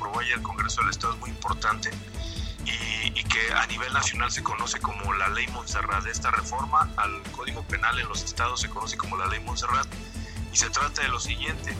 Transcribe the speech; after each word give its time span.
aprobó 0.00 0.20
ayer 0.20 0.36
el 0.36 0.42
Congreso 0.42 0.80
del 0.80 0.90
Estado 0.90 1.12
es 1.12 1.20
muy 1.20 1.28
importante 1.28 1.90
y, 2.64 3.22
que 3.24 3.52
a 3.52 3.66
nivel 3.66 3.92
nacional 3.92 4.30
se 4.30 4.42
conoce 4.42 4.80
como 4.80 5.12
la 5.12 5.28
ley 5.28 5.46
Montserrat. 5.48 6.06
Esta 6.06 6.30
reforma 6.30 6.90
al 6.96 7.22
Código 7.32 7.62
Penal 7.64 7.98
en 8.00 8.08
los 8.08 8.24
estados 8.24 8.62
se 8.62 8.68
conoce 8.68 8.96
como 8.96 9.16
la 9.18 9.26
ley 9.26 9.40
Montserrat 9.40 9.86
y 10.52 10.56
se 10.56 10.70
trata 10.70 11.02
de 11.02 11.08
lo 11.08 11.20
siguiente. 11.20 11.74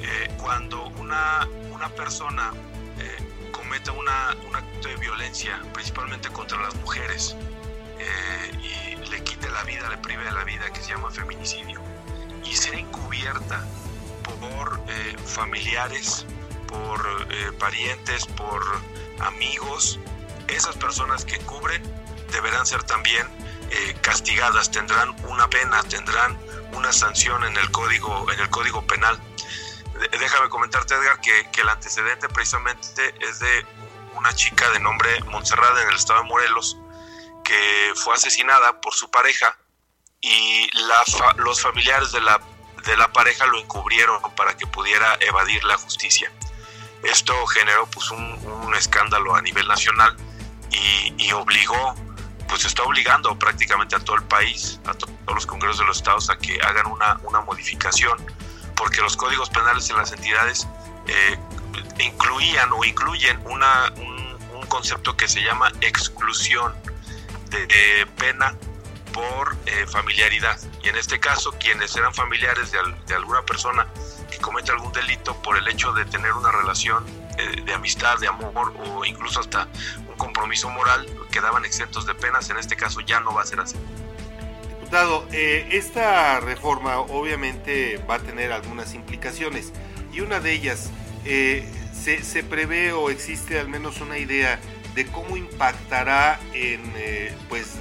Eh, 0.00 0.30
cuando 0.36 0.88
una, 1.00 1.48
una 1.72 1.88
persona 1.88 2.52
eh, 2.98 3.50
cometa 3.50 3.92
una, 3.92 4.36
un 4.46 4.54
acto 4.54 4.88
de 4.88 4.96
violencia, 4.96 5.60
principalmente 5.72 6.28
contra 6.28 6.60
las 6.60 6.74
mujeres, 6.76 7.34
eh, 7.98 8.96
y 9.02 9.10
le 9.10 9.24
quite 9.24 9.48
la 9.50 9.64
vida, 9.64 9.88
le 9.88 9.98
prive 9.98 10.22
de 10.22 10.32
la 10.32 10.44
vida, 10.44 10.70
que 10.70 10.80
se 10.80 10.90
llama 10.90 11.10
feminicidio, 11.10 11.80
y 12.44 12.54
sea 12.54 12.78
encubierta 12.78 13.64
por 14.40 14.80
familiares, 15.24 16.26
por 16.68 17.26
parientes, 17.58 18.26
por 18.26 18.62
amigos, 19.20 19.98
esas 20.48 20.76
personas 20.76 21.24
que 21.24 21.38
cubren 21.40 21.82
deberán 22.30 22.66
ser 22.66 22.82
también 22.84 23.26
eh, 23.70 23.94
castigadas, 24.00 24.70
tendrán 24.70 25.14
una 25.26 25.48
pena, 25.50 25.82
tendrán 25.82 26.38
una 26.72 26.92
sanción 26.92 27.44
en 27.44 27.56
el 27.56 27.70
código, 27.70 28.30
en 28.32 28.40
el 28.40 28.48
código 28.48 28.86
penal. 28.86 29.20
Déjame 30.12 30.48
comentarte, 30.48 30.94
Edgar, 30.94 31.20
que, 31.20 31.48
el 31.60 31.68
antecedente 31.68 32.28
precisamente 32.28 33.14
es 33.20 33.40
de 33.40 33.66
una 34.14 34.32
chica 34.34 34.70
de 34.70 34.80
nombre 34.80 35.22
Montserrat 35.24 35.76
en 35.82 35.88
el 35.88 35.96
estado 35.96 36.22
de 36.22 36.28
Morelos, 36.28 36.78
que 37.44 37.92
fue 37.96 38.14
asesinada 38.14 38.80
por 38.80 38.94
su 38.94 39.10
pareja 39.10 39.58
y 40.20 40.70
los 41.36 41.60
familiares 41.60 42.12
de 42.12 42.20
la, 42.20 42.40
de 42.84 42.96
la 42.96 43.12
pareja 43.12 43.46
lo 43.46 43.58
encubrieron 43.58 44.20
para 44.34 44.56
que 44.56 44.66
pudiera 44.66 45.16
evadir 45.20 45.62
la 45.64 45.76
justicia. 45.76 46.32
Esto 47.02 47.46
generó 47.46 47.86
pues 47.86 48.10
un, 48.10 48.74
escándalo 48.74 49.34
a 49.34 49.42
nivel 49.42 49.66
nacional 49.66 50.16
y, 51.16 51.32
obligó, 51.32 51.94
pues 52.48 52.64
está 52.64 52.82
obligando 52.82 53.36
prácticamente 53.38 53.96
a 53.96 54.00
todo 54.00 54.16
el 54.16 54.22
país, 54.24 54.80
a 54.86 54.94
todos 54.94 55.12
los 55.26 55.46
congresos 55.46 55.78
de 55.78 55.84
los 55.86 55.96
estados 55.98 56.30
a 56.30 56.36
que 56.36 56.58
hagan 56.62 56.86
una, 56.86 57.18
una 57.24 57.40
modificación, 57.40 58.18
porque 58.76 59.00
los 59.00 59.16
códigos 59.16 59.50
penales 59.50 59.88
en 59.90 59.96
las 59.96 60.12
entidades 60.12 60.66
eh, 61.06 61.38
incluían 62.00 62.70
o 62.72 62.84
incluyen 62.84 63.40
una, 63.46 63.92
un, 63.96 64.18
concepto 64.68 65.16
que 65.16 65.26
se 65.26 65.40
llama 65.40 65.72
exclusión 65.80 66.74
de, 67.48 68.06
pena 68.18 68.54
por 69.14 69.56
eh, 69.64 69.86
familiaridad. 69.86 70.60
Y 70.82 70.90
en 70.90 70.96
este 70.96 71.18
caso, 71.18 71.52
quienes 71.58 71.96
eran 71.96 72.12
familiares 72.12 72.70
de 72.70 73.14
alguna 73.14 73.40
persona 73.42 73.86
comete 74.38 74.72
algún 74.72 74.92
delito 74.92 75.34
por 75.42 75.56
el 75.56 75.66
hecho 75.68 75.92
de 75.92 76.04
tener 76.04 76.32
una 76.32 76.50
relación 76.50 77.04
eh, 77.38 77.62
de 77.62 77.74
amistad, 77.74 78.18
de 78.18 78.28
amor 78.28 78.74
o 78.84 79.04
incluso 79.04 79.40
hasta 79.40 79.68
un 80.08 80.16
compromiso 80.16 80.68
moral, 80.70 81.06
quedaban 81.30 81.64
exentos 81.64 82.06
de 82.06 82.14
penas. 82.14 82.50
En 82.50 82.56
este 82.56 82.76
caso 82.76 83.00
ya 83.00 83.20
no 83.20 83.32
va 83.32 83.42
a 83.42 83.46
ser 83.46 83.60
así. 83.60 83.76
Diputado, 84.70 85.26
eh, 85.32 85.68
esta 85.72 86.40
reforma 86.40 86.98
obviamente 86.98 88.02
va 88.08 88.16
a 88.16 88.18
tener 88.18 88.52
algunas 88.52 88.94
implicaciones 88.94 89.72
y 90.12 90.20
una 90.20 90.40
de 90.40 90.52
ellas, 90.52 90.90
eh, 91.24 91.68
se, 91.92 92.22
se, 92.22 92.42
prevé 92.42 92.92
o 92.92 93.10
existe 93.10 93.58
al 93.58 93.68
menos 93.68 94.00
una 94.00 94.18
idea 94.18 94.58
de 94.94 95.06
cómo 95.06 95.36
impactará 95.36 96.40
en, 96.54 96.92
pues, 97.48 97.76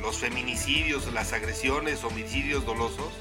los 0.00 0.18
feminicidios, 0.18 1.10
las 1.12 1.32
agresiones, 1.32 2.04
homicidios 2.04 2.66
dolosos? 2.66 3.12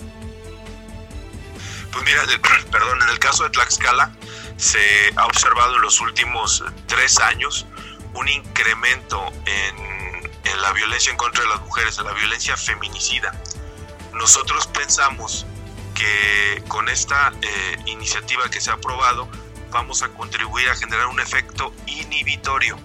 Pues 1.92 2.06
mira, 2.06 2.24
perdón, 2.72 3.02
en 3.02 3.10
el 3.10 3.20
caso 3.20 3.44
de 3.44 3.50
Tlaxcala 3.50 4.12
se 4.58 5.12
ha 5.16 5.26
observado 5.26 5.76
en 5.76 5.82
los 5.82 6.00
últimos 6.00 6.64
tres 6.88 7.20
años 7.20 7.66
un 8.14 8.28
incremento 8.28 9.32
en, 9.46 10.32
en 10.44 10.62
la 10.62 10.72
violencia 10.74 11.12
en 11.12 11.18
contra 11.18 11.44
de 11.44 11.50
las 11.50 11.62
mujeres, 11.62 11.98
en 11.98 12.06
la 12.06 12.14
violencia 12.14 12.56
feminicida. 12.58 13.32
Nosotros 14.14 14.68
pensamos 14.68 15.46
que 15.96 16.64
con 16.68 16.90
esta 16.90 17.32
eh, 17.42 17.78
iniciativa 17.86 18.50
que 18.50 18.60
se 18.62 18.72
ha 18.72 18.74
aprobado 18.74 19.30
vamos 19.72 20.04
a 20.04 20.10
contribuir 20.10 20.70
a 20.70 20.76
generar 20.76 21.08
un 21.08 21.20
efecto 21.20 21.74
inhibitorio. 21.88 22.78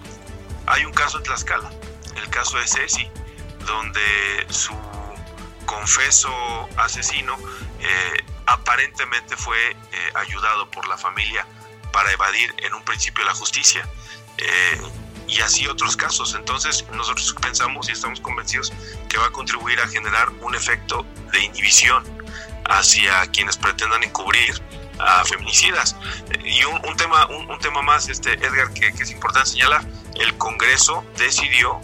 Hay 0.67 0.85
un 0.85 0.93
caso 0.93 1.17
en 1.17 1.23
Tlaxcala, 1.23 1.69
el 2.15 2.29
caso 2.29 2.57
de 2.57 2.67
Ceci, 2.67 3.07
donde 3.65 4.45
su 4.49 4.73
confeso 5.65 6.31
asesino 6.77 7.37
eh, 7.79 8.23
aparentemente 8.77 9.35
fue 9.35 9.57
eh, 9.71 9.75
ayudado 10.13 10.69
por 10.69 10.87
la 10.87 10.97
familia 10.97 11.47
para 11.91 12.11
evadir 12.11 12.53
en 12.59 12.75
un 12.75 12.83
principio 12.83 13.25
la 13.25 13.33
justicia. 13.33 13.87
Eh, 14.37 14.81
y 15.27 15.41
así 15.41 15.67
otros 15.67 15.97
casos. 15.97 16.35
Entonces 16.35 16.85
nosotros 16.93 17.35
pensamos 17.41 17.89
y 17.89 17.93
estamos 17.93 18.21
convencidos 18.21 18.71
que 19.09 19.17
va 19.17 19.25
a 19.25 19.31
contribuir 19.31 19.79
a 19.81 19.87
generar 19.87 20.29
un 20.41 20.53
efecto 20.53 21.05
de 21.33 21.43
inhibición 21.43 22.03
hacia 22.69 23.25
quienes 23.31 23.57
pretendan 23.57 24.03
encubrir 24.03 24.61
a 24.99 25.25
feminicidas. 25.25 25.95
Y 26.45 26.63
un, 26.63 26.95
tema, 26.97 27.25
un, 27.25 27.59
tema 27.59 27.81
más, 27.81 28.07
este, 28.09 28.33
Edgar, 28.33 28.71
que, 28.73 28.93
que 28.93 29.03
es 29.03 29.11
importante 29.11 29.49
señalar, 29.49 29.83
el 30.15 30.37
Congreso 30.37 31.03
decidió 31.17 31.81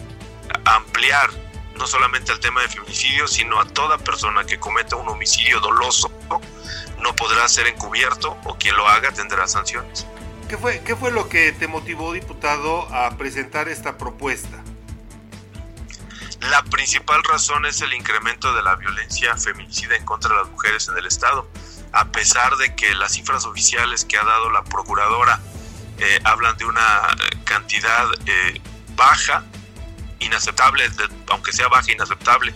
ampliar 0.65 1.31
no 1.75 1.87
solamente 1.87 2.31
al 2.31 2.39
tema 2.39 2.61
de 2.61 2.69
feminicidio, 2.69 3.27
sino 3.27 3.59
a 3.59 3.65
toda 3.65 3.97
persona 3.97 4.45
que 4.45 4.59
cometa 4.59 4.95
un 4.95 5.09
homicidio 5.09 5.59
doloso 5.59 6.11
no 7.03 7.15
podrá 7.15 7.47
ser 7.47 7.67
encubierto 7.67 8.37
o 8.45 8.57
quien 8.57 8.75
lo 8.75 8.87
haga 8.87 9.11
tendrá 9.11 9.47
sanciones. 9.47 10.07
¿Qué 10.47 10.57
fue, 10.57 10.81
qué 10.81 10.95
fue 10.95 11.11
lo 11.11 11.29
que 11.29 11.51
te 11.51 11.67
motivó, 11.67 12.13
diputado, 12.13 12.87
a 12.93 13.17
presentar 13.17 13.67
esta 13.67 13.97
propuesta? 13.97 14.63
La 16.39 16.61
principal 16.63 17.23
razón 17.23 17.65
es 17.65 17.81
el 17.81 17.93
incremento 17.93 18.53
de 18.53 18.63
la 18.63 18.75
violencia 18.75 19.35
feminicida 19.37 19.95
en 19.95 20.03
contra 20.03 20.29
de 20.31 20.41
las 20.41 20.49
mujeres 20.49 20.87
en 20.89 20.97
el 20.97 21.05
Estado, 21.05 21.47
a 21.93 22.05
pesar 22.11 22.55
de 22.57 22.75
que 22.75 22.93
las 22.95 23.13
cifras 23.13 23.45
oficiales 23.45 24.03
que 24.03 24.17
ha 24.17 24.23
dado 24.23 24.49
la 24.49 24.63
Procuradora 24.63 25.39
eh, 25.99 26.19
hablan 26.23 26.57
de 26.57 26.65
una 26.65 27.15
cantidad 27.45 28.07
eh, 28.25 28.61
baja, 28.95 29.43
inaceptable, 30.19 30.83
aunque 31.29 31.53
sea 31.53 31.67
baja, 31.67 31.91
inaceptable, 31.91 32.53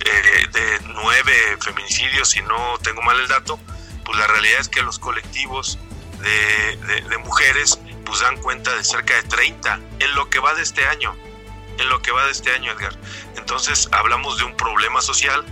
eh, 0.00 0.46
de 0.52 0.80
nueve 0.88 1.56
feminicidios, 1.60 2.28
si 2.28 2.42
no 2.42 2.78
tengo 2.82 3.00
mal 3.02 3.18
el 3.18 3.28
dato, 3.28 3.58
pues 4.04 4.18
la 4.18 4.26
realidad 4.26 4.60
es 4.60 4.68
que 4.68 4.82
los 4.82 4.98
colectivos 4.98 5.78
de, 6.20 7.18
mujeres 7.18 7.78
pues 8.04 8.20
dan 8.20 8.40
cuenta 8.40 8.74
de 8.74 8.84
cerca 8.84 9.14
de 9.14 9.22
30 9.24 9.80
en 9.98 10.14
lo 10.14 10.28
que 10.30 10.38
va 10.38 10.54
de 10.54 10.62
este 10.62 10.86
año, 10.86 11.14
en 11.78 11.88
lo 11.88 12.00
que 12.02 12.12
va 12.12 12.26
de 12.26 12.32
este 12.32 12.50
año, 12.52 12.72
Edgar. 12.72 12.96
Entonces 13.36 13.88
hablamos 13.92 14.38
de 14.38 14.44
un 14.44 14.56
problema 14.56 15.00
social 15.00 15.44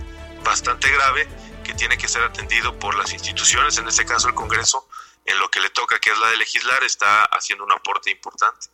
bastante 0.43 0.89
grave 0.91 1.27
que 1.63 1.73
tiene 1.73 1.97
que 1.97 2.07
ser 2.07 2.23
atendido 2.23 2.77
por 2.77 2.95
las 2.95 3.13
instituciones, 3.13 3.77
en 3.77 3.87
este 3.87 4.05
caso 4.05 4.27
el 4.27 4.35
Congreso, 4.35 4.87
en 5.25 5.39
lo 5.39 5.49
que 5.49 5.61
le 5.61 5.69
toca, 5.69 5.99
que 5.99 6.11
es 6.11 6.17
la 6.17 6.29
de 6.29 6.37
legislar, 6.37 6.83
está 6.83 7.23
haciendo 7.25 7.63
un 7.63 7.71
aporte 7.71 8.11
importante. 8.11 8.67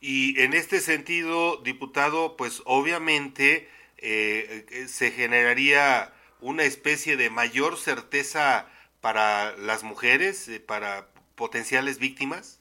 Y 0.00 0.40
en 0.40 0.54
este 0.54 0.80
sentido, 0.80 1.58
diputado, 1.58 2.36
pues 2.36 2.62
obviamente 2.64 3.70
eh, 3.98 4.66
eh, 4.70 4.88
se 4.88 5.12
generaría 5.12 6.12
una 6.40 6.64
especie 6.64 7.16
de 7.16 7.28
mayor 7.28 7.78
certeza 7.78 8.66
para 9.00 9.56
las 9.56 9.82
mujeres, 9.82 10.48
eh, 10.48 10.60
para 10.60 11.08
potenciales 11.34 11.98
víctimas? 11.98 12.58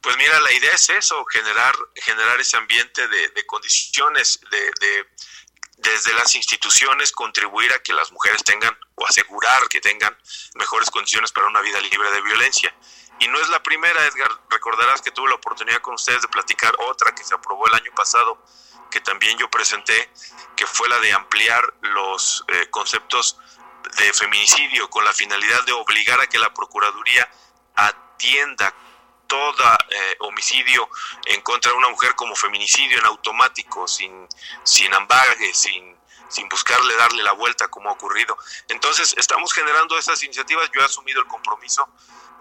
Pues 0.00 0.16
mira, 0.18 0.38
la 0.40 0.52
idea 0.52 0.72
es 0.72 0.90
eso, 0.90 1.24
generar, 1.24 1.74
generar 1.94 2.38
ese 2.38 2.58
ambiente 2.58 3.08
de, 3.08 3.46
condiciones, 3.46 4.38
de, 4.50 5.06
desde 5.78 6.12
las 6.12 6.34
instituciones 6.34 7.10
contribuir 7.10 7.72
a 7.72 7.78
que 7.78 7.94
las 7.94 8.12
mujeres 8.12 8.44
tengan 8.44 8.76
o 8.96 9.06
asegurar 9.06 9.66
que 9.68 9.80
tengan 9.80 10.14
mejores 10.56 10.90
condiciones 10.90 11.32
para 11.32 11.46
una 11.46 11.62
vida 11.62 11.80
libre 11.80 12.10
de 12.10 12.20
violencia. 12.20 12.74
Y 13.18 13.28
no 13.28 13.40
es 13.40 13.48
la 13.48 13.62
primera, 13.62 14.06
Edgar, 14.06 14.30
recordarás 14.50 15.00
que 15.00 15.10
tuve 15.10 15.30
la 15.30 15.36
oportunidad 15.36 15.80
con 15.80 15.94
ustedes 15.94 16.20
de 16.20 16.28
platicar 16.28 16.74
otra 16.80 17.14
que 17.14 17.24
se 17.24 17.34
aprobó 17.34 17.66
el 17.68 17.74
año 17.74 17.92
pasado, 17.94 18.44
que 18.90 19.00
también 19.00 19.38
yo 19.38 19.48
presenté, 19.48 20.10
que 20.56 20.66
fue 20.66 20.88
la 20.88 20.98
de 20.98 21.12
ampliar 21.12 21.62
los 21.80 22.44
eh, 22.48 22.68
conceptos 22.70 23.38
de 23.96 24.12
feminicidio 24.12 24.88
con 24.90 25.04
la 25.04 25.12
finalidad 25.12 25.62
de 25.64 25.72
obligar 25.72 26.20
a 26.20 26.26
que 26.26 26.38
la 26.38 26.52
Procuraduría 26.52 27.28
atienda 27.74 28.74
todo 29.26 29.64
eh, 29.90 30.16
homicidio 30.20 30.88
en 31.26 31.40
contra 31.40 31.70
de 31.70 31.78
una 31.78 31.88
mujer 31.88 32.14
como 32.14 32.36
feminicidio 32.36 32.98
en 32.98 33.06
automático, 33.06 33.88
sin, 33.88 34.28
sin 34.62 34.92
ambague, 34.94 35.54
sin, 35.54 35.96
sin 36.28 36.48
buscarle 36.48 36.94
darle 36.96 37.22
la 37.22 37.32
vuelta 37.32 37.68
como 37.68 37.90
ha 37.90 37.92
ocurrido. 37.92 38.36
Entonces, 38.68 39.14
estamos 39.16 39.52
generando 39.52 39.98
esas 39.98 40.22
iniciativas. 40.22 40.70
Yo 40.74 40.80
he 40.80 40.84
asumido 40.84 41.20
el 41.20 41.26
compromiso 41.26 41.88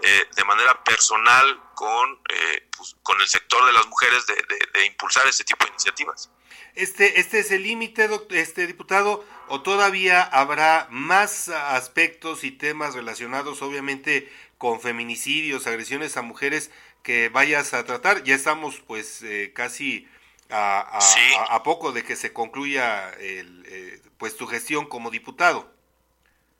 eh, 0.01 0.27
de 0.35 0.43
manera 0.43 0.83
personal 0.83 1.61
con, 1.75 2.19
eh, 2.29 2.67
pues, 2.75 2.95
con 3.03 3.19
el 3.21 3.27
sector 3.27 3.65
de 3.65 3.73
las 3.73 3.87
mujeres 3.87 4.25
de, 4.25 4.35
de, 4.73 4.85
impulsar 4.85 5.25
este 5.27 5.43
tipo 5.43 5.65
de 5.65 5.71
iniciativas. 5.71 6.29
Este, 6.75 7.19
este 7.19 7.39
es 7.39 7.51
el 7.51 7.63
límite, 7.63 8.09
este 8.31 8.65
diputado 8.67 9.25
o 9.47 9.61
todavía 9.61 10.23
habrá 10.23 10.87
más 10.89 11.49
aspectos 11.49 12.43
y 12.43 12.51
temas 12.51 12.95
relacionados 12.95 13.61
obviamente 13.61 14.31
con 14.57 14.81
feminicidios, 14.81 15.67
agresiones 15.67 16.17
a 16.17 16.21
mujeres 16.21 16.71
que 17.03 17.29
vayas 17.29 17.73
a 17.73 17.83
tratar. 17.85 18.23
Ya 18.23 18.35
estamos 18.35 18.81
pues 18.87 19.21
eh, 19.21 19.51
casi 19.53 20.07
a, 20.49 20.99
a, 21.49 21.63
poco 21.63 21.91
de 21.91 22.03
que 22.03 22.15
se 22.15 22.33
concluya 22.33 23.09
el, 23.19 23.65
eh, 23.67 24.01
pues 24.17 24.37
tu 24.37 24.47
gestión 24.47 24.87
como 24.87 25.11
diputado. 25.11 25.71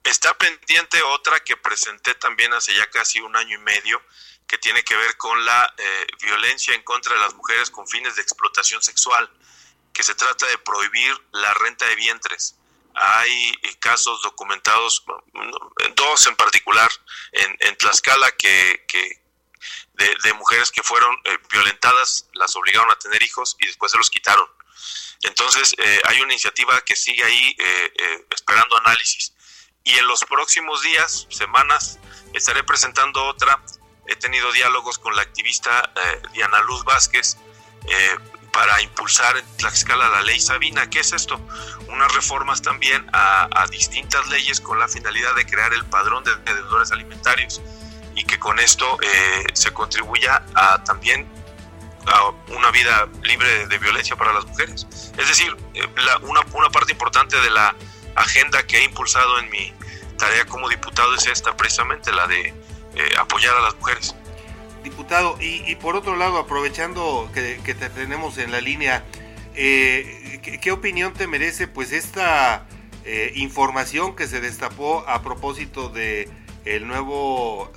Está 0.04 0.38
pendiente 0.38 1.02
otra 1.02 1.40
que 1.40 1.56
presenté 1.56 2.14
también 2.16 2.54
hace 2.54 2.76
ya 2.76 2.90
casi 2.90 3.22
un 3.22 3.36
año 3.36 3.58
y 3.58 3.62
medio, 3.62 4.02
que 4.48 4.58
tiene 4.58 4.84
que 4.84 4.96
ver 4.96 5.16
con 5.16 5.46
la 5.46 5.74
eh, 5.78 6.08
violencia 6.22 6.76
en 6.76 6.84
contra 6.84 7.14
de 7.14 7.22
las 7.22 7.34
mujeres 7.36 7.70
con 7.70 7.88
fines 7.88 8.16
de 8.16 8.22
explotación 8.22 8.84
sexual, 8.84 9.30
que 9.94 10.04
se 10.04 10.16
trata 10.16 10.46
de 10.48 10.58
prohibir 10.60 11.16
la 11.32 11.54
renta 11.54 11.86
de 11.86 11.96
vientres. 11.96 12.56
Hay 12.96 13.60
eh, 13.62 13.76
casos 13.80 14.22
documentados, 14.22 15.04
dos 15.96 16.28
en 16.28 16.36
particular, 16.36 16.90
en, 17.32 17.76
Tlaxcala, 17.78 18.32
que, 18.32 18.86
de, 19.94 20.34
mujeres 20.34 20.72
que 20.72 20.84
fueron 20.84 21.16
eh, 21.26 21.38
violentadas, 21.52 22.28
las 22.34 22.56
obligaron 22.56 22.92
a 22.92 23.00
tener 23.00 23.22
hijos 23.24 23.56
y 23.60 23.68
después 23.68 23.92
se 23.92 23.98
los 23.98 24.10
quitaron. 24.10 24.48
Entonces, 25.24 25.74
hay 26.04 26.20
una 26.20 26.34
iniciativa 26.34 26.82
que 26.82 26.98
sigue 26.98 27.24
ahí 27.24 27.56
esperando 28.30 28.78
análisis. 28.80 29.34
Y 29.86 29.98
en 29.98 30.06
los 30.06 30.26
próximos 30.26 30.82
días, 30.82 31.28
semanas, 31.30 31.98
estaré 32.34 32.64
presentando 32.66 33.24
otra 33.24 33.64
he 34.08 34.16
tenido 34.16 34.52
diálogos 34.52 35.00
con 35.00 35.16
la 35.16 35.22
activista 35.22 35.92
eh, 35.96 36.22
Diana 36.34 36.62
Luz 36.62 36.84
Vázquez 36.84 37.38
eh, 37.88 38.18
para 38.54 38.80
impulsar 38.82 39.36
en 39.36 39.46
Tlaxcala 39.58 40.08
la 40.10 40.22
ley 40.22 40.40
Sabina. 40.40 40.90
¿Qué 40.90 41.00
es 41.00 41.12
esto? 41.12 41.42
Unas 41.90 42.14
reformas 42.14 42.62
también 42.62 43.06
a, 43.12 43.66
distintas 43.70 44.28
leyes 44.30 44.62
con 44.62 44.80
la 44.80 44.88
finalidad 44.88 45.34
de 45.36 45.46
crear 45.46 45.74
el 45.74 45.84
padrón 45.86 46.24
de 46.24 46.54
deudores 46.54 46.92
alimentarios 46.92 47.60
y 48.16 48.24
que 48.24 48.38
con 48.38 48.60
esto 48.60 48.98
eh, 49.02 49.44
se 49.54 49.74
contribuya 49.74 50.44
a 50.54 50.84
también 50.84 51.28
a 52.06 52.30
una 52.54 52.70
vida 52.70 53.08
libre 53.24 53.66
de, 53.68 53.78
violencia 53.80 54.16
para 54.16 54.32
las 54.32 54.46
mujeres. 54.46 54.86
Es 55.18 55.28
decir, 55.28 55.56
una, 56.22 56.42
una 56.54 56.70
parte 56.70 56.92
importante 56.92 57.40
de 57.42 57.50
la 57.50 57.76
agenda 58.16 58.62
que 58.68 58.78
he 58.78 58.84
impulsado 58.84 59.40
en 59.40 59.50
mi 59.50 59.74
tarea 60.18 60.46
como 60.46 60.70
diputado 60.70 61.16
es 61.16 61.26
esta, 61.26 61.58
precisamente 61.58 62.12
la 62.12 62.28
de 62.28 62.54
eh, 62.96 63.14
apoyar 63.18 63.56
a 63.56 63.62
las 63.62 63.76
mujeres. 63.76 64.16
Diputado, 64.84 65.38
y, 65.40 65.76
por 65.76 65.96
otro 65.96 66.18
lado, 66.18 66.38
aprovechando 66.38 67.30
que, 67.34 67.74
te 67.74 67.90
tenemos 67.90 68.38
en 68.38 68.52
la 68.52 68.60
línea, 68.60 69.06
eh, 69.56 70.42
¿qué, 70.62 70.72
opinión 70.72 71.14
te 71.14 71.26
merece 71.26 71.68
pues 71.68 71.94
esta 71.94 72.68
eh, 73.06 73.32
información 73.36 74.16
que 74.16 74.28
se 74.28 74.42
destapó 74.42 75.06
a 75.08 75.24
propósito 75.24 75.90
de 75.90 76.30
el 76.66 76.88
nuevo 76.88 77.72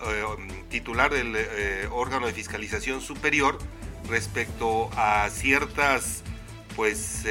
titular 0.68 1.12
del 1.12 1.36
órgano 1.92 2.26
de 2.26 2.32
fiscalización 2.32 3.00
superior 3.00 3.58
respecto 4.08 4.90
a 4.96 5.28
ciertas 5.30 6.24
pues 6.74 7.24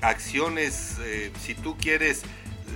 acciones, 0.00 0.96
si 1.40 1.54
tú 1.54 1.76
quieres, 1.78 2.22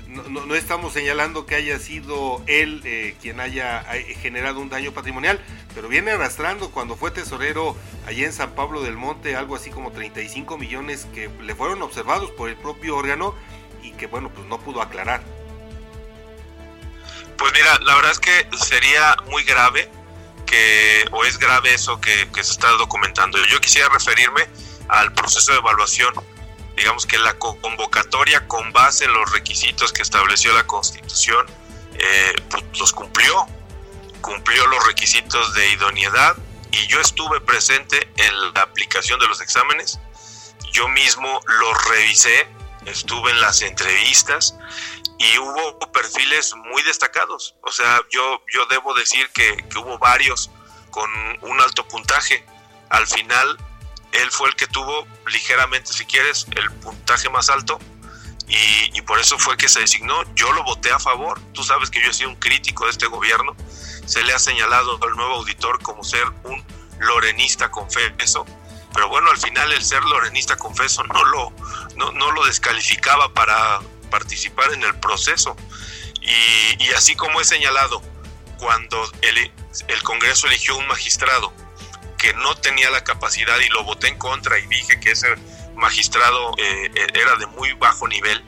no, 0.06 0.46
no, 0.46 0.54
estamos 0.54 0.92
señalando 0.92 1.46
que 1.46 1.54
haya 1.54 1.78
sido 1.78 2.42
él 2.46 2.80
eh, 2.84 3.16
quien 3.20 3.40
haya 3.40 3.84
generado 4.20 4.60
un 4.60 4.68
daño 4.68 4.92
patrimonial, 4.92 5.40
pero 5.74 5.88
viene 5.88 6.12
arrastrando 6.12 6.70
cuando 6.70 6.96
fue 6.96 7.10
tesorero 7.10 7.76
allí 8.06 8.24
en 8.24 8.32
San 8.32 8.54
Pablo 8.54 8.82
del 8.82 8.96
Monte 8.96 9.36
algo 9.36 9.56
así 9.56 9.70
como 9.70 9.92
35 9.92 10.58
millones 10.58 11.06
que 11.14 11.30
le 11.42 11.54
fueron 11.54 11.82
observados 11.82 12.30
por 12.30 12.48
el 12.48 12.56
propio 12.56 12.96
órgano 12.96 13.34
y 13.82 13.92
que 13.92 14.06
bueno, 14.06 14.30
pues 14.30 14.46
no 14.46 14.58
pudo 14.58 14.82
aclarar. 14.82 15.22
Pues 17.36 17.52
mira, 17.52 17.78
la 17.84 17.94
verdad 17.94 18.12
es 18.12 18.18
que 18.18 18.48
sería 18.56 19.16
muy 19.30 19.44
grave 19.44 19.88
que, 20.44 21.04
o 21.12 21.24
es 21.24 21.38
grave 21.38 21.74
eso 21.74 22.00
que, 22.00 22.28
que 22.34 22.42
se 22.42 22.52
está 22.52 22.68
documentando. 22.72 23.38
Yo 23.46 23.60
quisiera 23.60 23.88
referirme 23.88 24.46
al 24.88 25.12
proceso 25.12 25.52
de 25.52 25.58
evaluación 25.58 26.12
digamos 26.78 27.06
que 27.06 27.18
la 27.18 27.36
convocatoria 27.38 28.46
con 28.46 28.72
base 28.72 29.04
en 29.04 29.12
los 29.12 29.30
requisitos 29.32 29.92
que 29.92 30.02
estableció 30.02 30.52
la 30.54 30.66
Constitución, 30.66 31.46
eh, 31.94 32.34
pues, 32.48 32.64
los 32.78 32.92
cumplió, 32.92 33.46
cumplió 34.20 34.66
los 34.68 34.86
requisitos 34.86 35.54
de 35.54 35.70
idoneidad 35.70 36.36
y 36.70 36.86
yo 36.86 37.00
estuve 37.00 37.40
presente 37.40 38.08
en 38.16 38.54
la 38.54 38.62
aplicación 38.62 39.18
de 39.18 39.26
los 39.26 39.40
exámenes, 39.40 39.98
yo 40.72 40.88
mismo 40.88 41.40
los 41.46 41.84
revisé, 41.86 42.48
estuve 42.86 43.32
en 43.32 43.40
las 43.40 43.62
entrevistas 43.62 44.54
y 45.18 45.38
hubo 45.38 45.78
perfiles 45.90 46.54
muy 46.70 46.82
destacados, 46.84 47.56
o 47.62 47.72
sea, 47.72 48.00
yo, 48.10 48.42
yo 48.52 48.66
debo 48.66 48.94
decir 48.94 49.28
que, 49.30 49.64
que 49.68 49.78
hubo 49.78 49.98
varios 49.98 50.50
con 50.90 51.10
un 51.42 51.60
alto 51.60 51.86
puntaje, 51.88 52.46
al 52.88 53.06
final 53.06 53.58
él 54.12 54.30
fue 54.30 54.48
el 54.48 54.56
que 54.56 54.66
tuvo 54.66 55.06
ligeramente, 55.26 55.92
si 55.92 56.04
quieres, 56.04 56.46
el 56.56 56.70
puntaje 56.72 57.28
más 57.30 57.50
alto 57.50 57.78
y, 58.48 59.02
por 59.02 59.20
eso 59.20 59.38
fue 59.38 59.56
que 59.56 59.68
se 59.68 59.80
designó. 59.80 60.22
Yo 60.34 60.52
lo 60.52 60.64
voté 60.64 60.90
a 60.90 60.98
favor. 60.98 61.38
Tú 61.52 61.62
sabes 61.62 61.90
que 61.90 62.02
yo 62.02 62.10
he 62.10 62.14
sido 62.14 62.30
un 62.30 62.36
crítico 62.36 62.84
de 62.84 62.90
este 62.90 63.06
gobierno. 63.06 63.54
Se 64.06 64.22
le 64.22 64.32
ha 64.32 64.38
señalado 64.38 64.98
al 65.02 65.10
nuevo 65.16 65.34
auditor 65.34 65.82
como 65.82 66.02
ser 66.02 66.26
un 66.44 66.64
lorenista 66.98 67.70
confeso. 67.70 68.46
Pero 68.94 69.08
bueno, 69.08 69.30
al 69.30 69.36
final 69.36 69.70
el 69.72 69.84
ser 69.84 70.02
lorenista 70.02 70.56
confeso 70.56 71.04
no 71.04 71.24
lo, 71.26 71.52
no, 71.96 72.32
lo 72.32 72.46
descalificaba 72.46 73.32
para 73.34 73.80
participar 74.10 74.72
en 74.72 74.82
el 74.82 74.98
proceso. 74.98 75.54
Y, 76.22 76.90
así 76.92 77.14
como 77.16 77.40
he 77.40 77.44
señalado, 77.44 78.02
cuando 78.58 79.10
el, 79.22 79.52
el 79.88 80.02
Congreso 80.02 80.46
eligió 80.46 80.76
un 80.76 80.86
magistrado 80.86 81.52
que 82.18 82.34
no 82.34 82.54
tenía 82.56 82.90
la 82.90 83.02
capacidad 83.02 83.58
y 83.60 83.68
lo 83.70 83.84
voté 83.84 84.08
en 84.08 84.18
contra 84.18 84.58
y 84.58 84.66
dije 84.66 85.00
que 85.00 85.12
ese 85.12 85.28
magistrado 85.76 86.50
eh, 86.58 86.90
eh, 86.94 87.06
era 87.14 87.36
de 87.36 87.46
muy 87.46 87.72
bajo 87.74 88.06
nivel 88.08 88.42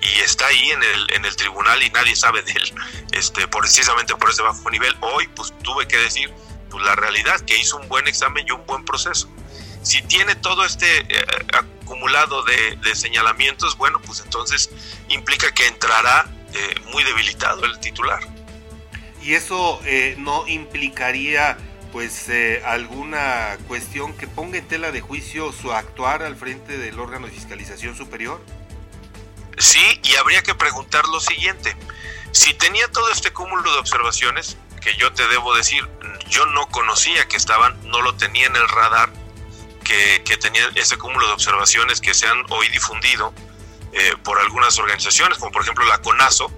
y 0.00 0.20
está 0.20 0.46
ahí 0.46 0.70
en 0.70 0.82
el, 0.82 1.12
en 1.14 1.24
el 1.24 1.34
tribunal 1.34 1.82
y 1.82 1.90
nadie 1.90 2.14
sabe 2.14 2.42
de 2.42 2.52
él, 2.52 2.74
este, 3.10 3.48
precisamente 3.48 4.14
por 4.14 4.30
ese 4.30 4.42
bajo 4.42 4.70
nivel. 4.70 4.94
Hoy 5.00 5.26
pues 5.28 5.52
tuve 5.62 5.88
que 5.88 5.96
decir 5.96 6.32
pues, 6.70 6.84
la 6.84 6.94
realidad, 6.94 7.40
que 7.40 7.56
hizo 7.56 7.78
un 7.78 7.88
buen 7.88 8.06
examen 8.06 8.46
y 8.46 8.52
un 8.52 8.64
buen 8.66 8.84
proceso. 8.84 9.28
Si 9.82 10.02
tiene 10.02 10.36
todo 10.36 10.64
este 10.64 11.00
eh, 11.00 11.26
acumulado 11.52 12.44
de, 12.44 12.94
señalamientos, 12.94 13.76
bueno, 13.76 14.00
pues 14.02 14.20
entonces 14.20 14.70
implica 15.08 15.50
que 15.52 15.66
entrará 15.66 16.30
muy 16.90 17.04
debilitado 17.04 17.64
el 17.64 17.78
titular. 17.78 18.20
¿Y 19.22 19.34
eso 19.34 19.80
no 20.16 20.48
implicaría 20.48 21.58
pues 21.92 22.28
eh, 22.28 22.62
alguna 22.64 23.56
cuestión 23.66 24.16
que 24.16 24.26
ponga 24.26 24.58
en 24.58 24.68
tela 24.68 24.92
de 24.92 25.00
juicio 25.00 25.52
su 25.52 25.72
actuar 25.72 26.22
al 26.22 26.36
frente 26.36 26.78
del 26.78 26.98
órgano 26.98 27.26
de 27.26 27.32
fiscalización 27.32 27.96
superior? 27.96 28.44
Sí, 29.56 30.00
y 30.04 30.16
habría 30.16 30.42
que 30.42 30.54
preguntar 30.54 31.06
lo 31.08 31.20
siguiente. 31.20 31.76
Si 32.32 32.54
tenía 32.54 32.88
todo 32.88 33.10
este 33.10 33.32
cúmulo 33.32 33.72
de 33.72 33.78
observaciones, 33.78 34.56
que 34.80 34.94
yo 34.96 35.12
te 35.12 35.26
debo 35.28 35.54
decir, 35.56 35.88
yo 36.28 36.46
no 36.46 36.68
conocía 36.68 37.26
que 37.26 37.36
estaban, 37.36 37.76
no 37.88 38.00
lo 38.02 38.14
tenía 38.14 38.46
en 38.46 38.56
el 38.56 38.68
radar, 38.68 39.10
que, 39.84 40.22
que 40.24 40.36
tenía 40.36 40.68
ese 40.74 40.96
cúmulo 40.98 41.26
de 41.26 41.32
observaciones 41.32 42.00
que 42.00 42.14
se 42.14 42.26
han 42.26 42.44
hoy 42.50 42.68
difundido 42.68 43.32
eh, 43.92 44.14
por 44.22 44.38
algunas 44.38 44.78
organizaciones, 44.78 45.38
como 45.38 45.50
por 45.50 45.62
ejemplo 45.62 45.84
la 45.86 45.98
CONASO, 46.02 46.52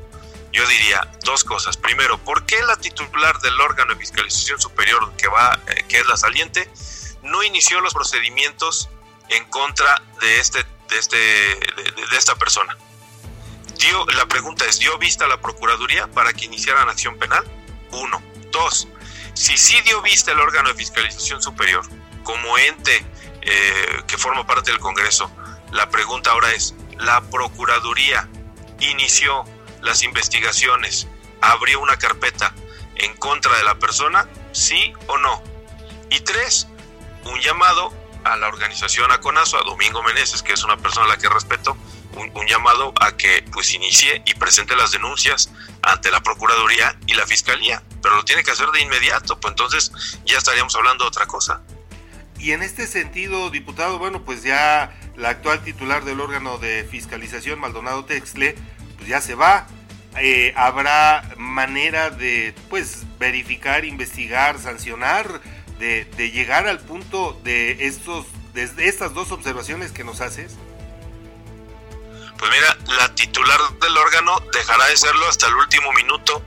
yo 0.53 0.67
diría 0.67 1.09
dos 1.25 1.45
cosas. 1.45 1.77
Primero, 1.77 2.19
¿por 2.19 2.45
qué 2.45 2.61
la 2.63 2.77
titular 2.77 3.41
del 3.41 3.61
órgano 3.61 3.95
de 3.95 4.01
fiscalización 4.01 4.61
superior 4.61 5.13
que 5.17 5.29
va, 5.29 5.59
eh, 5.69 5.85
que 5.89 5.99
es 5.99 6.07
la 6.07 6.17
saliente, 6.17 6.71
no 7.23 7.43
inició 7.43 7.81
los 7.81 7.95
procedimientos 7.95 8.89
en 9.29 9.45
contra 9.47 10.03
de 10.21 10.41
este, 10.41 10.65
de 10.89 10.99
este, 10.99 11.17
de, 11.17 12.17
esta 12.17 12.35
persona? 12.37 12.77
Dio, 13.79 14.05
la 14.07 14.27
pregunta 14.27 14.67
es, 14.67 14.79
¿dio 14.79 14.99
vista 14.99 15.25
a 15.25 15.29
la 15.29 15.41
Procuraduría 15.41 16.09
para 16.09 16.33
que 16.33 16.47
iniciaran 16.47 16.89
acción 16.89 17.19
penal? 17.19 17.45
Uno. 17.93 18.23
Dos, 18.51 18.89
si 19.35 19.57
sí 19.57 19.81
dio 19.83 20.03
vista 20.03 20.33
el 20.33 20.41
órgano 20.41 20.71
de 20.71 20.75
fiscalización 20.75 21.41
superior 21.41 21.85
como 22.25 22.59
ente 22.59 23.05
eh, 23.43 24.03
que 24.09 24.19
forma 24.19 24.45
parte 24.47 24.73
del 24.73 24.81
Congreso, 24.81 25.31
la 25.71 25.89
pregunta 25.89 26.33
ahora 26.33 26.53
es, 26.53 26.75
¿la 26.99 27.21
Procuraduría 27.23 28.29
inició 28.81 29.45
las 29.83 30.03
investigaciones, 30.03 31.07
abrió 31.41 31.81
una 31.81 31.97
carpeta 31.97 32.55
en 32.97 33.17
contra 33.17 33.57
de 33.57 33.65
la 33.65 33.79
persona, 33.79 34.29
sí 34.53 34.93
o 35.07 35.19
no. 35.19 35.43
Y 36.11 36.21
tres, 36.21 36.67
un 37.25 37.41
llamado 37.41 37.93
a 38.25 38.37
la 38.37 38.49
organización 38.49 39.11
Aconazo, 39.11 39.59
a 39.59 39.65
Domingo 39.65 40.03
Meneses, 40.03 40.43
que 40.43 40.53
es 40.53 40.65
una 40.65 40.77
persona 40.77 41.07
a 41.07 41.09
la 41.09 41.17
que 41.17 41.29
respeto, 41.29 41.77
un, 42.17 42.47
llamado 42.47 42.93
a 43.01 43.17
que 43.17 43.45
pues 43.53 43.73
inicie 43.73 44.23
y 44.27 44.35
presente 44.35 44.77
las 44.77 44.91
denuncias 44.91 45.51
ante 45.83 46.11
la 46.11 46.21
Procuraduría 46.21 46.99
y 47.07 47.15
la 47.15 47.27
Fiscalía, 47.27 47.83
pero 48.03 48.17
lo 48.17 48.25
tiene 48.25 48.43
que 48.43 48.51
hacer 48.51 48.69
de 48.71 48.81
inmediato, 48.81 49.39
pues 49.39 49.53
entonces 49.53 49.93
ya 50.27 50.39
estaríamos 50.39 50.75
hablando 50.75 51.05
de 51.05 51.09
otra 51.09 51.27
cosa. 51.27 51.63
Y 52.39 52.53
en 52.53 52.63
este 52.63 52.87
sentido, 52.87 53.51
diputado, 53.51 53.99
bueno, 53.99 54.23
pues 54.25 54.43
ya 54.43 54.99
la 55.17 55.29
actual 55.29 55.63
titular 55.63 56.05
del 56.05 56.21
órgano 56.21 56.59
de 56.59 56.87
fiscalización, 56.91 57.61
Maldonado 57.61 58.07
Texle, 58.07 58.57
pues 59.01 59.09
ya 59.09 59.21
se 59.21 59.35
va. 59.35 59.67
eh, 60.17 60.53
habrá 60.57 61.23
manera 61.37 62.11
de 62.11 62.55
pues 62.69 63.05
verificar, 63.19 63.85
investigar, 63.85 64.59
sancionar, 64.59 65.41
de, 65.79 66.05
de 66.05 66.31
llegar 66.31 66.69
al 66.69 66.79
punto 66.81 67.41
de 67.45 67.87
estos 67.87 68.27
de 68.55 68.89
estas 68.89 69.15
dos 69.15 69.33
observaciones 69.33 69.93
que 69.93 70.05
nos 70.05 70.21
haces? 70.21 70.57
Pues 72.39 72.51
mira, 72.51 72.77
la 72.99 73.15
titular 73.15 73.61
del 73.81 73.97
órgano 73.97 74.41
dejará 74.53 74.87
de 74.87 74.97
serlo 74.97 75.29
hasta 75.29 75.47
el 75.47 75.55
último 75.55 75.93
minuto 75.93 76.43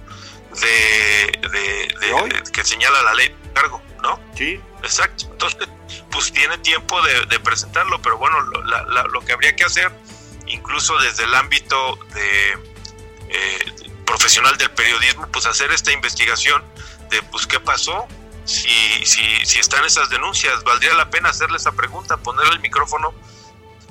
de, 0.62 2.41
que 2.51 2.63
señala 2.63 3.01
la 3.03 3.13
ley 3.13 3.29
de 3.29 3.53
cargo, 3.53 3.81
¿no? 4.01 4.19
Sí. 4.36 4.60
Exacto. 4.81 5.25
Entonces, 5.31 5.69
pues 6.12 6.31
tiene 6.31 6.57
tiempo 6.60 7.00
de, 7.01 7.39
presentarlo, 7.39 8.01
pero 8.01 8.17
bueno, 8.17 8.41
lo, 8.41 9.22
que 9.22 9.33
habría 9.33 9.55
que 9.55 9.63
hacer, 9.63 9.91
incluso 10.47 10.97
desde 11.00 11.23
el 11.23 11.35
ámbito 11.35 11.97
de 12.13 12.51
eh, 13.29 13.73
profesional 14.05 14.57
del 14.57 14.71
periodismo, 14.71 15.27
pues 15.31 15.45
hacer 15.45 15.71
esta 15.71 15.91
investigación 15.91 16.63
de 17.09 17.21
pues 17.23 17.47
qué 17.47 17.59
pasó, 17.59 18.07
si, 18.45 19.05
si, 19.05 19.45
si 19.45 19.59
están 19.59 19.85
esas 19.85 20.09
denuncias, 20.09 20.63
valdría 20.63 20.93
la 20.95 21.09
pena 21.09 21.29
hacerle 21.29 21.57
esa 21.57 21.71
pregunta, 21.71 22.17
ponerle 22.17 22.53
el 22.53 22.59
micrófono 22.59 23.13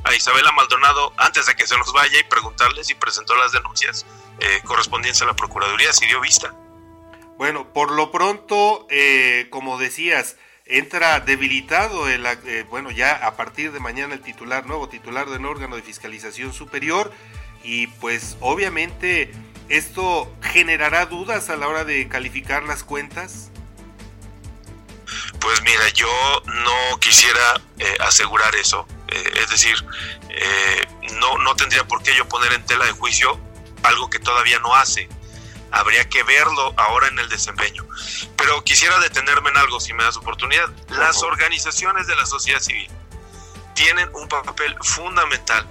a 0.04 0.14
Isabela 0.14 0.52
Maldonado 0.52 1.12
antes 1.16 1.47
de 1.47 1.54
que 1.54 1.66
se 1.66 1.76
nos 1.78 1.92
vaya 1.92 2.18
y 2.18 2.25
preguntarle 2.25 2.85
si 2.85 2.94
presentó 2.94 3.35
las 3.37 3.52
denuncias 3.52 4.04
eh, 4.40 4.61
correspondientes 4.64 5.23
a 5.23 5.26
la 5.26 5.35
Procuraduría, 5.35 5.92
si 5.92 6.06
dio 6.06 6.21
vista. 6.21 6.54
Bueno, 7.38 7.73
por 7.73 7.90
lo 7.92 8.11
pronto, 8.11 8.87
eh, 8.90 9.47
como 9.50 9.78
decías, 9.78 10.37
entra 10.66 11.21
debilitado, 11.21 12.09
el, 12.09 12.25
eh, 12.26 12.64
bueno, 12.69 12.90
ya 12.90 13.12
a 13.14 13.37
partir 13.37 13.73
de 13.73 13.81
mañana 13.81 14.14
el 14.14 14.21
titular, 14.21 14.66
nuevo 14.66 14.88
titular 14.88 15.28
del 15.28 15.45
órgano 15.45 15.76
de 15.76 15.83
fiscalización 15.83 16.52
superior, 16.52 17.12
y 17.64 17.87
pues 17.87 18.37
obviamente 18.40 19.33
esto 19.69 20.35
generará 20.42 21.07
dudas 21.07 21.49
a 21.50 21.57
la 21.57 21.69
hora 21.69 21.85
de 21.85 22.09
calificar 22.09 22.62
las 22.64 22.85
cuentas. 22.85 23.50
Pues 25.40 25.62
mira, 25.62 25.88
yo 25.90 26.09
no 26.47 26.99
quisiera 27.00 27.61
eh, 27.78 27.97
asegurar 28.00 28.54
eso. 28.54 28.87
Eh, 29.09 29.33
es 29.40 29.50
decir, 29.50 29.75
eh, 30.28 30.87
no, 31.21 31.38
no 31.38 31.57
tendría 31.57 31.85
por 31.85 32.02
qué 32.02 32.14
yo 32.16 32.28
poner 32.28 32.52
en 32.52 32.64
tela 32.64 32.85
de 32.85 32.92
juicio 32.92 33.38
algo 33.83 34.09
que 34.09 34.19
todavía 34.19 34.59
no 34.61 34.75
hace. 34.75 35.09
Habría 35.73 36.09
que 36.09 36.23
verlo 36.23 36.75
ahora 36.76 37.09
en 37.09 37.19
el 37.19 37.29
desempeño. 37.29 37.87
Pero 38.37 38.62
quisiera 38.62 38.99
detenerme 39.00 39.50
en 39.50 39.57
algo, 39.57 39.81
si 39.81 39.93
me 39.95 40.05
das 40.05 40.17
oportunidad. 40.17 40.71
Las 40.91 41.23
organizaciones 41.23 42.07
de 42.07 42.14
la 42.14 42.26
sociedad 42.26 42.61
civil 42.61 42.91
tienen 43.75 44.09
un 44.14 44.29
papel 44.29 44.76
fundamental 44.83 45.67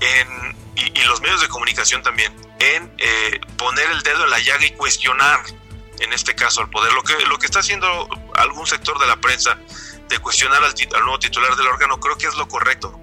en, 0.00 0.56
y, 0.76 1.00
y 1.00 1.04
los 1.04 1.20
medios 1.20 1.40
de 1.40 1.48
comunicación 1.48 2.02
también, 2.02 2.34
en 2.60 2.90
poner 3.56 3.90
el 3.90 4.02
dedo 4.02 4.24
en 4.24 4.30
la 4.30 4.38
llaga 4.38 4.64
y 4.64 4.70
cuestionar 4.72 5.42
en 6.02 6.12
este 6.12 6.34
caso 6.34 6.60
al 6.60 6.70
poder. 6.70 6.92
Lo 6.92 7.02
que, 7.02 7.14
lo 7.26 7.38
que 7.38 7.46
está 7.46 7.60
haciendo 7.60 8.08
algún 8.34 8.66
sector 8.66 8.98
de 8.98 9.06
la 9.06 9.16
prensa 9.16 9.58
de 10.08 10.18
cuestionar 10.18 10.62
al, 10.62 10.74
nuevo 11.02 11.18
titular 11.18 11.54
del 11.56 11.66
órgano 11.66 11.98
creo 12.00 12.16
que 12.18 12.26
es 12.26 12.34
lo 12.34 12.48
correcto. 12.48 12.98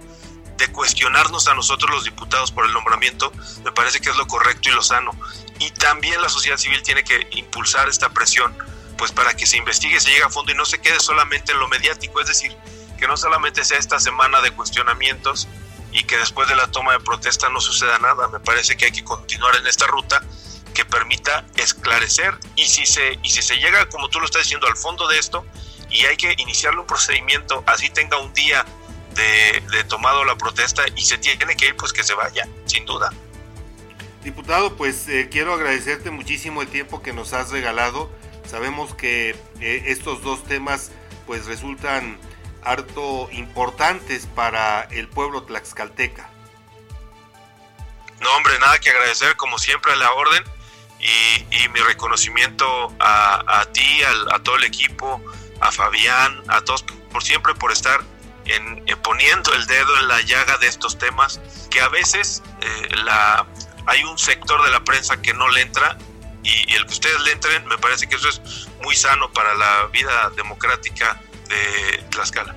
De 0.58 0.68
cuestionarnos 0.74 1.48
a 1.48 1.56
nosotros 1.56 1.90
los 1.90 2.04
diputados 2.04 2.52
por 2.52 2.66
el 2.66 2.74
nombramiento, 2.74 3.32
me 3.64 3.72
parece 3.72 4.02
que 4.02 4.10
es 4.10 4.18
lo 4.18 4.28
correcto 4.28 4.70
y 4.70 4.74
lo 4.74 4.82
sano. 4.82 5.12
Y 5.60 5.72
también 5.72 6.22
la 6.22 6.30
sociedad 6.30 6.58
civil 6.58 6.82
tiene 6.84 7.04
que 7.04 7.28
impulsar 7.32 7.90
esta 7.90 8.10
presión, 8.10 8.58
pues 8.98 9.12
para 9.12 9.34
que 9.36 9.46
se 9.46 9.58
investigue, 9.58 10.00
se 10.00 10.10
llegue 10.10 10.24
a 10.24 10.30
fondo 10.30 10.52
y 10.52 10.56
no 10.56 10.66
se 10.66 10.80
quede 10.80 11.00
solamente 11.00 11.52
en 11.52 11.60
lo 11.60 11.68
mediático, 11.68 12.22
es 12.22 12.28
decir, 12.28 12.56
que 12.98 13.08
no 13.08 13.18
solamente 13.18 13.64
sea 13.64 13.78
esta 13.78 14.00
semana 14.00 14.42
de 14.42 14.52
cuestionamientos 14.52 15.48
y 15.92 16.04
que 16.04 16.18
después 16.18 16.48
de 16.48 16.56
la 16.56 16.68
toma 16.68 16.94
de 16.94 17.00
protesta 17.00 17.50
no 17.50 17.62
suceda 17.62 17.98
nada. 18.00 18.28
Me 18.28 18.40
parece 18.40 18.78
que 18.78 18.86
hay 18.86 18.92
que 18.92 19.04
continuar 19.04 19.56
en 19.56 19.68
esta 19.68 19.88
ruta 19.88 20.22
que 20.74 20.86
permita 20.86 21.46
esclarecer 21.56 22.38
y 22.56 22.68
si 22.68 22.86
se 22.86 23.20
y 23.24 23.30
si 23.30 23.42
se 23.42 23.58
llega 23.58 23.90
como 23.90 24.08
tú 24.10 24.20
lo 24.20 24.26
estás 24.26 24.44
diciendo 24.44 24.68
al 24.68 24.78
fondo 24.78 25.08
de 25.08 25.18
esto 25.18 25.46
y 25.90 26.06
hay 26.06 26.16
que 26.16 26.34
iniciarle 26.38 26.80
un 26.80 26.88
procedimiento 26.88 27.64
así 27.66 27.90
tenga 27.90 28.18
un 28.20 28.34
día 28.34 28.66
de, 29.16 29.84
tomado 29.90 30.24
la 30.24 30.36
protesta 30.38 30.84
y 30.96 31.02
se 31.02 31.18
tiene 31.18 31.58
que 31.58 31.68
ir 31.68 31.76
pues 31.76 31.92
que 31.92 32.04
se 32.04 32.14
vaya 32.14 32.48
sin 32.66 32.86
duda 32.86 33.12
diputado 34.30 34.76
pues 34.76 35.08
eh, 35.08 35.28
quiero 35.32 35.54
agradecerte 35.54 36.12
muchísimo 36.12 36.62
el 36.62 36.68
tiempo 36.68 37.02
que 37.02 37.14
nos 37.14 37.34
has 37.34 37.50
regalado. 37.50 38.12
Sabemos 38.48 38.94
que 38.94 39.32
eh, 39.60 39.84
estos 39.88 40.22
dos 40.22 40.44
temas 40.44 40.92
pues 41.26 41.48
resultan 41.48 42.20
harto 42.64 43.28
importantes 43.32 44.28
para 44.28 44.84
el 44.84 45.08
pueblo 45.08 45.44
tlaxcalteca. 45.44 46.30
No, 48.22 48.36
hombre, 48.36 48.54
nada 48.60 48.78
que 48.80 48.92
agradecer, 48.92 49.36
como 49.36 49.58
siempre, 49.58 49.94
a 49.94 49.96
la 49.96 50.12
orden 50.14 50.44
y, 51.00 51.68
mi 51.70 51.80
reconocimiento 51.80 52.94
a, 53.00 53.66
ti, 53.72 54.02
a, 54.04 54.40
todo 54.44 54.58
el 54.58 54.66
equipo, 54.66 55.22
a 55.62 55.72
Fabián, 55.72 56.44
a 56.50 56.62
todos 56.62 56.84
por 57.12 57.24
siempre 57.24 57.56
por 57.56 57.72
estar 57.72 58.02
en, 58.46 58.86
poniendo 59.02 59.54
el 59.54 59.66
dedo 59.66 59.98
en 60.00 60.08
la 60.08 60.22
llaga 60.22 60.58
de 60.58 60.68
estos 60.68 60.98
temas 60.98 61.40
que 61.70 61.80
a 61.80 61.88
veces 61.88 62.44
eh, 62.62 62.96
la, 63.06 63.48
hay 63.90 64.04
un 64.04 64.18
sector 64.20 64.64
de 64.64 64.70
la 64.70 64.84
prensa 64.84 65.20
que 65.20 65.34
no 65.34 65.50
le 65.50 65.62
entra 65.62 65.98
y, 66.44 66.74
el 66.74 66.86
que 66.86 66.94
ustedes 66.94 67.20
le 67.22 67.32
entren 67.32 67.66
me 67.68 67.78
parece 67.78 68.08
que 68.08 68.16
eso 68.16 68.30
es 68.30 68.68
muy 68.84 68.96
sano 68.96 69.32
para 69.34 69.56
la 69.56 69.88
vida 69.88 70.30
democrática 70.36 71.20
de 71.50 72.04
Tlaxcala. 72.12 72.56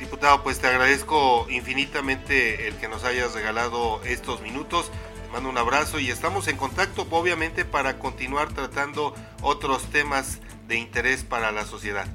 Diputado, 0.00 0.42
pues 0.42 0.60
te 0.60 0.66
agradezco 0.66 1.46
infinitamente 1.48 2.66
el 2.66 2.76
que 2.76 2.88
nos 2.88 3.04
hayas 3.04 3.32
regalado 3.32 4.02
estos 4.04 4.40
minutos 4.40 4.90
mando 5.30 5.48
un 5.48 5.56
abrazo 5.56 5.98
y 5.98 6.10
estamos 6.10 6.46
en 6.48 6.58
contacto 6.58 7.06
obviamente 7.10 7.64
para 7.64 7.98
continuar 7.98 8.52
tratando 8.52 9.14
otros 9.40 9.90
temas 9.90 10.40
de 10.68 10.76
interés 10.76 11.24
para 11.24 11.52
la 11.52 11.64
sociedad. 11.64 12.06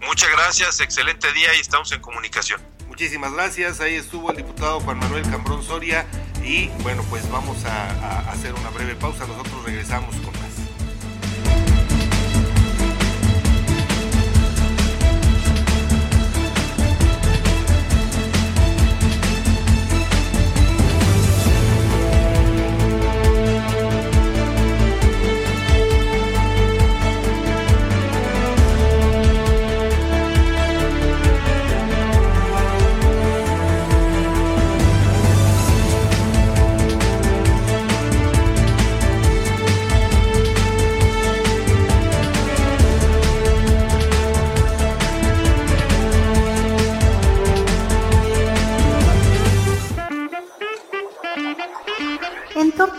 Muchas 0.00 0.30
gracias, 0.30 0.80
excelente 0.80 1.32
día 1.32 1.54
y 1.54 1.60
estamos 1.60 1.92
en 1.92 2.00
comunicación. 2.00 2.60
Muchísimas 2.88 3.32
gracias, 3.32 3.80
ahí 3.80 3.94
estuvo 3.94 4.30
el 4.30 4.38
diputado 4.38 4.80
Juan 4.80 4.98
Manuel 4.98 5.22
Cambrón 5.30 5.62
Soria 5.62 6.04
y 6.44 6.68
bueno, 6.82 7.02
pues 7.08 7.30
vamos 7.30 7.64
a, 7.64 8.30
hacer 8.30 8.54
una 8.54 8.70
breve 8.70 8.94
pausa, 8.94 9.26
nosotros 9.26 9.64
regresamos 9.64 10.16
con 10.16 10.32
más. 10.40 10.51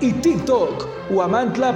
y 0.00 0.12
TikTok 0.12 1.10
huamantla.org. 1.10 1.74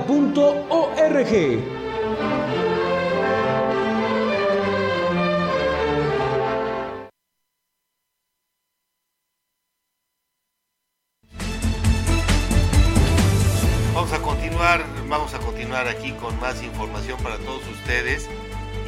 Vamos 13.94 14.12
a 14.12 14.22
continuar, 14.22 14.84
vamos 15.08 15.34
a 15.34 15.38
continuar 15.38 15.88
aquí 15.88 16.12
con 16.12 16.38
más 16.40 16.62
información 16.62 17.18
para 17.22 17.37
todos 17.38 17.66
ustedes. 17.68 18.28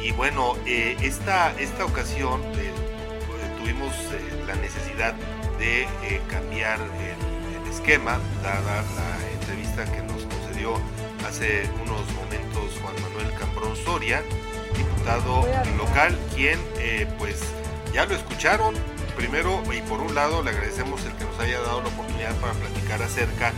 Y 0.03 0.11
bueno, 0.13 0.55
eh, 0.65 0.97
esta, 1.01 1.51
esta 1.59 1.85
ocasión 1.85 2.41
eh, 2.55 2.71
tuvimos 3.59 3.93
eh, 3.93 4.43
la 4.47 4.55
necesidad 4.55 5.13
de 5.59 5.85
cambiar 6.27 6.79
el 6.79 7.30
esquema, 7.71 8.19
dada 8.43 8.83
la 8.95 9.31
entrevista 9.31 9.85
que 9.85 10.01
nos 10.03 10.25
concedió 10.25 10.73
hace 11.25 11.69
unos 11.81 12.03
momentos 12.13 12.77
Juan 12.81 12.95
Manuel 13.01 13.33
Cambrón 13.39 13.75
Soria, 13.77 14.21
diputado 14.75 15.47
local, 15.77 16.19
quien 16.35 16.59
eh, 16.77 17.07
pues 17.17 17.41
ya 17.93 18.05
lo 18.05 18.13
escucharon. 18.13 18.75
Primero 19.15 19.61
y 19.73 19.81
por 19.83 20.01
un 20.01 20.13
lado 20.13 20.43
le 20.43 20.49
agradecemos 20.49 21.03
el 21.05 21.13
que 21.13 21.23
nos 21.23 21.39
haya 21.39 21.61
dado 21.61 21.81
la 21.81 21.87
oportunidad 21.87 22.35
para 22.41 22.53
platicar 22.53 23.01
acerca 23.01 23.53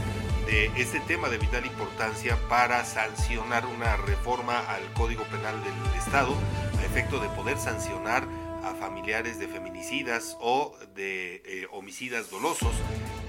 de 0.45 0.71
este 0.76 0.99
tema 1.02 1.30
de 1.30 1.39
vital 1.39 1.65
importancia 1.65 2.38
para 2.49 2.86
sancionar 2.86 3.65
una 3.65 3.97
reforma 3.97 4.60
al 4.69 4.84
Código 4.93 5.23
Penal 5.26 5.56
del 5.63 5.99
Estado 5.99 6.36
a 6.80 6.86
efecto 6.86 7.19
de 7.19 7.30
poder 7.30 7.58
sancionar 7.58 8.28
a 8.63 8.76
familiares 8.76 9.39
de 9.39 9.47
feminicidas 9.47 10.38
o 10.39 10.76
de 10.95 11.41
eh, 11.45 11.67
homicidas 11.71 12.30
dolosos, 12.30 12.73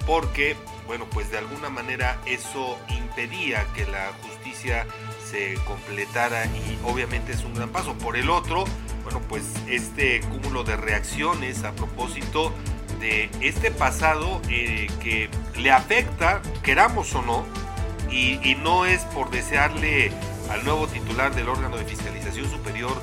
porque, 0.05 0.55
bueno, 0.87 1.05
pues 1.11 1.31
de 1.31 1.37
alguna 1.37 1.69
manera 1.69 2.19
eso 2.25 2.77
impedía 2.89 3.65
que 3.73 3.85
la 3.85 4.11
justicia 4.21 4.85
se 5.29 5.55
completara 5.65 6.45
y 6.45 6.79
obviamente 6.83 7.31
es 7.31 7.43
un 7.43 7.53
gran 7.53 7.69
paso. 7.69 7.93
Por 7.95 8.17
el 8.17 8.29
otro, 8.29 8.65
bueno, 9.03 9.21
pues 9.27 9.43
este 9.67 10.21
cúmulo 10.21 10.63
de 10.63 10.75
reacciones 10.75 11.63
a 11.63 11.71
propósito 11.73 12.53
de 12.99 13.29
este 13.41 13.71
pasado 13.71 14.41
eh, 14.49 14.87
que 15.01 15.29
le 15.57 15.71
afecta, 15.71 16.41
queramos 16.63 17.13
o 17.15 17.21
no, 17.21 17.45
y, 18.11 18.55
no 18.63 18.85
es 18.85 19.01
por 19.01 19.29
desearle 19.29 20.09
al 20.49 20.63
nuevo 20.63 20.87
titular 20.87 21.35
del 21.35 21.49
órgano 21.49 21.75
de 21.75 21.83
fiscalización 21.83 22.49
superior 22.49 22.93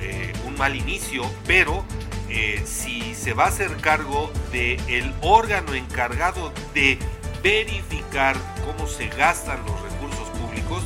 eh, 0.00 0.32
un 0.46 0.56
mal 0.56 0.74
inicio, 0.74 1.24
pero 1.46 1.84
eh, 2.34 2.62
si 2.64 3.14
se 3.14 3.34
va 3.34 3.44
a 3.44 3.48
hacer 3.48 3.76
cargo 3.76 4.32
del 4.52 4.80
el 4.88 5.12
órgano 5.20 5.74
encargado 5.74 6.50
de 6.72 6.98
verificar 7.42 8.36
cómo 8.64 8.88
se 8.88 9.08
gastan 9.08 9.60
los 9.66 9.82
recursos 9.82 10.30
públicos, 10.30 10.82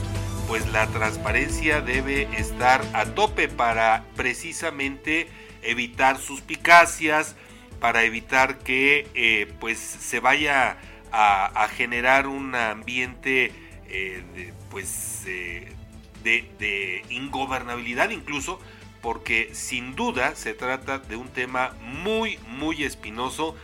pues 0.48 0.66
la 0.72 0.88
transparencia 0.88 1.80
debe 1.82 2.22
estar 2.36 2.84
a 2.94 3.04
tope 3.04 3.46
para 3.46 4.04
precisamente 4.16 5.28
evitar 5.62 6.18
suspicacias, 6.18 7.36
para 7.78 8.02
evitar 8.02 8.58
que 8.58 9.06
eh, 9.14 9.46
pues 9.60 9.78
se 9.78 10.18
vaya 10.18 10.78
a, 11.12 11.68
generar 11.76 12.26
un 12.26 12.56
ambiente 12.56 13.52
eh, 13.88 14.24
de, 14.34 14.52
pues 14.68 15.22
de, 15.24 15.72
de 16.24 17.02
ingobernabilidad 17.08 18.10
incluso 18.10 18.58
porque 19.06 19.50
sin 19.54 19.94
duda 19.94 20.34
se 20.34 20.52
trata 20.52 20.98
de 20.98 21.14
un 21.14 21.28
tema 21.28 21.76
muy, 21.80 22.40
muy 22.48 22.82
espinoso. 22.82 23.54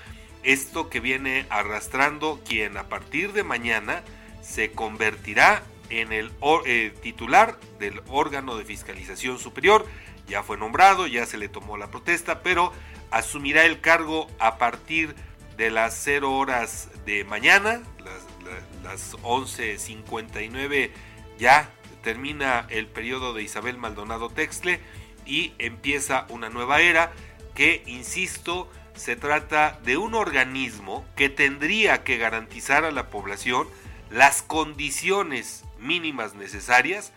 Esto 0.45 0.89
que 0.89 1.01
viene 1.01 1.47
arrastrando 1.51 2.41
quien 2.47 2.77
a 2.77 2.89
partir 2.89 3.33
de 3.33 3.43
mañana 3.43 4.05
se 4.41 4.71
convertirá 4.71 5.65
en 5.91 6.13
el 6.13 6.31
eh, 6.65 6.95
titular 7.03 7.59
del 7.81 8.03
órgano 8.07 8.57
de 8.57 8.65
fiscalización 8.65 9.41
superior. 9.41 9.85
Ya 10.29 10.45
fue 10.45 10.57
nombrado, 10.59 11.09
ya 11.09 11.27
se 11.27 11.39
le 11.39 11.49
tomó 11.49 11.77
la 11.77 11.91
protesta, 11.91 12.45
pero 12.45 12.73
asumirá 13.11 13.65
el 13.65 13.81
cargo 13.81 14.29
a 14.39 14.59
partir 14.59 15.17
de 15.57 15.73
las 15.73 15.99
0 16.05 16.37
horas 16.37 16.89
de 17.05 17.25
mañana, 17.25 17.83
las, 17.99 18.85
las 18.85 19.17
11.59 19.25 20.93
ya 21.37 21.69
termina 22.05 22.65
el 22.69 22.87
periodo 22.87 23.35
de 23.35 23.43
Isabel 23.43 23.77
Maldonado 23.77 24.31
Texle 24.31 24.79
y 25.27 25.53
empieza 25.59 26.27
una 26.29 26.49
nueva 26.49 26.81
era 26.81 27.13
que, 27.55 27.83
insisto, 27.87 28.71
se 28.95 29.17
trata 29.17 29.79
de 29.85 29.97
un 29.97 30.15
organismo 30.15 31.05
que 31.17 31.29
tendría 31.29 32.05
que 32.05 32.19
garantizar 32.19 32.85
a 32.85 32.91
la 32.91 33.09
población 33.09 33.67
las 34.11 34.43
condiciones 34.43 35.65
mínimas 35.79 36.35
necesarias 36.35 37.13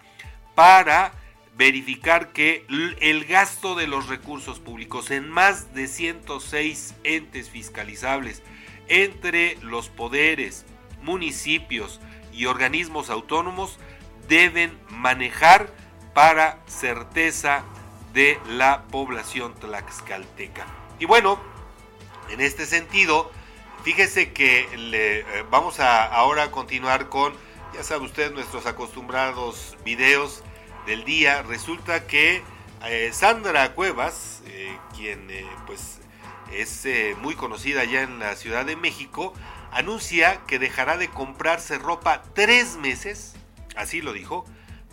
para 0.56 1.12
verificar 1.58 2.32
que 2.34 2.66
el 3.00 3.26
gasto 3.26 3.76
de 3.76 3.88
los 3.88 4.08
recursos 4.08 4.60
públicos 4.60 5.12
en 5.12 5.30
más 5.30 5.74
de 5.74 5.88
106 5.88 6.96
entes 7.04 7.50
fiscalizables 7.50 8.42
entre 8.88 9.58
los 9.62 9.90
poderes, 9.90 10.66
municipios 11.02 12.02
y 12.34 12.46
organismos 12.46 13.10
autónomos 13.10 13.80
deben 14.28 14.78
manejar 14.90 15.70
para 16.14 16.60
certeza 16.68 17.64
de 18.16 18.40
la 18.48 18.84
población 18.84 19.54
tlaxcalteca. 19.56 20.66
Y 21.00 21.06
bueno, 21.06 21.40
en 22.30 22.40
este 22.40 22.66
sentido, 22.66 23.30
fíjese 23.84 24.32
que 24.32 24.68
le, 24.78 25.20
eh, 25.20 25.26
vamos 25.52 25.82
a 25.82 26.06
ahora 26.06 26.50
continuar 26.50 27.10
con, 27.10 27.34
ya 27.74 27.84
sabe 27.84 28.06
usted, 28.06 28.34
nuestros 28.34 28.66
acostumbrados 28.66 29.78
videos 29.84 30.44
del 30.88 31.04
día. 31.04 31.44
Resulta 31.44 32.08
que 32.08 32.42
eh, 32.86 33.10
Sandra 33.12 33.74
Cuevas, 33.74 34.42
eh, 34.48 34.76
quien 34.96 35.28
pues 35.68 36.00
es 36.54 36.88
muy 37.18 37.36
conocida 37.36 37.84
ya 37.84 38.02
en 38.02 38.20
la 38.20 38.38
Ciudad 38.38 38.66
de 38.66 38.78
México, 38.78 39.34
anuncia 39.72 40.40
que 40.48 40.58
dejará 40.58 40.96
de 40.96 41.10
comprarse 41.10 41.78
ropa 41.78 42.24
tres 42.34 42.78
meses, 42.78 43.36
así 43.76 44.02
lo 44.02 44.14
dijo, 44.14 44.46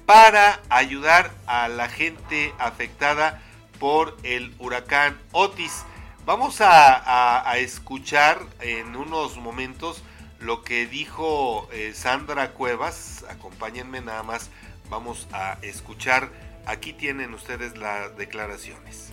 para 0.07 0.61
ayudar 0.69 1.31
a 1.47 1.69
la 1.69 1.89
gente 1.89 2.53
afectada 2.59 3.41
por 3.79 4.17
el 4.23 4.55
huracán 4.59 5.19
Otis. 5.33 5.85
Vamos 6.25 6.61
a, 6.61 7.43
escuchar 7.57 8.39
en 8.61 8.95
unos 8.97 9.37
momentos 9.37 10.03
lo 10.39 10.63
que 10.63 10.87
dijo 10.87 11.69
eh, 11.73 11.93
Sandra 11.95 12.51
Cuevas. 12.51 13.25
Acompáñenme 13.29 14.01
nada 14.01 14.23
más. 14.23 14.51
Vamos 14.89 15.27
a 15.33 15.59
escuchar. 15.63 16.31
Aquí 16.67 16.93
tienen 16.93 17.35
ustedes 17.35 17.77
las 17.77 18.17
declaraciones. 18.17 19.13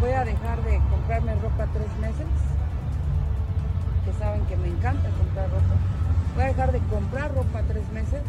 Voy 0.00 0.10
a 0.10 0.24
dejar 0.24 0.62
de 0.64 0.78
comprarme 0.90 1.34
ropa 1.36 1.66
tres 1.72 1.90
meses. 1.98 2.26
Que 4.04 4.12
saben 4.18 4.44
que 4.46 4.56
me 4.56 4.68
encanta 4.68 5.08
comprar 5.10 5.50
ropa. 5.50 5.74
Voy 6.34 6.44
a 6.44 6.46
dejar 6.48 6.72
de 6.72 6.78
comprar 6.90 7.34
ropa 7.34 7.62
tres 7.68 7.88
meses 7.88 8.22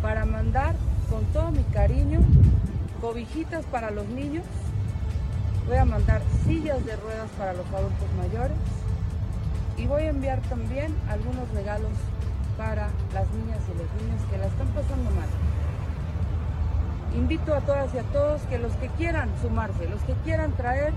para 0.00 0.24
mandar 0.24 0.74
con 1.10 1.24
todo 1.26 1.50
mi 1.50 1.62
cariño 1.64 2.20
cobijitas 3.00 3.64
para 3.66 3.90
los 3.90 4.06
niños 4.06 4.44
Voy 5.66 5.78
a 5.78 5.84
mandar 5.84 6.22
sillas 6.44 6.84
de 6.86 6.94
ruedas 6.94 7.28
para 7.36 7.52
los 7.52 7.66
adultos 7.66 8.08
mayores 8.16 8.56
y 9.76 9.86
voy 9.86 10.02
a 10.02 10.10
enviar 10.10 10.40
también 10.42 10.94
algunos 11.10 11.50
regalos 11.52 11.90
para 12.56 12.88
las 13.12 13.28
niñas 13.32 13.58
y 13.66 13.76
los 13.76 13.90
niños 14.00 14.22
que 14.30 14.38
la 14.38 14.46
están 14.46 14.68
pasando 14.68 15.10
mal. 15.10 15.28
Invito 17.16 17.52
a 17.52 17.62
todas 17.62 17.92
y 17.94 17.98
a 17.98 18.04
todos 18.04 18.42
que 18.42 18.58
los 18.58 18.72
que 18.74 18.88
quieran 18.90 19.28
sumarse, 19.42 19.88
los 19.88 20.00
que 20.02 20.14
quieran 20.24 20.52
traer 20.52 20.92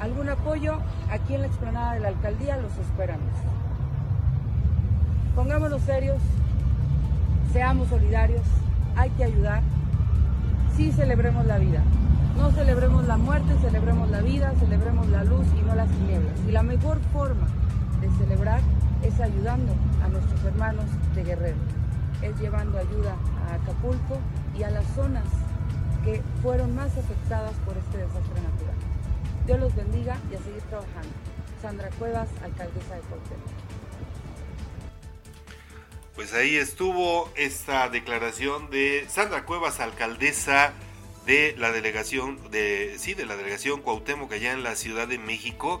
algún 0.00 0.28
apoyo, 0.28 0.78
aquí 1.10 1.34
en 1.34 1.40
la 1.40 1.46
explanada 1.48 1.94
de 1.94 2.00
la 2.00 2.08
alcaldía 2.08 2.58
los 2.58 2.76
esperamos. 2.78 3.32
Pongámonos 5.34 5.82
serios, 5.82 6.22
seamos 7.52 7.88
solidarios, 7.88 8.42
hay 8.96 9.10
que 9.10 9.24
ayudar, 9.24 9.62
sí 10.76 10.92
celebremos 10.92 11.46
la 11.46 11.58
vida. 11.58 11.82
No 12.36 12.50
celebremos 12.52 13.06
la 13.06 13.16
muerte, 13.16 13.54
celebremos 13.60 14.08
la 14.10 14.20
vida, 14.20 14.52
celebremos 14.58 15.08
la 15.08 15.24
luz 15.24 15.46
y 15.58 15.62
no 15.66 15.74
las 15.74 15.88
tinieblas. 15.90 16.32
Y 16.48 16.52
la 16.52 16.62
mejor 16.62 17.00
forma 17.12 17.46
de 18.00 18.08
celebrar 18.12 18.60
es 19.02 19.20
ayudando 19.20 19.74
a 20.04 20.08
nuestros 20.08 20.42
hermanos 20.44 20.86
de 21.14 21.24
Guerrero, 21.24 21.58
es 22.22 22.38
llevando 22.40 22.78
ayuda 22.78 23.14
a 23.48 23.54
Acapulco 23.54 24.18
y 24.58 24.62
a 24.62 24.70
las 24.70 24.86
zonas 24.94 25.24
que 26.04 26.22
fueron 26.42 26.74
más 26.74 26.96
afectadas 26.96 27.52
por 27.66 27.76
este 27.76 27.98
desastre 27.98 28.40
natural. 28.42 28.76
Dios 29.46 29.60
los 29.60 29.74
bendiga 29.74 30.16
y 30.30 30.36
a 30.36 30.38
seguir 30.38 30.62
trabajando. 30.62 31.12
Sandra 31.60 31.90
Cuevas, 31.98 32.28
alcaldesa 32.42 32.94
de 32.94 33.00
Cuauhtémoc. 33.02 33.59
Pues 36.20 36.34
ahí 36.34 36.56
estuvo 36.56 37.32
esta 37.34 37.88
declaración 37.88 38.68
de 38.68 39.06
Sandra 39.08 39.46
Cuevas, 39.46 39.80
alcaldesa 39.80 40.74
de 41.24 41.54
la 41.56 41.72
delegación 41.72 42.38
de 42.50 42.96
sí 42.98 43.14
de 43.14 43.24
la 43.24 43.36
delegación 43.36 43.80
Cuauhtémoc 43.80 44.30
allá 44.30 44.52
en 44.52 44.62
la 44.62 44.76
Ciudad 44.76 45.08
de 45.08 45.16
México. 45.16 45.80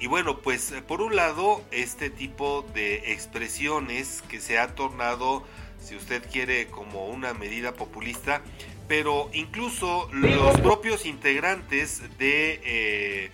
Y 0.00 0.06
bueno 0.06 0.40
pues 0.40 0.72
por 0.88 1.02
un 1.02 1.14
lado 1.16 1.62
este 1.70 2.08
tipo 2.08 2.64
de 2.72 3.12
expresiones 3.12 4.22
que 4.30 4.40
se 4.40 4.58
ha 4.58 4.74
tornado 4.74 5.44
si 5.78 5.96
usted 5.96 6.22
quiere 6.32 6.68
como 6.68 7.08
una 7.08 7.34
medida 7.34 7.74
populista 7.74 8.40
pero 8.88 9.28
incluso 9.34 10.08
los 10.12 10.58
propios 10.62 11.04
integrantes 11.04 12.00
de 12.16 12.58
eh, 12.64 13.30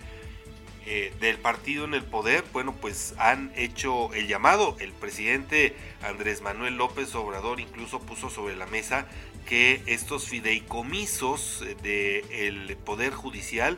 eh, 0.85 1.13
del 1.19 1.37
partido 1.37 1.85
en 1.85 1.93
el 1.93 2.03
poder, 2.03 2.43
bueno, 2.53 2.75
pues 2.75 3.13
han 3.17 3.51
hecho 3.55 4.13
el 4.13 4.27
llamado. 4.27 4.75
El 4.79 4.91
presidente 4.93 5.75
Andrés 6.01 6.41
Manuel 6.41 6.75
López 6.75 7.13
Obrador 7.15 7.59
incluso 7.59 7.99
puso 7.99 8.29
sobre 8.29 8.55
la 8.55 8.65
mesa 8.65 9.07
que 9.45 9.81
estos 9.85 10.27
fideicomisos 10.27 11.63
del 11.83 12.77
Poder 12.77 13.13
Judicial 13.13 13.77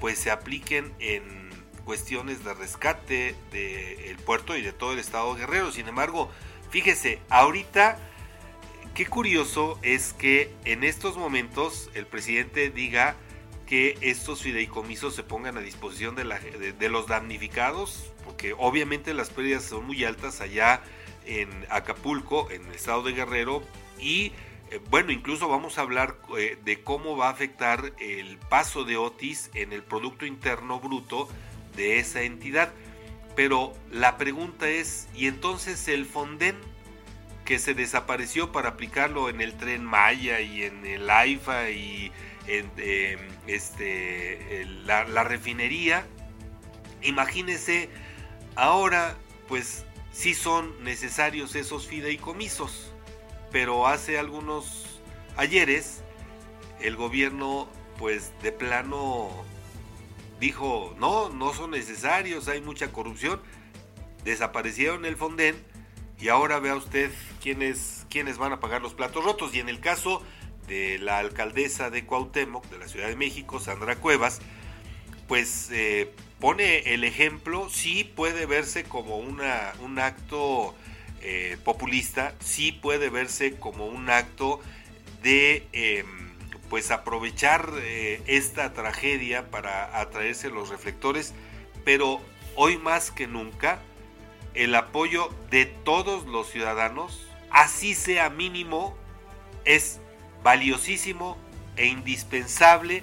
pues 0.00 0.18
se 0.18 0.30
apliquen 0.30 0.92
en 0.98 1.50
cuestiones 1.84 2.44
de 2.44 2.54
rescate 2.54 3.34
del 3.50 4.16
puerto 4.18 4.56
y 4.56 4.62
de 4.62 4.72
todo 4.72 4.92
el 4.92 4.98
estado 4.98 5.34
Guerrero. 5.34 5.72
Sin 5.72 5.88
embargo, 5.88 6.30
fíjese, 6.70 7.20
ahorita 7.28 7.98
qué 8.94 9.06
curioso 9.06 9.78
es 9.82 10.12
que 10.12 10.52
en 10.64 10.84
estos 10.84 11.16
momentos 11.16 11.90
el 11.94 12.06
presidente 12.06 12.70
diga 12.70 13.16
que 13.66 13.96
estos 14.00 14.42
fideicomisos 14.42 15.14
se 15.14 15.22
pongan 15.22 15.56
a 15.56 15.60
disposición 15.60 16.14
de, 16.14 16.88
los 16.88 17.06
damnificados, 17.06 18.12
porque 18.24 18.54
obviamente 18.56 19.14
las 19.14 19.30
pérdidas 19.30 19.64
son 19.64 19.86
muy 19.86 20.04
altas 20.04 20.40
allá 20.40 20.82
en 21.26 21.48
Acapulco, 21.70 22.50
en 22.50 22.66
el 22.66 22.74
estado 22.74 23.02
de 23.02 23.12
Guerrero, 23.12 23.62
y 23.98 24.32
eh, 24.70 24.80
bueno, 24.90 25.12
incluso 25.12 25.48
vamos 25.48 25.78
a 25.78 25.82
hablar 25.82 26.16
eh, 26.36 26.58
de 26.64 26.82
cómo 26.82 27.16
va 27.16 27.28
a 27.28 27.30
afectar 27.30 27.92
el 27.98 28.38
paso 28.38 28.84
de 28.84 28.96
Otis 28.96 29.50
en 29.54 29.72
el 29.72 29.82
Producto 29.82 30.26
Interno 30.26 30.80
Bruto 30.80 31.28
de 31.76 31.98
esa 31.98 32.22
entidad. 32.22 32.72
Pero 33.36 33.72
la 33.90 34.16
pregunta 34.16 34.68
es, 34.68 35.08
¿y 35.14 35.26
entonces 35.26 35.88
el 35.88 36.06
Fonden 36.06 36.56
que 37.44 37.58
se 37.58 37.74
desapareció 37.74 38.52
para 38.52 38.70
aplicarlo 38.70 39.28
en 39.28 39.40
el 39.40 39.54
tren 39.54 39.84
Maya 39.84 40.40
y 40.40 40.62
en 40.62 40.86
el 40.86 41.10
AIFA 41.10 41.70
y 41.70 42.10
en 42.46 42.70
em, 42.76 43.20
este, 43.46 44.64
la, 44.84 45.04
la 45.04 45.24
refinería? 45.24 46.06
Imagínese, 47.02 47.88
ahora 48.56 49.16
pues 49.48 49.84
sí 50.12 50.34
son 50.34 50.82
necesarios 50.84 51.54
esos 51.54 51.86
fideicomisos 51.86 52.94
pero 53.54 53.86
hace 53.86 54.18
algunos 54.18 55.00
ayeres 55.36 56.02
el 56.80 56.96
gobierno 56.96 57.68
pues 58.00 58.32
de 58.42 58.50
plano 58.50 59.30
dijo, 60.40 60.92
no, 60.98 61.28
no 61.28 61.54
son 61.54 61.70
necesarios, 61.70 62.48
hay 62.48 62.60
mucha 62.60 62.90
corrupción, 62.90 63.40
desaparecieron 64.24 65.04
el 65.04 65.16
Fonden 65.16 65.54
y 66.18 66.30
ahora 66.30 66.58
vea 66.58 66.74
usted 66.74 67.12
quiénes, 67.40 68.08
quiénes 68.10 68.38
van 68.38 68.52
a 68.52 68.58
pagar 68.58 68.82
los 68.82 68.92
platos 68.92 69.24
rotos. 69.24 69.54
Y 69.54 69.60
en 69.60 69.68
el 69.68 69.78
caso 69.78 70.20
de 70.66 70.98
la 70.98 71.18
alcaldesa 71.18 71.90
de 71.90 72.04
Cuauhtémoc, 72.04 72.68
de 72.70 72.78
la 72.78 72.88
Ciudad 72.88 73.08
de 73.08 73.16
México, 73.16 73.60
Sandra 73.60 73.96
Cuevas, 73.96 74.40
pues 75.28 75.68
eh, 75.72 76.10
pone 76.40 76.94
el 76.94 77.04
ejemplo, 77.04 77.68
sí 77.70 78.04
puede 78.04 78.46
verse 78.46 78.84
como 78.84 79.18
una, 79.18 79.72
un 79.80 79.98
acto 79.98 80.74
eh, 81.26 81.56
populista 81.64 82.34
sí 82.40 82.70
puede 82.70 83.08
verse 83.08 83.54
como 83.56 83.86
un 83.86 84.10
acto 84.10 84.60
de 85.22 85.66
em, 85.72 86.34
pues 86.68 86.90
aprovechar 86.90 87.72
eh, 87.78 88.20
esta 88.26 88.74
tragedia 88.74 89.50
para 89.50 89.98
atraerse 89.98 90.50
los 90.50 90.68
reflectores, 90.68 91.32
pero 91.82 92.20
hoy 92.56 92.76
más 92.76 93.10
que 93.10 93.26
nunca 93.26 93.78
el 94.52 94.74
apoyo 94.74 95.30
de 95.50 95.64
todos 95.64 96.26
los 96.26 96.50
ciudadanos, 96.50 97.26
así 97.48 97.94
sea 97.94 98.28
mínimo, 98.28 98.94
es 99.64 100.02
valiosísimo 100.44 101.36
e 101.76 101.86
indispensable 101.86 103.02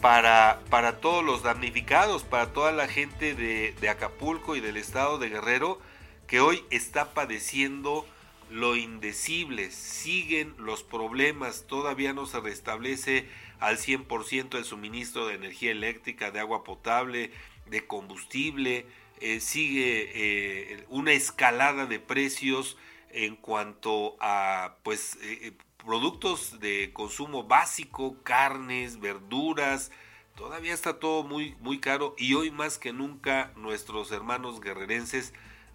para, 0.00 0.60
para 0.70 1.00
todos 1.00 1.24
los 1.24 1.42
damnificados, 1.42 2.22
para 2.22 2.52
toda 2.52 2.70
la 2.70 2.86
gente 2.86 3.34
de, 3.34 3.74
de 3.80 3.88
Acapulco 3.88 4.54
y 4.54 4.60
del 4.60 4.76
estado 4.76 5.18
de 5.18 5.30
Guerrero, 5.30 5.80
que 6.28 6.40
hoy 6.40 6.62
está 6.70 7.14
padeciendo 7.14 8.06
lo 8.50 8.76
indecible, 8.76 9.70
siguen 9.70 10.54
los 10.58 10.82
problemas, 10.82 11.64
todavía 11.66 12.12
no 12.12 12.26
se 12.26 12.38
restablece 12.40 13.26
al 13.58 13.78
100% 13.78 14.58
el 14.58 14.64
suministro 14.64 15.26
de 15.26 15.34
energía 15.34 15.70
eléctrica, 15.70 16.30
de 16.30 16.40
agua 16.40 16.62
potable, 16.62 17.30
de 17.66 17.86
combustible, 17.86 18.86
eh, 19.20 19.40
sigue 19.40 20.10
eh, 20.14 20.84
una 20.90 21.12
escalada 21.12 21.86
de 21.86 22.00
precios 22.00 22.76
en 23.12 23.36
cuanto 23.36 24.16
a 24.20 24.76
pues 24.82 25.16
eh, 25.22 25.52
productos 25.84 26.60
de 26.60 26.90
consumo 26.92 27.44
básico, 27.44 28.16
carnes, 28.22 29.00
verduras, 29.00 29.90
todavía 30.36 30.74
está 30.74 30.98
todo 30.98 31.22
muy 31.24 31.56
muy 31.60 31.80
caro 31.80 32.14
y 32.16 32.34
hoy 32.34 32.50
más 32.50 32.78
que 32.78 32.92
nunca 32.92 33.52
nuestros 33.56 34.12
hermanos 34.12 34.60
guerrerenses 34.60 35.32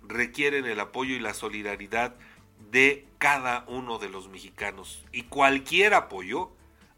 requieren 0.07 0.65
el 0.65 0.79
apoyo 0.79 1.15
y 1.15 1.19
la 1.19 1.33
solidaridad 1.33 2.15
de 2.71 3.05
cada 3.17 3.65
uno 3.67 3.99
de 3.99 4.09
los 4.09 4.29
mexicanos. 4.29 5.03
Y 5.11 5.23
cualquier 5.23 5.93
apoyo, 5.93 6.51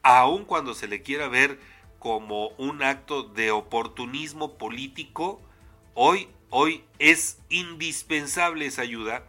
aun 0.04 0.46
cuando 0.46 0.74
se 0.74 0.88
le 0.88 1.02
quiera 1.02 1.28
ver 1.28 1.60
como 1.98 2.50
un 2.58 2.82
acto 2.84 3.24
de 3.24 3.52
oportunismo 3.52 4.58
político, 4.58 5.42
hoy, 5.94 6.30
hoy 6.50 6.84
es 6.98 7.40
indispensable 7.50 8.66
esa 8.66 8.84
ayuda 8.84 9.26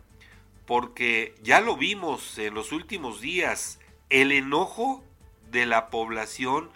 porque 0.70 1.34
ya 1.42 1.60
lo 1.60 1.76
vimos 1.76 2.38
en 2.38 2.54
los 2.54 2.70
últimos 2.70 3.20
días, 3.20 3.80
el 4.08 4.30
enojo 4.30 5.02
de 5.50 5.66
la 5.66 5.90
población 5.90 6.70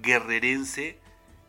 guerrerense 0.00 0.98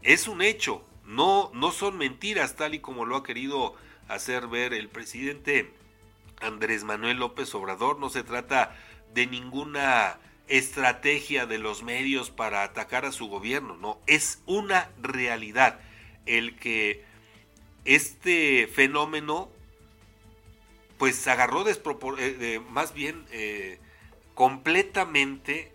es 0.01 0.27
un 0.27 0.41
hecho, 0.41 0.84
no, 1.05 1.51
no 1.53 1.71
son 1.71 1.97
mentiras 1.97 2.58
tal 2.58 2.75
y 2.75 2.79
como 2.79 3.05
lo 3.05 3.15
ha 3.15 3.23
querido 3.23 3.75
hacer 4.10 4.47
ver 4.49 4.73
el 4.73 4.89
presidente 4.89 5.71
Andrés 6.41 6.84
Manuel 6.84 7.15
López 7.15 7.55
Obrador. 7.55 7.97
No 7.97 8.10
se 8.10 8.23
trata 8.23 8.75
de 9.13 9.25
ninguna 9.27 10.19
estrategia 10.49 11.45
de 11.45 11.60
los 11.60 11.81
medios 11.81 12.29
para 12.29 12.63
atacar 12.63 13.05
a 13.05 13.13
su 13.13 13.29
gobierno, 13.29 13.77
no, 13.77 14.01
es 14.05 14.41
una 14.45 14.89
realidad. 15.01 15.79
el 16.25 16.58
que 16.58 17.05
este 17.86 18.67
fenómeno 18.67 19.54
pues 20.97 21.27
agarró 21.27 21.65
eh, 21.67 22.62
más 22.69 22.93
bien 22.93 23.25
eh, 23.31 23.79
completamente 24.34 25.73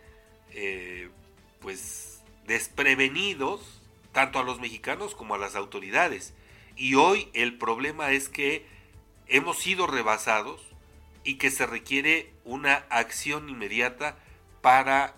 eh, 0.53 1.11
pues 1.61 2.23
desprevenidos 2.47 3.81
tanto 4.13 4.39
a 4.39 4.43
los 4.43 4.61
mexicanos 4.61 5.15
como 5.15 5.35
a 5.35 5.39
las 5.39 5.55
autoridades. 5.55 6.35
Y 6.77 6.95
hoy 6.95 7.29
el 7.35 7.59
problema 7.59 8.13
es 8.13 8.29
que 8.29 8.67
hemos 9.29 9.59
sido 9.59 9.87
rebasados 9.87 10.63
y 11.23 11.35
que 11.35 11.51
se 11.51 11.67
requiere 11.67 12.33
una 12.45 12.87
acción 12.89 13.49
inmediata 13.49 14.17
para 14.63 15.15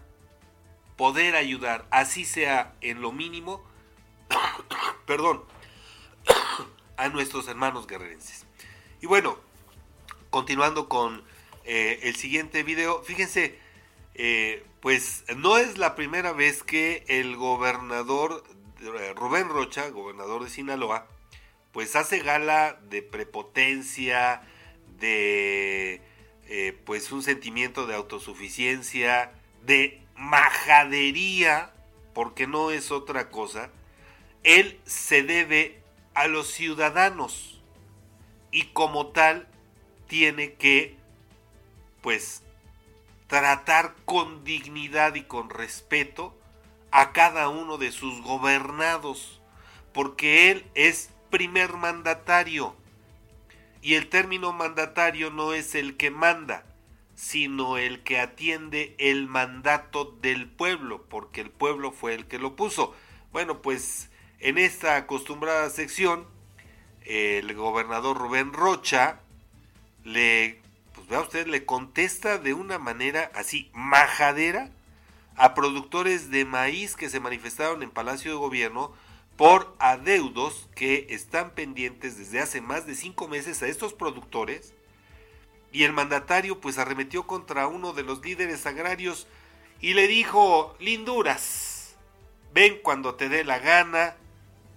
poder 0.96 1.36
ayudar, 1.36 1.86
así 1.90 2.24
sea 2.24 2.74
en 2.80 3.00
lo 3.00 3.12
mínimo, 3.12 3.62
perdón, 5.06 5.44
a 6.96 7.08
nuestros 7.08 7.48
hermanos 7.48 7.86
guerrerenses. 7.86 8.44
Y 9.00 9.06
bueno, 9.06 9.38
continuando 10.32 10.88
con 10.88 11.22
eh, 11.64 12.00
el 12.04 12.16
siguiente 12.16 12.62
video, 12.62 13.02
fíjense, 13.02 13.58
eh, 14.14 14.64
pues 14.80 15.24
no 15.36 15.58
es 15.58 15.76
la 15.76 15.94
primera 15.94 16.32
vez 16.32 16.62
que 16.62 17.04
el 17.06 17.36
gobernador 17.36 18.42
eh, 18.80 19.12
Rubén 19.14 19.50
Rocha, 19.50 19.90
gobernador 19.90 20.42
de 20.42 20.48
Sinaloa, 20.48 21.06
pues 21.70 21.96
hace 21.96 22.20
gala 22.20 22.80
de 22.88 23.02
prepotencia, 23.02 24.42
de 24.98 26.00
pues 26.84 27.12
un 27.12 27.22
sentimiento 27.22 27.86
de 27.86 27.94
autosuficiencia, 27.94 29.32
de 29.64 30.02
majadería, 30.16 31.72
porque 32.14 32.46
no 32.46 32.70
es 32.70 32.90
otra 32.90 33.30
cosa, 33.30 33.70
él 34.44 34.80
se 34.84 35.22
debe 35.22 35.82
a 36.14 36.26
los 36.26 36.48
ciudadanos. 36.48 37.62
Y 38.50 38.64
como 38.66 39.08
tal 39.08 39.48
tiene 40.12 40.52
que 40.52 40.94
pues 42.02 42.42
tratar 43.28 43.94
con 44.04 44.44
dignidad 44.44 45.14
y 45.14 45.22
con 45.22 45.48
respeto 45.48 46.38
a 46.90 47.12
cada 47.12 47.48
uno 47.48 47.78
de 47.78 47.92
sus 47.92 48.20
gobernados, 48.20 49.40
porque 49.94 50.50
él 50.50 50.66
es 50.74 51.08
primer 51.30 51.78
mandatario. 51.78 52.76
Y 53.80 53.94
el 53.94 54.10
término 54.10 54.52
mandatario 54.52 55.30
no 55.30 55.54
es 55.54 55.74
el 55.74 55.96
que 55.96 56.10
manda, 56.10 56.66
sino 57.14 57.78
el 57.78 58.02
que 58.02 58.20
atiende 58.20 58.94
el 58.98 59.28
mandato 59.28 60.14
del 60.20 60.46
pueblo, 60.46 61.06
porque 61.08 61.40
el 61.40 61.48
pueblo 61.48 61.90
fue 61.90 62.12
el 62.12 62.26
que 62.26 62.38
lo 62.38 62.54
puso. 62.54 62.94
Bueno, 63.32 63.62
pues 63.62 64.10
en 64.40 64.58
esta 64.58 64.96
acostumbrada 64.96 65.70
sección, 65.70 66.26
el 67.00 67.54
gobernador 67.54 68.18
Rubén 68.18 68.52
Rocha 68.52 69.21
le, 70.04 70.60
pues 70.94 71.06
vea 71.08 71.20
usted, 71.20 71.46
le 71.46 71.64
contesta 71.64 72.38
de 72.38 72.54
una 72.54 72.78
manera 72.78 73.30
así 73.34 73.70
majadera 73.72 74.70
a 75.36 75.54
productores 75.54 76.30
de 76.30 76.44
maíz 76.44 76.96
que 76.96 77.08
se 77.08 77.20
manifestaron 77.20 77.82
en 77.82 77.90
Palacio 77.90 78.30
de 78.32 78.36
Gobierno 78.36 78.92
por 79.36 79.74
adeudos 79.78 80.68
que 80.74 81.06
están 81.10 81.50
pendientes 81.50 82.18
desde 82.18 82.40
hace 82.40 82.60
más 82.60 82.86
de 82.86 82.94
cinco 82.94 83.28
meses 83.28 83.62
a 83.62 83.66
estos 83.66 83.94
productores. 83.94 84.74
Y 85.72 85.84
el 85.84 85.92
mandatario 85.92 86.60
pues 86.60 86.78
arremetió 86.78 87.26
contra 87.26 87.66
uno 87.66 87.92
de 87.92 88.02
los 88.02 88.22
líderes 88.24 88.66
agrarios 88.66 89.26
y 89.80 89.94
le 89.94 90.06
dijo, 90.06 90.76
linduras, 90.78 91.96
ven 92.52 92.78
cuando 92.82 93.14
te 93.14 93.28
dé 93.28 93.42
la 93.42 93.58
gana, 93.58 94.16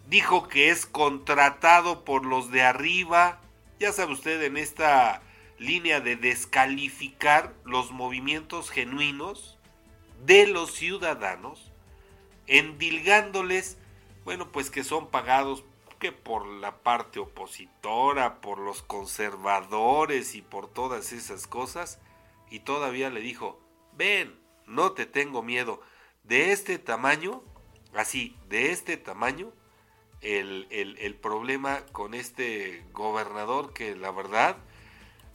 dijo 0.07 0.47
que 0.47 0.69
es 0.69 0.85
contratado 0.85 2.05
por 2.05 2.25
los 2.25 2.49
de 2.49 2.63
arriba, 2.63 3.41
ya 3.79 3.91
sabe 3.91 4.13
usted 4.13 4.41
en 4.43 4.57
esta 4.57 5.21
línea 5.57 6.01
de 6.01 6.15
descalificar 6.15 7.53
los 7.63 7.91
movimientos 7.91 8.69
genuinos 8.69 9.57
de 10.25 10.47
los 10.47 10.71
ciudadanos, 10.73 11.71
endilgándoles, 12.47 13.77
bueno, 14.23 14.51
pues 14.51 14.69
que 14.69 14.83
son 14.83 15.09
pagados 15.09 15.63
que 15.99 16.11
por 16.11 16.45
la 16.45 16.77
parte 16.77 17.19
opositora, 17.19 18.41
por 18.41 18.59
los 18.59 18.81
conservadores 18.81 20.35
y 20.35 20.41
por 20.41 20.67
todas 20.67 21.13
esas 21.13 21.47
cosas, 21.47 21.99
y 22.49 22.59
todavía 22.59 23.09
le 23.09 23.21
dijo, 23.21 23.59
ven, 23.93 24.38
no 24.65 24.91
te 24.91 25.05
tengo 25.05 25.41
miedo, 25.41 25.81
de 26.23 26.51
este 26.51 26.79
tamaño, 26.79 27.43
así, 27.93 28.38
de 28.49 28.71
este 28.71 28.97
tamaño, 28.97 29.53
el, 30.25 30.67
el, 30.99 31.15
problema 31.15 31.85
con 31.91 32.15
este 32.15 32.83
gobernador 32.93 33.73
que 33.73 33.95
la 33.95 34.11
verdad, 34.11 34.57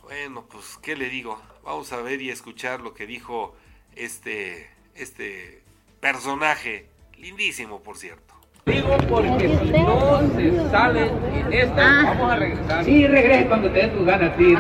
bueno, 0.02 0.44
pues, 0.50 0.78
¿qué 0.82 0.96
le 0.96 1.08
digo? 1.08 1.40
Vamos 1.62 1.92
a 1.92 2.02
ver 2.02 2.20
y 2.20 2.30
escuchar 2.30 2.80
lo 2.80 2.92
que 2.92 3.06
dijo 3.06 3.54
este, 3.94 4.68
este 4.94 5.62
personaje, 6.00 6.88
lindísimo 7.16 7.82
por 7.82 7.98
cierto. 7.98 8.29
Digo 8.66 8.96
porque 9.08 9.48
si 9.48 9.70
no 9.72 10.20
se 10.36 10.70
sale 10.70 11.06
en 11.06 11.52
esta, 11.52 11.82
ah. 11.82 12.02
vamos 12.04 12.32
a 12.32 12.36
regresar. 12.36 12.84
Sí, 12.84 13.06
regresa 13.06 13.48
cuando 13.48 13.70
te 13.70 13.78
den 13.78 13.90
tus 13.90 14.06
ganas, 14.06 14.30
sí. 14.36 14.52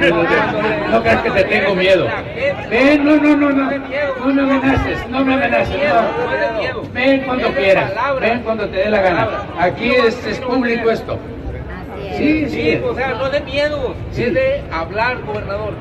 No, 0.90 1.02
creas 1.02 1.22
que 1.22 1.30
te 1.30 1.44
tengo 1.44 1.74
miedo. 1.74 2.06
Ven, 2.70 3.04
no, 3.04 3.16
no, 3.16 3.36
no, 3.36 3.50
no. 3.50 3.70
No 3.70 4.32
me 4.32 4.42
amenaces, 4.42 5.08
no 5.10 5.24
me 5.24 5.34
amenaces. 5.34 5.76
No. 5.76 6.82
Ven 6.92 7.20
cuando 7.22 7.48
quieras. 7.52 7.92
Ven 8.20 8.40
cuando 8.42 8.68
te 8.68 8.76
dé 8.76 8.90
la 8.90 9.02
gana. 9.02 9.28
Aquí 9.58 9.90
es, 9.90 10.26
es 10.26 10.38
público 10.40 10.90
esto. 10.90 11.18
Sí, 12.16 12.48
sí. 12.48 12.80
O 12.84 12.94
sea, 12.94 13.10
no 13.10 13.30
de 13.30 13.40
miedo, 13.40 13.94
sí. 14.10 14.24
es 14.24 14.34
de 14.34 14.62
hablar, 14.72 15.22
gobernador. 15.22 15.74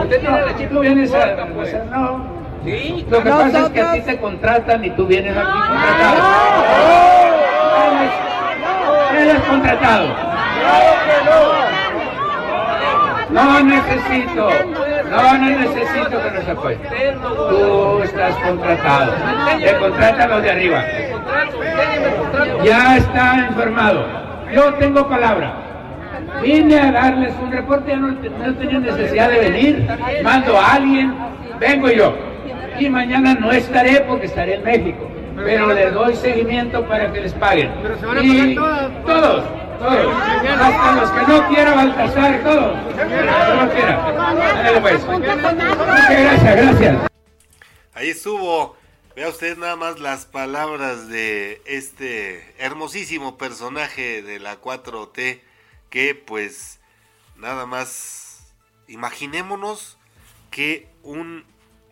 Usted 0.00 0.20
tiene 0.20 0.40
la 0.40 0.56
chica. 0.56 0.70
Tú 0.70 0.80
vienes 0.80 1.12
a. 1.12 1.46
Pues. 1.54 1.74
No. 1.90 2.39
Sí, 2.64 3.06
lo 3.08 3.22
que 3.22 3.30
pasa 3.30 3.58
es 3.66 3.68
que 3.70 3.80
a 3.80 3.92
ti 3.92 4.00
te 4.02 4.18
contratan 4.18 4.84
y 4.84 4.90
tú 4.90 5.06
vienes 5.06 5.34
aquí 5.34 5.46
contratado. 5.46 6.20
Eres, 9.16 9.40
contratado. 9.44 10.08
No 13.30 13.60
necesito, 13.60 14.50
no, 15.10 15.38
no 15.38 15.38
necesito 15.38 16.22
que 16.22 16.30
nos 16.32 16.48
apoyen. 16.48 16.80
Tú 17.48 18.02
estás 18.02 18.34
contratado. 18.36 19.14
Te 19.58 19.76
contratan 19.76 20.30
los 20.30 20.42
de 20.42 20.50
arriba. 20.50 20.84
Ya 22.64 22.96
está 22.96 23.46
informado. 23.48 24.04
Yo 24.52 24.74
tengo 24.74 25.08
palabra. 25.08 25.54
Vine 26.42 26.78
a 26.78 26.92
darles 26.92 27.32
un 27.42 27.52
reporte, 27.52 27.96
no, 27.96 28.08
no 28.08 28.54
tenía 28.54 28.78
necesidad 28.80 29.30
de 29.30 29.38
venir. 29.38 29.88
Mando 30.22 30.58
a 30.58 30.74
alguien, 30.74 31.14
vengo 31.58 31.88
yo 31.90 32.29
y 32.80 32.90
mañana 32.90 33.34
no 33.34 33.52
estaré 33.52 34.00
porque 34.00 34.26
estaré 34.26 34.54
en 34.54 34.64
México. 34.64 35.10
Pero 35.36 35.72
les 35.72 35.92
doy 35.92 36.14
seguimiento 36.16 36.86
para 36.86 37.12
que 37.12 37.20
les 37.20 37.32
paguen. 37.34 37.72
Pero 37.82 37.98
se 37.98 38.06
van 38.06 38.18
a 38.18 38.20
pagar 38.20 38.54
todas. 38.54 39.04
Todos, 39.04 39.44
todos. 39.78 40.14
Hasta 40.14 40.92
los 40.92 41.10
que 41.10 41.32
no 41.32 41.48
quiera 41.48 41.74
Baltasar, 41.74 42.42
todos. 42.42 42.76
no 42.76 43.70
quiera. 43.72 44.80
Pues. 44.82 45.06
Muchas 45.06 45.42
gracias, 45.42 46.56
gracias. 46.56 47.10
Ahí 47.94 48.10
estuvo. 48.10 48.76
Vea 49.16 49.28
usted 49.28 49.58
nada 49.58 49.76
más 49.76 49.98
las 49.98 50.24
palabras 50.24 51.08
de 51.08 51.60
este 51.66 52.54
hermosísimo 52.58 53.36
personaje 53.36 54.22
de 54.22 54.38
la 54.38 54.60
4T 54.60 55.40
que 55.90 56.14
pues 56.14 56.80
nada 57.36 57.66
más 57.66 58.54
imaginémonos 58.86 59.98
que 60.50 60.88
un 61.02 61.44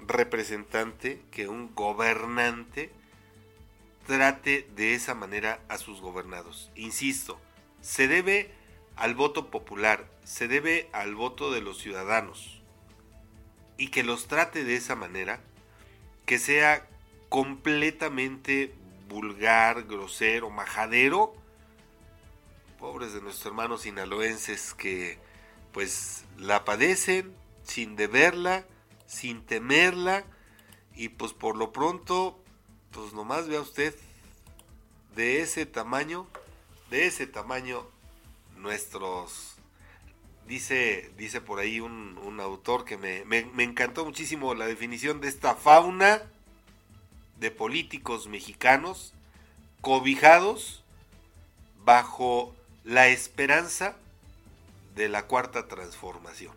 representante, 0.08 1.22
que 1.30 1.48
un 1.48 1.74
gobernante 1.74 2.90
trate 4.06 4.68
de 4.74 4.94
esa 4.94 5.14
manera 5.14 5.60
a 5.68 5.78
sus 5.78 6.00
gobernados. 6.00 6.70
Insisto, 6.74 7.38
se 7.80 8.08
debe 8.08 8.50
al 8.96 9.14
voto 9.14 9.50
popular, 9.50 10.10
se 10.24 10.48
debe 10.48 10.88
al 10.92 11.14
voto 11.14 11.52
de 11.52 11.60
los 11.60 11.78
ciudadanos. 11.78 12.62
Y 13.76 13.88
que 13.88 14.02
los 14.02 14.26
trate 14.26 14.64
de 14.64 14.74
esa 14.74 14.96
manera, 14.96 15.40
que 16.26 16.38
sea 16.38 16.88
completamente 17.28 18.74
vulgar, 19.08 19.84
grosero, 19.84 20.50
majadero. 20.50 21.34
Pobres 22.78 23.12
de 23.12 23.20
nuestros 23.20 23.46
hermanos 23.46 23.82
sinaloenses 23.82 24.74
que 24.74 25.18
pues 25.72 26.24
la 26.38 26.64
padecen 26.64 27.34
sin 27.62 27.96
deberla 27.96 28.64
sin 29.08 29.42
temerla 29.42 30.24
y 30.94 31.08
pues 31.08 31.32
por 31.32 31.56
lo 31.56 31.72
pronto 31.72 32.38
pues 32.92 33.12
nomás 33.12 33.48
vea 33.48 33.60
usted 33.60 33.96
de 35.16 35.40
ese 35.40 35.66
tamaño 35.66 36.28
de 36.90 37.06
ese 37.06 37.26
tamaño 37.26 37.84
nuestros 38.56 39.56
dice 40.46 41.10
dice 41.16 41.40
por 41.40 41.58
ahí 41.58 41.80
un, 41.80 42.16
autor 42.40 42.84
que 42.84 42.96
me, 42.96 43.24
me 43.24 43.64
encantó 43.64 44.04
muchísimo 44.04 44.54
la 44.54 44.66
definición 44.66 45.20
de 45.20 45.26
esta 45.26 45.56
fauna 45.56 46.22
de 47.40 47.50
políticos 47.50 48.28
mexicanos 48.28 49.12
cobijados 49.80 50.84
bajo 51.84 52.54
la 52.84 53.08
esperanza 53.08 53.96
de 54.94 55.08
la 55.08 55.26
cuarta 55.26 55.68
transformación. 55.68 56.52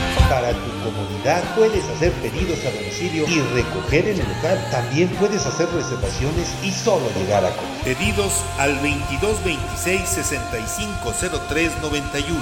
Para 0.31 0.53
tu 0.53 0.71
comodidad 0.81 1.43
puedes 1.57 1.83
hacer 1.89 2.13
pedidos 2.13 2.63
a 2.63 2.71
domicilio 2.71 3.27
y 3.27 3.41
recoger 3.53 4.07
en 4.07 4.21
el 4.21 4.29
local. 4.29 4.65
También 4.71 5.09
puedes 5.19 5.45
hacer 5.45 5.67
reservaciones 5.73 6.47
y 6.63 6.71
solo 6.71 7.05
llegar 7.19 7.43
a 7.43 7.49
comer. 7.49 7.83
Pedidos 7.83 8.41
al 8.57 8.75
2226 8.75 10.07
650391. 10.07 12.39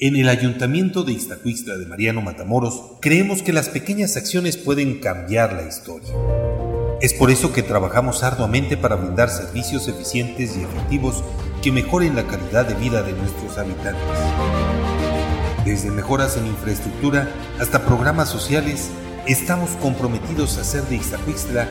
En 0.00 0.16
el 0.16 0.28
Ayuntamiento 0.28 1.04
de 1.04 1.12
Iztacuixtla 1.12 1.76
de 1.76 1.86
Mariano 1.86 2.20
Matamoros 2.20 2.82
creemos 3.00 3.42
que 3.42 3.52
las 3.52 3.68
pequeñas 3.68 4.16
acciones 4.16 4.56
pueden 4.56 4.98
cambiar 4.98 5.52
la 5.52 5.68
historia. 5.68 6.12
Es 7.00 7.14
por 7.14 7.30
eso 7.30 7.52
que 7.52 7.62
trabajamos 7.62 8.24
arduamente 8.24 8.76
para 8.76 8.96
brindar 8.96 9.30
servicios 9.30 9.86
eficientes 9.86 10.56
y 10.56 10.64
efectivos 10.64 11.22
que 11.62 11.70
mejoren 11.70 12.16
la 12.16 12.26
calidad 12.26 12.66
de 12.66 12.74
vida 12.74 13.04
de 13.04 13.12
nuestros 13.12 13.56
habitantes. 13.56 14.02
Desde 15.64 15.90
mejoras 15.90 16.38
en 16.38 16.46
infraestructura 16.46 17.28
hasta 17.60 17.84
programas 17.84 18.30
sociales, 18.30 18.88
estamos 19.26 19.70
comprometidos 19.82 20.56
a 20.56 20.62
hacer 20.62 20.82
de 20.84 20.96
Ixtacuixtla 20.96 21.68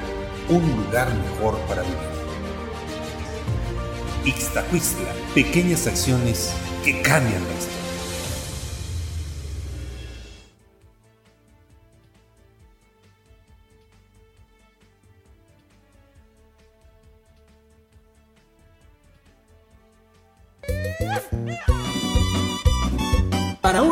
un 0.48 0.62
lugar 0.78 1.08
mejor 1.16 1.58
para 1.62 1.82
vivir. 1.82 1.98
Ixtacuixtla, 4.26 5.10
pequeñas 5.34 5.88
acciones 5.88 6.52
que 6.86 7.02
cambian 7.02 7.44
la 7.44 7.54
historia. 7.58 7.79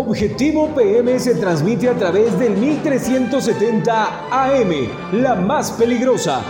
Objetivo 0.00 0.74
PM 0.74 1.20
se 1.20 1.34
transmite 1.34 1.86
a 1.86 1.94
través 1.94 2.38
del 2.38 2.56
1370 2.56 4.28
AM, 4.30 4.72
la 5.12 5.34
más 5.34 5.72
peligrosa. 5.72 6.42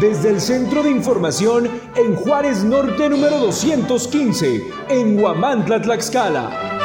Desde 0.00 0.30
el 0.30 0.40
Centro 0.40 0.84
de 0.84 0.92
Información 0.92 1.68
en 1.96 2.14
Juárez 2.14 2.62
Norte 2.62 3.08
número 3.08 3.38
215, 3.38 4.62
en 4.88 5.18
Huamantla, 5.18 5.82
Tlaxcala. 5.82 6.78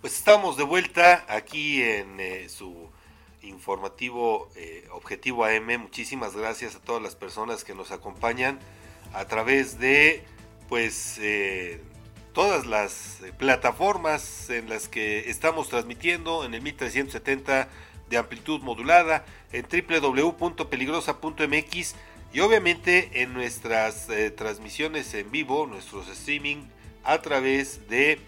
Pues 0.00 0.16
estamos 0.16 0.56
de 0.56 0.64
vuelta 0.64 1.26
aquí 1.28 1.82
en 1.82 2.20
eh, 2.20 2.48
su 2.48 2.88
informativo 3.42 4.48
eh, 4.56 4.88
Objetivo 4.92 5.44
AM. 5.44 5.78
Muchísimas 5.78 6.34
gracias 6.34 6.74
a 6.74 6.80
todas 6.80 7.02
las 7.02 7.16
personas 7.16 7.64
que 7.64 7.74
nos 7.74 7.90
acompañan 7.90 8.58
a 9.12 9.26
través 9.26 9.78
de 9.78 10.24
pues 10.70 11.18
eh, 11.20 11.82
todas 12.38 12.66
las 12.66 13.18
plataformas 13.36 14.48
en 14.48 14.68
las 14.68 14.86
que 14.86 15.28
estamos 15.28 15.68
transmitiendo 15.68 16.44
en 16.44 16.54
el 16.54 16.62
1370 16.62 17.68
de 18.08 18.16
amplitud 18.16 18.60
modulada 18.60 19.24
en 19.50 19.66
www.peligrosa.mx 19.66 21.96
y 22.32 22.38
obviamente 22.38 23.22
en 23.22 23.32
nuestras 23.32 24.08
eh, 24.08 24.30
transmisiones 24.30 25.14
en 25.14 25.32
vivo, 25.32 25.66
nuestros 25.66 26.06
streaming 26.06 26.58
a 27.02 27.20
través 27.22 27.88
de 27.88 28.20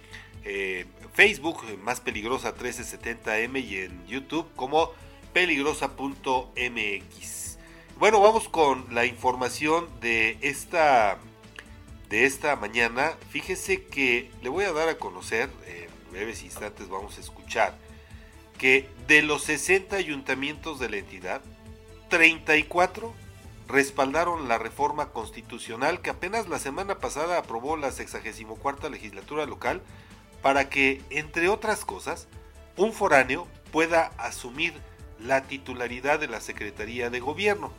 eh, 0.45 0.87
Facebook, 1.15 1.63
más 1.79 2.01
peligrosa 2.01 2.53
1370M 2.53 3.65
y 3.65 3.77
en 3.77 4.05
YouTube 4.09 4.49
como 4.57 4.91
peligrosa.mx. 5.33 7.59
Bueno, 8.01 8.21
vamos 8.21 8.49
con 8.49 8.93
la 8.93 9.07
información 9.07 9.87
de 10.01 10.37
esta 10.41 11.21
de 12.11 12.27
esta 12.27 12.55
mañana. 12.57 13.13
Fíjese 13.31 13.85
que 13.85 14.31
le 14.43 14.51
voy 14.51 14.65
a 14.65 14.73
dar 14.73 14.91
a 14.91 14.99
conocer, 14.99 15.49
eh, 15.65 15.89
breves 16.11 16.43
instantes 16.43 16.89
vamos 16.91 17.17
a 17.17 17.21
escuchar 17.21 17.79
que 18.59 18.91
de 19.07 19.23
los 19.23 19.45
60 19.45 19.97
ayuntamientos 19.97 20.79
de 20.79 20.91
la 20.91 20.99
entidad, 20.99 21.41
34 22.11 23.15
respaldaron 23.69 24.49
la 24.49 24.59
reforma 24.59 25.11
constitucional 25.13 26.03
que 26.03 26.11
apenas 26.11 26.47
la 26.47 26.59
semana 26.59 26.99
pasada 26.99 27.39
aprobó 27.39 27.79
la 27.79 27.91
64 27.91 28.91
legislatura 28.91 29.47
local 29.47 29.81
para 30.43 30.69
que, 30.69 31.01
entre 31.09 31.49
otras 31.49 31.87
cosas, 31.87 32.29
un 32.77 32.93
foráneo 32.93 33.47
pueda 33.73 34.13
asumir 34.19 34.75
la 35.21 35.43
titularidad 35.45 36.19
de 36.19 36.29
la 36.29 36.41
Secretaría 36.41 37.09
de 37.09 37.21
Gobierno. 37.21 37.73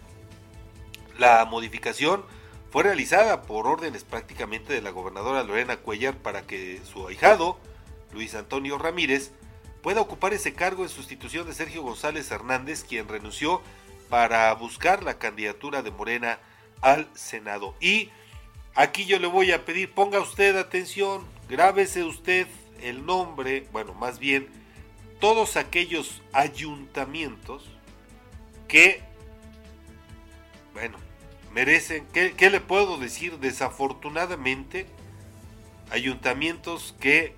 La 1.20 1.46
modificación 1.46 2.24
fue 2.72 2.84
realizada 2.84 3.42
por 3.42 3.68
órdenes 3.68 4.06
prácticamente 4.06 4.72
de 4.72 4.82
la 4.82 4.92
gobernadora 4.92 5.44
Lorena 5.44 5.78
Cuellar 5.78 6.16
para 6.16 6.44
que 6.48 6.80
su 6.86 7.06
ahijado, 7.06 7.60
Luis 8.14 8.34
Antonio 8.34 8.78
Ramírez, 8.78 9.32
pueda 9.84 10.00
ocupar 10.00 10.34
ese 10.34 10.54
cargo 10.54 10.84
en 10.84 10.90
sustitución 10.90 11.46
de 11.46 11.54
Sergio 11.54 11.82
González 11.82 12.32
Hernández, 12.32 12.86
quien 12.88 13.10
renunció 13.10 13.62
para 14.10 14.54
buscar 14.54 15.04
la 15.04 15.20
candidatura 15.20 15.82
de 15.82 15.92
Morena 15.92 16.40
al 16.80 17.10
Senado. 17.14 17.76
Y 17.82 18.10
aquí 18.74 19.06
yo 19.06 19.20
le 19.20 19.28
voy 19.28 19.52
a 19.52 19.66
pedir, 19.66 19.92
ponga 19.92 20.22
usted 20.22 20.56
atención, 20.56 21.26
grábese 21.50 22.06
usted 22.06 22.48
el 22.82 23.06
nombre, 23.06 23.68
bueno, 23.74 23.94
más 23.94 24.18
bien, 24.18 24.48
todos 25.20 25.58
aquellos 25.58 26.22
ayuntamientos 26.32 27.66
que, 28.70 29.04
bueno, 30.74 30.98
merecen, 31.54 32.06
¿qué, 32.14 32.34
qué 32.34 32.50
le 32.50 32.62
puedo 32.62 32.98
decir? 32.98 33.40
Desafortunadamente, 33.40 34.86
ayuntamientos 35.92 36.96
que 37.00 37.36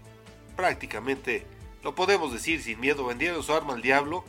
prácticamente, 0.55 1.45
lo 1.84 1.95
podemos 1.95 2.32
decir 2.32 2.61
sin 2.61 2.80
miedo, 2.80 3.05
vendieron 3.05 3.43
su 3.43 3.53
arma 3.53 3.74
al 3.74 3.82
diablo 3.82 4.24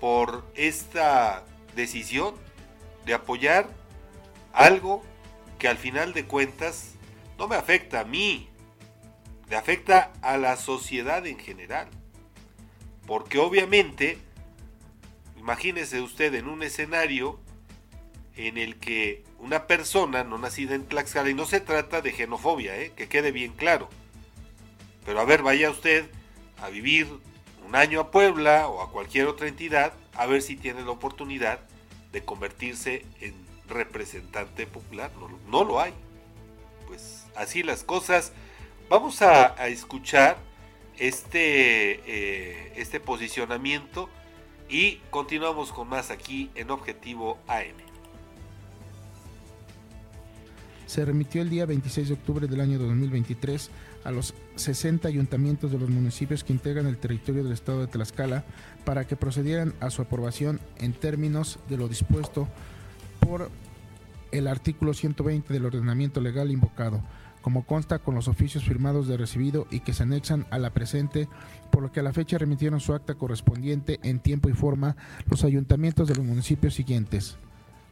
por 0.00 0.44
esta 0.54 1.44
decisión 1.74 2.34
de 3.06 3.14
apoyar 3.14 3.68
algo 4.52 5.02
que 5.58 5.68
al 5.68 5.78
final 5.78 6.12
de 6.12 6.24
cuentas 6.24 6.94
no 7.38 7.48
me 7.48 7.56
afecta 7.56 8.00
a 8.00 8.04
mí, 8.04 8.48
le 9.48 9.56
afecta 9.56 10.12
a 10.22 10.36
la 10.36 10.56
sociedad 10.56 11.26
en 11.26 11.38
general. 11.38 11.88
Porque 13.06 13.38
obviamente, 13.38 14.18
imagínese 15.36 16.00
usted 16.00 16.34
en 16.34 16.48
un 16.48 16.62
escenario 16.62 17.40
en 18.36 18.58
el 18.58 18.76
que 18.76 19.24
una 19.38 19.66
persona 19.66 20.24
no 20.24 20.38
nacida 20.38 20.74
en 20.74 20.86
Tlaxcala, 20.86 21.30
y 21.30 21.34
no 21.34 21.46
se 21.46 21.60
trata 21.60 22.00
de 22.00 22.12
xenofobia, 22.12 22.78
¿eh? 22.80 22.92
que 22.96 23.08
quede 23.08 23.32
bien 23.32 23.52
claro, 23.52 23.88
pero 25.04 25.20
a 25.20 25.24
ver, 25.24 25.42
vaya 25.42 25.70
usted 25.70 26.10
a 26.60 26.68
vivir 26.68 27.06
un 27.66 27.76
año 27.76 28.00
a 28.00 28.10
Puebla 28.10 28.68
o 28.68 28.82
a 28.82 28.90
cualquier 28.90 29.26
otra 29.26 29.48
entidad 29.48 29.92
a 30.14 30.26
ver 30.26 30.42
si 30.42 30.56
tiene 30.56 30.82
la 30.82 30.90
oportunidad 30.90 31.60
de 32.12 32.24
convertirse 32.24 33.04
en 33.20 33.34
representante 33.68 34.66
popular. 34.66 35.10
No, 35.48 35.64
lo 35.64 35.80
hay. 35.80 35.92
Pues 36.86 37.26
así 37.34 37.62
las 37.62 37.82
cosas. 37.82 38.32
Vamos 38.88 39.22
a, 39.22 39.66
escuchar 39.66 40.36
este, 40.98 42.00
eh, 42.06 42.72
este 42.76 43.00
posicionamiento 43.00 44.08
y 44.68 44.96
continuamos 45.10 45.72
con 45.72 45.88
más 45.88 46.10
aquí 46.10 46.50
en 46.54 46.70
Objetivo 46.70 47.38
AM. 47.48 47.83
Se 50.94 51.04
remitió 51.04 51.42
el 51.42 51.50
día 51.50 51.66
26 51.66 52.06
de 52.06 52.14
octubre 52.14 52.46
del 52.46 52.60
año 52.60 52.78
2023 52.78 53.68
a 54.04 54.12
los 54.12 54.32
60 54.54 55.08
ayuntamientos 55.08 55.72
de 55.72 55.78
los 55.80 55.90
municipios 55.90 56.44
que 56.44 56.52
integran 56.52 56.86
el 56.86 56.98
territorio 56.98 57.42
del 57.42 57.52
estado 57.52 57.80
de 57.80 57.88
Tlaxcala 57.88 58.44
para 58.84 59.04
que 59.04 59.16
procedieran 59.16 59.74
a 59.80 59.90
su 59.90 60.02
aprobación 60.02 60.60
en 60.78 60.92
términos 60.92 61.58
de 61.68 61.78
lo 61.78 61.88
dispuesto 61.88 62.46
por 63.18 63.50
el 64.30 64.46
artículo 64.46 64.94
120 64.94 65.52
del 65.52 65.66
ordenamiento 65.66 66.20
legal 66.20 66.52
invocado, 66.52 67.02
como 67.42 67.66
consta 67.66 67.98
con 67.98 68.14
los 68.14 68.28
oficios 68.28 68.62
firmados 68.62 69.08
de 69.08 69.16
recibido 69.16 69.66
y 69.72 69.80
que 69.80 69.94
se 69.94 70.04
anexan 70.04 70.46
a 70.50 70.60
la 70.60 70.70
presente, 70.70 71.28
por 71.72 71.82
lo 71.82 71.90
que 71.90 71.98
a 71.98 72.04
la 72.04 72.12
fecha 72.12 72.38
remitieron 72.38 72.78
su 72.78 72.94
acta 72.94 73.16
correspondiente 73.16 73.98
en 74.04 74.20
tiempo 74.20 74.48
y 74.48 74.52
forma 74.52 74.96
los 75.28 75.42
ayuntamientos 75.42 76.06
de 76.06 76.14
los 76.14 76.24
municipios 76.24 76.72
siguientes: 76.74 77.36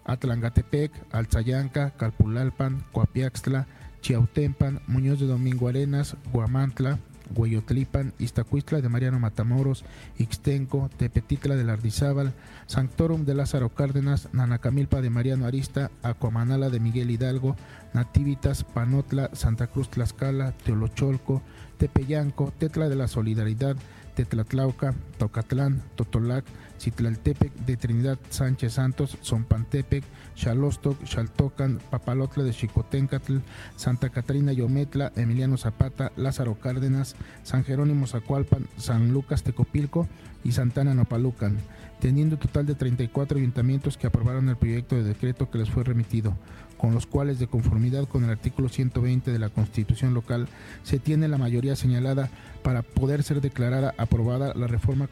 Atlangatepec, 0.04 0.92
Alzayanca, 1.12 1.90
Calpulalpan, 1.90 2.84
Coapiaxtla, 2.92 3.66
Chiautempan, 4.00 4.80
Muñoz 4.86 5.20
de 5.20 5.26
Domingo 5.26 5.68
Arenas, 5.68 6.16
Guamantla, 6.32 6.98
Hueyotlipan, 7.34 8.12
Iztacuistla 8.18 8.80
de 8.80 8.88
Mariano 8.88 9.18
Matamoros, 9.18 9.84
Ixtenco, 10.18 10.90
Tepetitla 10.96 11.56
de 11.56 11.64
Lardizábal, 11.64 12.32
Sanctorum 12.66 13.24
de 13.24 13.34
Lázaro 13.34 13.70
Cárdenas, 13.70 14.28
Nanacamilpa 14.32 15.00
de 15.00 15.10
Mariano 15.10 15.46
Arista, 15.46 15.90
Acuamanala 16.02 16.68
de 16.70 16.80
Miguel 16.80 17.10
Hidalgo, 17.10 17.56
Nativitas, 17.94 18.64
Panotla, 18.64 19.30
Santa 19.32 19.66
Cruz 19.66 19.88
Tlaxcala, 19.90 20.52
Teolocholco, 20.64 21.42
Tepeyanco, 21.78 22.52
Tetla 22.58 22.88
de 22.88 22.96
la 22.96 23.08
Solidaridad, 23.08 23.76
Tetlatlauca, 24.14 24.94
Tocatlán, 25.18 25.82
Totolac, 25.96 26.44
Citlaltepec 26.78 27.52
de 27.66 27.76
Trinidad 27.76 28.18
Sánchez 28.30 28.74
Santos, 28.74 29.16
Zompantepec, 29.22 30.04
Xalostoc, 30.36 30.96
Xaltocan, 31.04 31.80
Papalotla 31.90 32.42
de 32.42 32.52
Chicotencatl, 32.52 33.38
Santa 33.76 34.08
Catarina 34.08 34.52
Yometla, 34.52 35.12
Emiliano 35.16 35.56
Zapata, 35.56 36.10
Lázaro 36.16 36.58
Cárdenas, 36.58 37.14
San 37.44 37.64
Jerónimo 37.64 38.06
Zacualpan, 38.06 38.66
San 38.76 39.12
Lucas 39.12 39.42
Tecopilco 39.44 40.08
y 40.44 40.52
Santana 40.52 40.94
Nopalucan, 40.94 41.58
teniendo 42.00 42.36
total 42.36 42.66
de 42.66 42.74
34 42.74 43.38
ayuntamientos 43.38 43.96
que 43.96 44.08
aprobaron 44.08 44.48
el 44.48 44.56
proyecto 44.56 44.96
de 44.96 45.04
decreto 45.04 45.50
que 45.50 45.58
les 45.58 45.70
fue 45.70 45.84
remitido, 45.84 46.36
con 46.82 46.94
los 46.94 47.06
cuales, 47.06 47.38
de 47.38 47.46
conformidad 47.46 48.08
con 48.08 48.24
el 48.24 48.30
artículo 48.30 48.68
120 48.68 49.30
de 49.30 49.38
la 49.38 49.50
Constitución 49.50 50.14
local, 50.14 50.48
se 50.82 50.98
tiene 50.98 51.28
la 51.28 51.38
mayoría 51.38 51.76
señalada 51.76 52.28
para 52.64 52.82
poder 52.82 53.22
ser 53.22 53.40
declarada 53.40 53.94
aprobada 53.98 54.52
la 54.54 54.66
reforma 54.66 55.08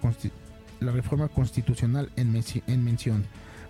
la 0.80 0.90
reforma 0.90 1.28
constitucional 1.28 2.10
en, 2.16 2.32
mención. 2.82 3.24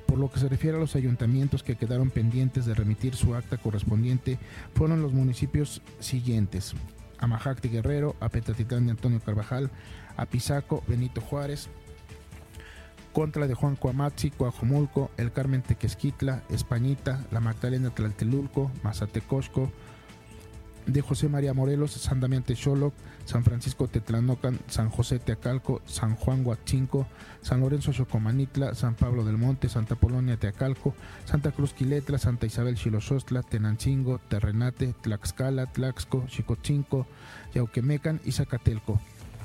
Por 0.06 0.16
lo 0.16 0.30
que 0.30 0.40
se 0.40 0.48
refiere 0.48 0.78
a 0.78 0.80
los 0.80 0.96
ayuntamientos 0.96 1.62
que 1.62 1.76
quedaron 1.76 2.10
pendientes 2.10 2.64
de 2.64 2.72
remitir 2.72 3.16
su 3.16 3.34
acta 3.34 3.58
correspondiente, 3.58 4.38
fueron 4.74 5.02
los 5.02 5.12
municipios 5.12 5.82
siguientes: 5.98 6.72
Amajac 7.18 7.60
de 7.60 7.68
Guerrero, 7.68 8.16
Apetatitlán 8.20 8.86
de 8.86 8.92
Antonio 8.92 9.20
Carvajal, 9.20 9.70
Apizaco, 10.16 10.82
Benito 10.88 11.20
Juárez, 11.20 11.68
Contra 13.12 13.48
de 13.48 13.54
Juan 13.54 13.76
Coamatzi, 13.76 14.30
Coajomulco, 14.30 15.10
El 15.16 15.32
Carmen 15.32 15.62
Tequesquitla, 15.62 16.42
Españita, 16.48 17.24
La 17.32 17.40
Magdalena 17.40 17.90
Tlaltelulco, 17.90 18.70
Mazatecosco, 18.84 19.70
de 20.86 21.02
José 21.02 21.28
María 21.28 21.54
Morelos, 21.54 21.92
San 21.92 22.20
Damián 22.20 22.42
Texoloc, 22.42 22.94
San 23.24 23.44
Francisco 23.44 23.88
Tetlanocan, 23.88 24.58
San 24.68 24.90
José 24.90 25.18
Teacalco, 25.18 25.82
San 25.86 26.14
Juan 26.16 26.44
Huachinco, 26.44 27.06
San 27.42 27.60
Lorenzo 27.60 27.92
Xocomanitla, 27.92 28.74
San 28.74 28.94
Pablo 28.94 29.24
del 29.24 29.38
Monte, 29.38 29.68
Santa 29.68 29.94
Polonia 29.96 30.36
Teacalco, 30.36 30.94
Santa 31.24 31.52
Cruz 31.52 31.74
Quiletla, 31.74 32.18
Santa 32.18 32.46
Isabel 32.46 32.76
Xiloxostla, 32.76 33.42
Tenancingo, 33.42 34.18
Terrenate, 34.18 34.94
Tlaxcala, 35.00 35.66
Tlaxco, 35.66 36.26
Xicochinco, 36.28 37.06
Yauquemecan 37.54 38.20
y 38.24 38.32
Zacatelco 38.32 39.00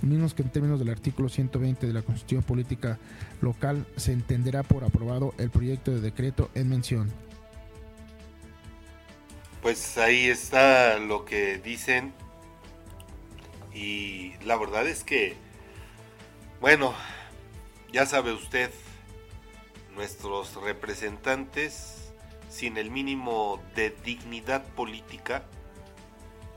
mismos 0.06 0.34
que 0.34 0.44
en 0.44 0.50
términos 0.50 0.80
del 0.80 0.90
artículo 0.90 1.30
120 1.30 1.88
de 1.88 1.94
la 1.94 2.02
Constitución 2.02 2.44
Política 2.44 2.98
Local 3.42 3.86
se 3.96 4.14
entenderá 4.14 4.64
por 4.64 4.84
aprobado 4.84 5.34
el 5.38 5.50
proyecto 5.50 5.92
de 5.92 6.02
decreto 6.02 6.50
en 6.56 6.70
mención. 6.70 7.12
Pues 9.62 9.98
ahí 9.98 10.28
está 10.28 11.00
lo 11.00 11.26
que 11.26 11.58
dicen. 11.58 12.14
Y 13.74 14.34
la 14.46 14.56
verdad 14.56 14.88
es 14.88 15.04
que, 15.04 15.36
bueno, 16.62 16.94
ya 17.92 18.06
sabe 18.06 18.32
usted, 18.32 18.72
nuestros 19.96 20.56
representantes 20.62 22.12
sin 22.50 22.78
el 22.78 22.92
mínimo 22.92 23.62
de 23.76 23.90
dignidad 24.04 24.64
política, 24.76 25.44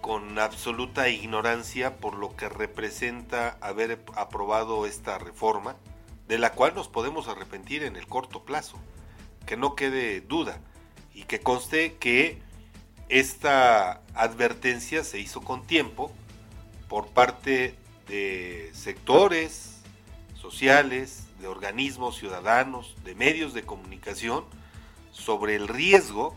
con 0.01 0.39
absoluta 0.39 1.09
ignorancia 1.09 1.97
por 1.97 2.15
lo 2.17 2.37
que 2.37 2.49
representa 2.49 3.59
haber 3.61 4.01
aprobado 4.15 4.87
esta 4.87 5.19
reforma, 5.19 5.77
de 6.27 6.39
la 6.39 6.53
cual 6.53 6.75
nos 6.75 6.89
podemos 6.89 7.29
arrepentir 7.29 7.83
en 7.83 7.97
el 7.97 8.07
corto 8.07 8.45
plazo, 8.45 8.79
que 9.47 9.57
no 9.57 9.75
quede 9.75 10.21
duda, 10.21 10.61
y 11.15 11.25
que 11.25 11.41
conste 11.41 11.95
que 11.95 12.39
esta 13.09 14.03
advertencia 14.15 15.03
se 15.03 15.19
hizo 15.19 15.41
con 15.41 15.67
tiempo 15.67 16.13
por 16.89 17.09
parte 17.09 17.75
de 18.07 18.71
sectores 18.75 19.81
sociales, 20.35 21.25
de 21.41 21.49
organismos 21.49 22.17
ciudadanos, 22.17 22.97
de 23.05 23.15
medios 23.15 23.55
de 23.55 23.63
comunicación 23.63 24.45
sobre 25.11 25.57
el 25.57 25.69
riesgo 25.69 26.35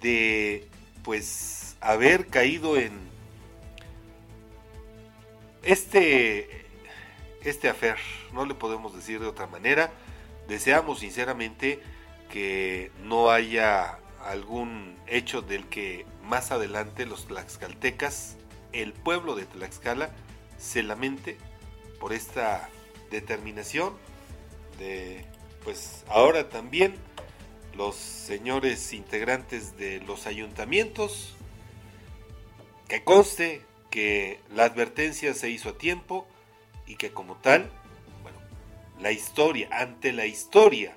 de 0.00 0.68
pues 1.02 1.55
haber 1.80 2.26
caído 2.26 2.76
en 2.76 2.92
este, 5.62 6.66
este 7.42 7.68
afer, 7.68 7.96
no 8.32 8.44
le 8.46 8.54
podemos 8.54 8.94
decir 8.94 9.20
de 9.20 9.26
otra 9.26 9.46
manera, 9.46 9.90
deseamos 10.48 11.00
sinceramente 11.00 11.80
que 12.30 12.90
no 13.02 13.30
haya 13.30 13.98
algún 14.24 14.96
hecho 15.06 15.42
del 15.42 15.66
que 15.66 16.06
más 16.22 16.50
adelante 16.50 17.06
los 17.06 17.26
tlaxcaltecas, 17.26 18.36
el 18.72 18.92
pueblo 18.92 19.34
de 19.36 19.46
Tlaxcala, 19.46 20.10
se 20.58 20.82
lamente 20.82 21.38
por 22.00 22.12
esta 22.12 22.68
determinación 23.10 23.94
de, 24.78 25.24
pues 25.64 26.04
ahora 26.08 26.48
también 26.48 26.94
los 27.76 27.96
señores 27.96 28.92
integrantes 28.92 29.76
de 29.76 30.00
los 30.00 30.26
ayuntamientos, 30.26 31.35
que 32.88 33.02
conste 33.04 33.62
que 33.90 34.40
la 34.54 34.64
advertencia 34.64 35.34
se 35.34 35.50
hizo 35.50 35.70
a 35.70 35.78
tiempo 35.78 36.26
y 36.86 36.96
que 36.96 37.12
como 37.12 37.36
tal, 37.36 37.70
bueno, 38.22 38.38
la 39.00 39.12
historia, 39.12 39.68
ante 39.72 40.12
la 40.12 40.26
historia, 40.26 40.96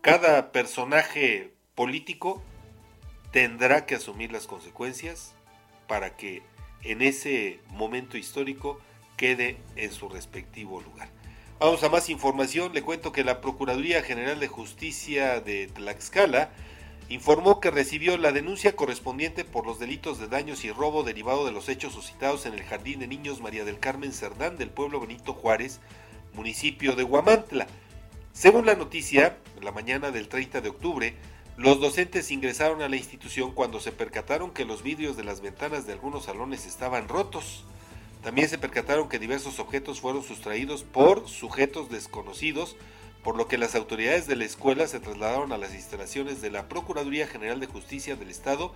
cada 0.00 0.52
personaje 0.52 1.52
político 1.74 2.42
tendrá 3.32 3.86
que 3.86 3.96
asumir 3.96 4.32
las 4.32 4.46
consecuencias 4.46 5.34
para 5.86 6.16
que 6.16 6.42
en 6.82 7.02
ese 7.02 7.60
momento 7.68 8.16
histórico 8.16 8.80
quede 9.16 9.58
en 9.76 9.92
su 9.92 10.08
respectivo 10.08 10.80
lugar. 10.80 11.10
Vamos 11.58 11.82
a 11.82 11.88
más 11.88 12.08
información. 12.08 12.72
Le 12.72 12.82
cuento 12.82 13.10
que 13.10 13.24
la 13.24 13.40
Procuraduría 13.40 14.02
General 14.02 14.38
de 14.38 14.46
Justicia 14.46 15.40
de 15.40 15.66
Tlaxcala 15.66 16.52
informó 17.08 17.60
que 17.60 17.70
recibió 17.70 18.18
la 18.18 18.32
denuncia 18.32 18.76
correspondiente 18.76 19.44
por 19.44 19.66
los 19.66 19.78
delitos 19.78 20.18
de 20.18 20.28
daños 20.28 20.64
y 20.64 20.72
robo 20.72 21.02
derivado 21.02 21.46
de 21.46 21.52
los 21.52 21.68
hechos 21.68 21.94
suscitados 21.94 22.44
en 22.44 22.54
el 22.54 22.62
Jardín 22.62 23.00
de 23.00 23.06
Niños 23.06 23.40
María 23.40 23.64
del 23.64 23.78
Carmen 23.78 24.12
Cerdán 24.12 24.58
del 24.58 24.70
pueblo 24.70 25.00
Benito 25.00 25.32
Juárez, 25.32 25.80
municipio 26.34 26.96
de 26.96 27.04
Huamantla. 27.04 27.66
Según 28.32 28.66
la 28.66 28.74
noticia, 28.74 29.38
en 29.56 29.64
la 29.64 29.72
mañana 29.72 30.10
del 30.10 30.28
30 30.28 30.60
de 30.60 30.68
octubre, 30.68 31.14
los 31.56 31.80
docentes 31.80 32.30
ingresaron 32.30 32.82
a 32.82 32.88
la 32.88 32.96
institución 32.96 33.52
cuando 33.52 33.80
se 33.80 33.90
percataron 33.90 34.52
que 34.52 34.64
los 34.64 34.82
vidrios 34.82 35.16
de 35.16 35.24
las 35.24 35.40
ventanas 35.40 35.86
de 35.86 35.94
algunos 35.94 36.26
salones 36.26 36.66
estaban 36.66 37.08
rotos. 37.08 37.64
También 38.22 38.48
se 38.48 38.58
percataron 38.58 39.08
que 39.08 39.18
diversos 39.18 39.58
objetos 39.58 40.00
fueron 40.00 40.22
sustraídos 40.22 40.84
por 40.84 41.28
sujetos 41.28 41.88
desconocidos, 41.88 42.76
por 43.28 43.36
lo 43.36 43.46
que 43.46 43.58
las 43.58 43.74
autoridades 43.74 44.26
de 44.26 44.36
la 44.36 44.46
escuela 44.46 44.86
se 44.86 45.00
trasladaron 45.00 45.52
a 45.52 45.58
las 45.58 45.74
instalaciones 45.74 46.40
de 46.40 46.50
la 46.50 46.66
Procuraduría 46.66 47.26
General 47.26 47.60
de 47.60 47.66
Justicia 47.66 48.16
del 48.16 48.30
Estado, 48.30 48.72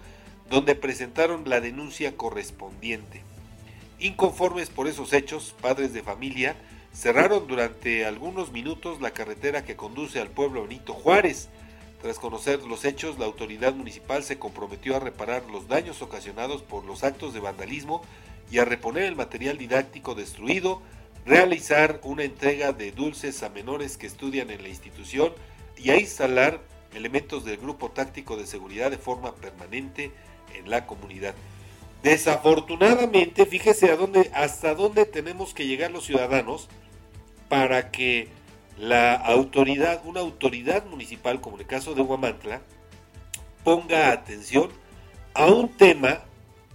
donde 0.51 0.75
presentaron 0.75 1.49
la 1.49 1.63
denuncia 1.63 2.19
correspondiente. 2.19 3.23
Inconformes 3.99 4.69
por 4.69 4.89
esos 4.89 5.15
hechos, 5.15 5.55
padres 5.63 5.95
de 5.95 6.03
familia 6.03 6.55
cerraron 6.93 7.47
durante 7.47 8.05
algunos 8.05 8.53
minutos 8.53 9.01
la 9.01 9.13
carretera 9.13 9.65
que 9.65 9.75
conduce 9.75 10.21
al 10.21 10.29
pueblo 10.29 10.65
Benito 10.65 10.93
Juárez. 10.93 11.49
Tras 12.03 12.19
conocer 12.19 12.63
los 12.65 12.85
hechos, 12.85 13.19
la 13.19 13.25
autoridad 13.25 13.73
municipal 13.73 14.23
se 14.23 14.39
comprometió 14.39 14.95
a 14.95 15.01
reparar 15.01 15.45
los 15.51 15.67
daños 15.67 16.03
ocasionados 16.03 16.61
por 16.61 16.85
los 16.85 17.05
actos 17.05 17.33
de 17.33 17.41
vandalismo 17.41 18.03
y 18.51 18.59
a 18.59 18.67
reponer 18.67 19.05
el 19.05 19.17
material 19.17 19.57
didáctico 19.57 20.15
destruido, 20.15 20.83
realizar 21.25 22.01
una 22.03 22.25
entrega 22.25 22.73
de 22.73 22.93
dulces 22.93 23.43
a 23.43 23.49
menores 23.49 23.97
que 23.97 24.07
estudian 24.07 24.51
en 24.51 24.63
la 24.63 24.69
institución 24.69 25.33
y 25.77 25.91
a 25.91 25.99
instalar 25.99 26.61
elementos 26.95 27.45
del 27.45 27.57
grupo 27.57 27.91
táctico 27.91 28.37
de 28.37 28.47
seguridad 28.47 28.91
de 28.91 28.99
forma 28.99 29.35
permanente 29.37 30.13
en 30.55 30.69
la 30.69 30.87
comunidad. 30.87 31.35
Desafortunadamente, 32.03 33.47
fíjese 33.47 33.97
hasta 34.35 34.75
dónde 34.75 35.07
tenemos 35.07 35.55
que 35.55 35.67
llegar 35.67 35.91
los 35.91 36.05
ciudadanos 36.05 36.69
para 37.49 37.91
que 37.91 38.29
la 38.77 39.15
autoridad, 39.15 40.03
una 40.05 40.21
autoridad 40.21 40.85
municipal 40.87 41.41
como 41.41 41.57
en 41.57 41.63
el 41.63 41.67
caso 41.69 41.95
de 41.95 42.03
Huamantla, 42.03 42.63
ponga 43.63 44.11
atención 44.11 44.71
a 45.35 45.47
un 45.47 45.69
tema 45.69 46.23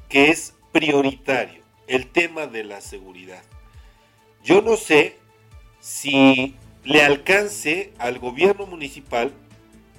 que 0.08 0.30
es 0.30 0.54
prioritario 0.72 1.62
el 1.88 2.08
tema 2.08 2.48
de 2.48 2.64
la 2.64 2.82
seguridad. 2.82 3.42
Yo 4.48 4.62
no 4.62 4.78
sé 4.78 5.18
si 5.82 6.56
le 6.86 7.02
alcance 7.02 7.92
al 7.98 8.18
gobierno 8.18 8.66
municipal 8.66 9.34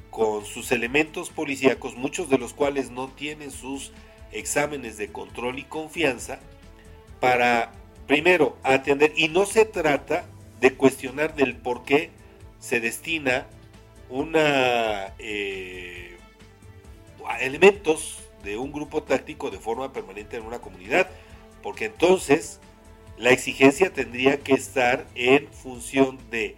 con 0.09 0.47
sus 0.47 0.73
elementos 0.73 1.29
policíacos, 1.29 1.97
muchos 1.97 2.31
de 2.31 2.39
los 2.39 2.55
cuales 2.55 2.91
no 2.91 3.09
tienen 3.09 3.51
sus 3.51 3.93
exámenes 4.33 4.97
de 4.97 5.13
control 5.13 5.59
y 5.59 5.65
confianza, 5.65 6.41
para 7.21 7.73
primero 8.07 8.57
atender, 8.63 9.13
y 9.17 9.29
no 9.29 9.45
se 9.45 9.67
trata 9.67 10.25
de 10.63 10.73
cuestionar 10.73 11.35
del 11.35 11.55
por 11.55 11.85
qué 11.85 12.11
se 12.59 12.81
destina 12.81 13.49
una 14.09 15.13
eh, 15.19 16.17
elementos 17.43 18.21
de 18.43 18.57
un 18.57 18.73
grupo 18.73 19.03
táctico 19.03 19.51
de 19.51 19.59
forma 19.59 19.93
permanente 19.93 20.39
en 20.39 20.47
una 20.47 20.61
comunidad 20.61 21.11
porque 21.63 21.85
entonces 21.87 22.61
la 23.19 23.31
exigencia 23.31 23.93
tendría 23.93 24.39
que 24.39 24.55
estar 24.55 25.07
en 25.15 25.49
función 25.49 26.19
de 26.31 26.57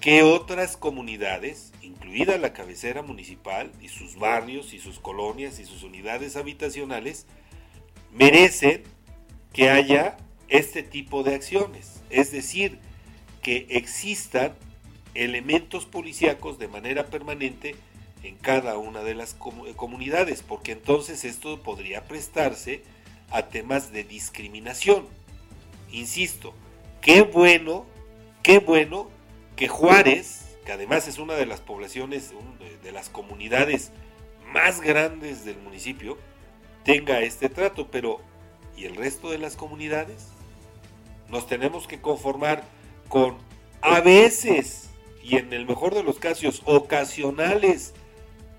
qué 0.00 0.22
otras 0.22 0.76
comunidades, 0.76 1.72
incluida 1.82 2.38
la 2.38 2.52
cabecera 2.52 3.02
municipal 3.02 3.72
y 3.80 3.88
sus 3.88 4.16
barrios 4.16 4.72
y 4.72 4.78
sus 4.78 5.00
colonias 5.00 5.58
y 5.58 5.64
sus 5.64 5.82
unidades 5.82 6.36
habitacionales, 6.36 7.26
merecen 8.12 8.84
que 9.52 9.68
haya 9.68 10.16
este 10.48 10.82
tipo 10.84 11.24
de 11.24 11.34
acciones. 11.34 12.00
Es 12.08 12.30
decir, 12.30 12.78
que 13.42 13.66
existan 13.70 14.54
elementos 15.14 15.86
policíacos 15.86 16.58
de 16.58 16.68
manera 16.68 17.06
permanente 17.06 17.74
en 18.22 18.36
cada 18.36 18.76
una 18.78 19.02
de 19.02 19.14
las 19.14 19.34
comunidades, 19.34 20.42
porque 20.42 20.72
entonces 20.72 21.24
esto 21.24 21.62
podría 21.62 22.04
prestarse 22.04 22.82
a 23.30 23.48
temas 23.48 23.92
de 23.92 24.04
discriminación. 24.04 25.06
Insisto, 25.96 26.52
qué 27.00 27.22
bueno, 27.22 27.86
qué 28.42 28.58
bueno 28.58 29.08
que 29.56 29.66
Juárez, 29.66 30.58
que 30.66 30.72
además 30.72 31.08
es 31.08 31.18
una 31.18 31.32
de 31.32 31.46
las 31.46 31.62
poblaciones, 31.62 32.34
de 32.82 32.92
las 32.92 33.08
comunidades 33.08 33.92
más 34.52 34.82
grandes 34.82 35.46
del 35.46 35.56
municipio, 35.56 36.18
tenga 36.84 37.20
este 37.20 37.48
trato, 37.48 37.90
pero 37.90 38.20
¿y 38.76 38.84
el 38.84 38.94
resto 38.94 39.30
de 39.30 39.38
las 39.38 39.56
comunidades? 39.56 40.28
Nos 41.30 41.46
tenemos 41.46 41.86
que 41.86 41.98
conformar 41.98 42.62
con 43.08 43.38
a 43.80 44.00
veces, 44.00 44.90
y 45.22 45.36
en 45.36 45.50
el 45.54 45.64
mejor 45.64 45.94
de 45.94 46.02
los 46.02 46.18
casos, 46.18 46.60
ocasionales 46.66 47.94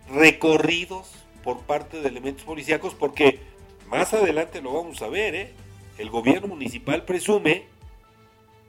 recorridos 0.09 1.11
por 1.43 1.59
parte 1.59 2.01
de 2.01 2.09
elementos 2.09 2.45
policíacos, 2.45 2.95
porque 2.95 3.41
más 3.89 4.15
adelante 4.15 4.59
lo 4.59 4.73
vamos 4.73 5.03
a 5.03 5.07
ver, 5.07 5.35
¿eh? 5.35 5.66
El 5.97 6.09
gobierno 6.09 6.47
municipal 6.47 7.05
presume 7.05 7.65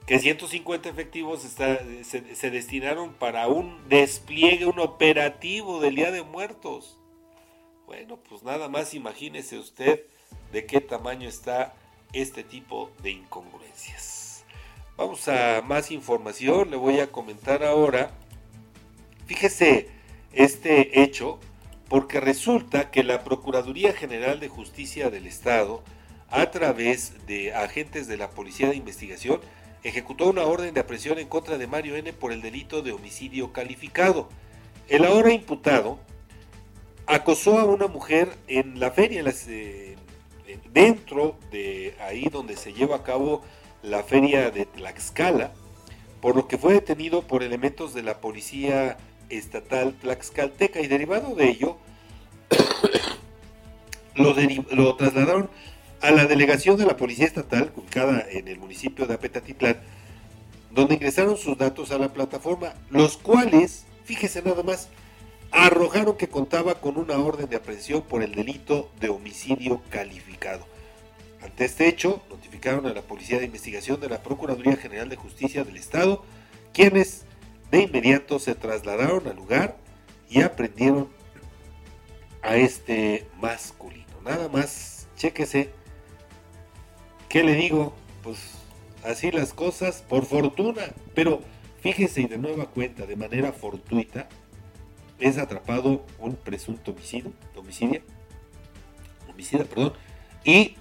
que 0.07 0.19
150 0.19 0.89
efectivos 0.89 1.43
se, 1.43 2.51
destinaron 2.51 3.13
para 3.13 3.47
un 3.49 3.87
despliegue, 3.91 4.65
un 4.65 4.81
operativo 4.81 5.81
del 5.81 5.97
Día 5.97 6.11
de 6.11 6.23
Muertos. 6.23 6.97
Bueno, 7.87 8.17
pues 8.17 8.43
nada 8.43 8.71
más 8.71 8.95
imagínese 8.95 9.59
usted 9.59 10.05
de 10.51 10.65
qué 10.65 10.81
tamaño 10.81 11.29
está 11.29 11.75
este 12.15 12.43
tipo 12.43 12.91
de 13.03 13.11
incongruencias. 13.11 14.47
Vamos 14.97 15.29
a 15.29 15.61
más 15.63 15.91
información, 15.91 16.71
le 16.71 16.77
voy 16.77 17.01
a 17.01 17.13
comentar 17.13 17.63
ahora. 17.63 18.11
Fíjese 19.27 19.91
este 20.33 21.03
hecho 21.03 21.39
porque 21.91 22.21
resulta 22.21 22.91
que 22.91 23.05
la 23.05 23.25
Procuraduría 23.25 23.93
General 23.93 24.41
de 24.41 24.49
Justicia 24.49 25.11
del 25.11 25.27
Estado, 25.27 25.83
a 26.31 26.51
través 26.51 27.15
de 27.27 27.55
agentes 27.55 28.07
de 28.07 28.17
la 28.17 28.31
Policía 28.31 28.69
de 28.69 28.77
Investigación, 28.77 29.41
ejecutó 29.83 30.29
una 30.29 30.43
orden 30.43 30.75
de 30.75 30.81
aprehensión 30.81 31.19
en 31.19 31.29
contra 31.29 31.59
de 31.59 31.67
Mario 31.67 31.97
N 31.97 32.13
por 32.13 32.33
el 32.33 32.43
delito 32.43 32.83
de 32.83 32.93
homicidio 32.93 33.53
calificado. 33.53 34.29
El 34.89 35.05
ahora 35.05 35.33
imputado 35.33 35.99
acosó 37.07 37.59
a 37.59 37.65
una 37.65 37.87
mujer 37.87 38.29
en 38.47 38.81
la 38.81 38.91
feria, 38.91 39.25
eh, 39.49 39.97
dentro 40.73 41.39
de 41.51 41.95
ahí 42.01 42.29
donde 42.31 42.57
se 42.57 42.73
lleva 42.73 42.97
a 42.97 43.03
cabo 43.03 43.43
la 43.83 44.03
feria 44.03 44.51
de 44.51 44.67
Tlaxcala, 44.67 45.53
por 46.21 46.37
lo 46.37 46.49
que 46.49 46.59
fue 46.59 46.75
detenido 46.75 47.23
por 47.23 47.43
elementos 47.43 47.95
de 47.95 48.03
la 48.03 48.21
policía 48.21 48.97
estatal 49.29 49.95
tlaxcalteca 49.95 50.81
y 50.81 50.87
derivado 50.87 51.35
de 51.35 51.49
ello 51.51 51.77
lo, 54.15 54.97
trasladaron 54.97 55.51
a 56.01 56.11
la 56.11 56.27
delegación 56.27 56.77
de 56.77 56.87
la 56.87 56.97
Policía 56.97 57.27
Estatal 57.27 57.73
ubicada 57.77 58.25
en 58.31 58.49
el 58.49 58.59
municipio 58.59 59.07
de 59.07 59.15
Apetatitlán 59.15 59.79
donde 60.71 60.95
ingresaron 60.95 61.37
sus 61.37 61.57
datos 61.57 61.91
a 61.91 61.99
la 61.99 62.13
plataforma, 62.13 62.75
los 62.91 63.17
cuales, 63.17 63.85
fíjese 64.05 64.43
nada 64.43 64.63
más, 64.63 64.89
arrojaron 65.51 66.17
que 66.17 66.29
contaba 66.29 66.75
con 66.75 66.99
una 66.99 67.19
orden 67.19 67.49
de 67.49 67.57
aprehensión 67.57 68.03
por 68.03 68.23
el 68.23 68.35
delito 68.35 68.91
de 69.01 69.09
homicidio 69.09 69.83
calificado. 69.91 70.67
Ante 71.43 71.65
este 71.65 71.89
hecho, 71.89 72.23
notificaron 72.29 72.87
a 72.87 72.93
la 72.93 73.03
Policía 73.03 73.39
de 73.39 73.47
Investigación 73.47 74.01
de 74.01 74.09
la 74.09 74.23
Procuraduría 74.23 74.77
General 74.77 75.09
de 75.09 75.17
Justicia 75.17 75.65
del 75.65 75.77
Estado, 75.77 76.25
quienes 76.75 77.25
de 77.71 77.83
inmediato 77.83 78.39
se 78.39 78.55
trasladaron 78.55 79.27
al 79.27 79.37
lugar 79.37 79.77
y 80.29 80.43
aprendieron 80.43 81.09
a 82.43 82.57
este 82.57 83.27
masculino. 83.41 84.07
Nada 84.25 84.49
más, 84.49 85.09
chéquese. 85.17 85.78
¿Qué 87.29 87.45
le 87.45 87.55
digo? 87.55 87.95
Pues 88.23 88.55
así 89.05 89.31
las 89.31 89.53
cosas, 89.53 90.03
por 90.09 90.25
fortuna. 90.25 90.83
Pero 91.15 91.43
fíjese 91.81 92.23
y 92.23 92.27
de 92.27 92.39
nueva 92.39 92.67
cuenta, 92.67 93.07
de 93.07 93.17
manera 93.17 93.53
fortuita, 93.53 94.29
es 95.19 95.39
atrapado 95.39 96.05
un 96.19 96.37
presunto 96.37 96.93
homicidio, 96.93 97.33
homicidio, 97.57 98.03
homicida, 99.29 99.65
perdón, 99.65 99.93
y 100.45 100.77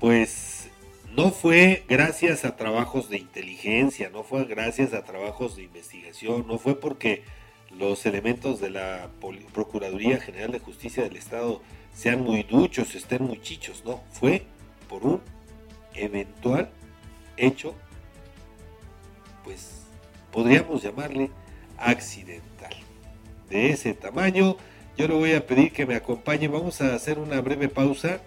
pues 0.00 0.68
no 1.16 1.30
fue 1.30 1.84
gracias 1.88 2.44
a 2.44 2.56
trabajos 2.56 3.08
de 3.08 3.18
inteligencia, 3.18 4.10
no 4.10 4.22
fue 4.24 4.44
gracias 4.44 4.92
a 4.92 5.04
trabajos 5.04 5.56
de 5.56 5.62
investigación, 5.62 6.46
no 6.46 6.58
fue 6.58 6.78
porque 6.78 7.22
los 7.70 8.04
elementos 8.06 8.60
de 8.60 8.70
la 8.70 9.10
Procuraduría 9.52 10.20
General 10.20 10.52
de 10.52 10.58
Justicia 10.58 11.02
del 11.02 11.16
Estado 11.16 11.62
sean 11.94 12.22
muy 12.22 12.42
duchos, 12.42 12.94
estén 12.94 13.22
muy 13.22 13.40
chichos, 13.40 13.82
no, 13.84 14.02
fue 14.10 14.42
por 14.88 15.04
un 15.04 15.20
eventual 15.96 16.70
hecho, 17.36 17.74
pues 19.44 19.82
podríamos 20.32 20.82
llamarle 20.82 21.30
accidental. 21.78 22.74
De 23.50 23.70
ese 23.70 23.94
tamaño, 23.94 24.56
yo 24.96 25.08
le 25.08 25.14
voy 25.14 25.32
a 25.34 25.46
pedir 25.46 25.72
que 25.72 25.86
me 25.86 25.94
acompañe, 25.94 26.48
vamos 26.48 26.80
a 26.80 26.94
hacer 26.94 27.18
una 27.18 27.40
breve 27.40 27.68
pausa 27.68 28.20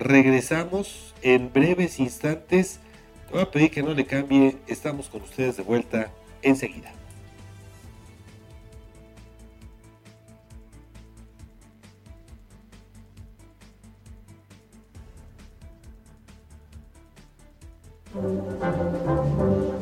Regresamos 0.00 1.14
en 1.20 1.52
breves 1.52 2.00
instantes. 2.00 2.80
Te 3.28 3.34
voy 3.34 3.42
a 3.42 3.50
pedir 3.50 3.70
que 3.70 3.82
no 3.82 3.92
le 3.92 4.06
cambie. 4.06 4.56
Estamos 4.66 5.10
con 5.10 5.20
ustedes 5.20 5.58
de 5.58 5.62
vuelta 5.62 6.10
enseguida. 6.40 6.90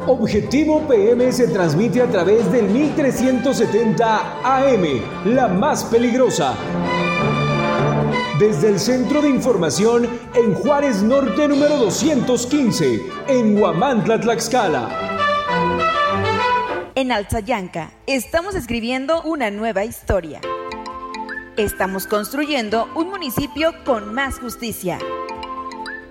Objetivo 0.06 0.80
PM 0.86 1.32
se 1.32 1.48
transmite 1.48 2.02
a 2.02 2.06
través 2.06 2.50
del 2.52 2.68
1370 2.68 4.40
AM, 4.44 4.84
la 5.24 5.48
más 5.48 5.84
peligrosa 5.84 6.54
desde 8.38 8.68
el 8.68 8.78
Centro 8.78 9.20
de 9.20 9.30
Información 9.30 10.08
en 10.34 10.54
Juárez 10.54 11.02
Norte 11.02 11.48
número 11.48 11.76
215, 11.76 13.02
en 13.26 13.60
Huamantla, 13.60 14.20
Tlaxcala. 14.20 14.88
En 16.94 17.10
Alzayanca 17.10 17.90
estamos 18.06 18.54
escribiendo 18.54 19.22
una 19.22 19.50
nueva 19.50 19.84
historia. 19.84 20.40
Estamos 21.56 22.06
construyendo 22.06 22.88
un 22.94 23.08
municipio 23.08 23.72
con 23.84 24.14
más 24.14 24.38
justicia. 24.38 24.98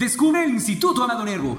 Descubre 0.00 0.42
el 0.42 0.52
Instituto 0.52 1.04
Amado 1.04 1.26
Nervo 1.26 1.58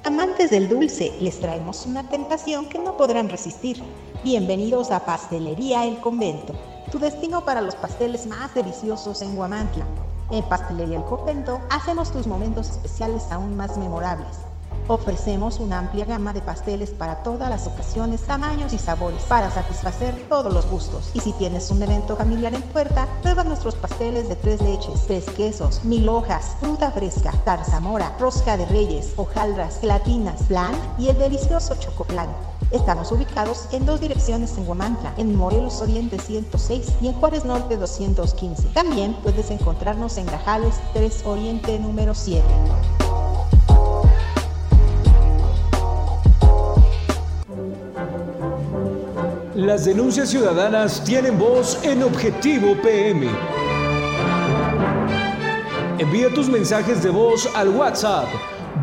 Amantes 0.03 0.49
del 0.49 0.67
dulce, 0.67 1.13
les 1.21 1.39
traemos 1.39 1.85
una 1.85 2.09
tentación 2.09 2.67
que 2.67 2.79
no 2.79 2.97
podrán 2.97 3.29
resistir. 3.29 3.79
Bienvenidos 4.23 4.89
a 4.89 5.05
Pastelería 5.05 5.85
El 5.85 5.99
Convento 5.99 6.55
tu 6.89 6.99
destino 6.99 7.45
para 7.45 7.61
los 7.61 7.75
pasteles 7.75 8.25
más 8.25 8.53
deliciosos 8.53 9.21
en 9.21 9.35
Guamantla. 9.35 9.85
En 10.31 10.43
Pastelería 10.43 10.97
El 10.97 11.03
Copento 11.03 11.59
hacemos 11.69 12.11
tus 12.11 12.27
momentos 12.27 12.69
especiales 12.69 13.23
aún 13.31 13.55
más 13.55 13.77
memorables. 13.77 14.37
Ofrecemos 14.87 15.59
una 15.59 15.79
amplia 15.79 16.05
gama 16.05 16.33
de 16.33 16.41
pasteles 16.41 16.89
para 16.89 17.21
todas 17.21 17.47
las 17.49 17.67
ocasiones, 17.67 18.21
tamaños 18.21 18.73
y 18.73 18.79
sabores 18.79 19.21
para 19.23 19.51
satisfacer 19.51 20.15
todos 20.29 20.51
los 20.51 20.65
gustos. 20.67 21.11
Y 21.13 21.19
si 21.19 21.31
tienes 21.33 21.69
un 21.69 21.83
evento 21.83 22.15
familiar 22.15 22.55
en 22.55 22.63
puerta, 22.63 23.07
prueba 23.21 23.43
nuestros 23.43 23.75
pasteles 23.75 24.27
de 24.27 24.35
tres 24.35 24.61
leches, 24.61 25.05
tres 25.05 25.25
quesos, 25.37 25.83
mil 25.83 26.09
hojas, 26.09 26.55
fruta 26.59 26.91
fresca, 26.91 27.31
tarzamora, 27.45 28.15
rosca 28.19 28.57
de 28.57 28.65
reyes, 28.65 29.13
hojaldras, 29.15 29.79
gelatinas, 29.79 30.41
flan 30.47 30.73
y 30.97 31.09
el 31.09 31.19
delicioso 31.19 31.75
chocoplan. 31.75 32.29
Estamos 32.71 33.11
ubicados 33.11 33.67
en 33.71 33.87
dos 33.87 33.99
direcciones 33.99 34.55
en 34.55 34.67
Huamantla, 34.67 35.15
en 35.17 35.35
Morelos 35.35 35.81
Oriente 35.81 36.19
106 36.19 36.93
y 37.01 37.07
en 37.07 37.13
Juárez 37.13 37.43
Norte 37.43 37.77
215. 37.77 38.69
También 38.75 39.15
puedes 39.23 39.49
encontrarnos 39.49 40.17
en 40.17 40.27
Grajales 40.27 40.75
3 40.93 41.23
Oriente 41.25 41.79
número 41.79 42.13
7. 42.13 42.43
Las 49.55 49.85
denuncias 49.85 50.29
ciudadanas 50.29 51.03
tienen 51.03 51.39
voz 51.39 51.83
en 51.83 52.03
Objetivo 52.03 52.79
PM. 52.83 53.27
Envía 55.97 56.31
tus 56.35 56.47
mensajes 56.47 57.01
de 57.01 57.09
voz 57.09 57.49
al 57.55 57.69
WhatsApp 57.69 58.27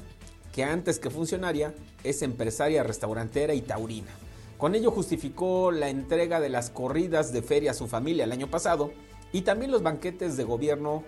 que 0.53 0.63
antes 0.63 0.99
que 0.99 1.09
funcionaria 1.09 1.73
es 2.03 2.21
empresaria 2.21 2.83
restaurantera 2.83 3.53
y 3.53 3.61
taurina. 3.61 4.11
Con 4.57 4.73
ello 4.73 4.91
justificó 4.91 5.71
la 5.71 5.89
entrega 5.89 6.39
de 6.39 6.49
las 6.49 6.69
corridas 6.69 7.31
de 7.31 7.43
feria 7.43 7.71
a 7.71 7.75
su 7.75 7.87
familia 7.87 8.23
el 8.23 8.31
año 8.31 8.47
pasado 8.47 8.91
y 9.31 9.41
también 9.41 9.71
los 9.71 9.83
banquetes 9.83 10.35
de 10.37 10.43
gobierno 10.43 11.03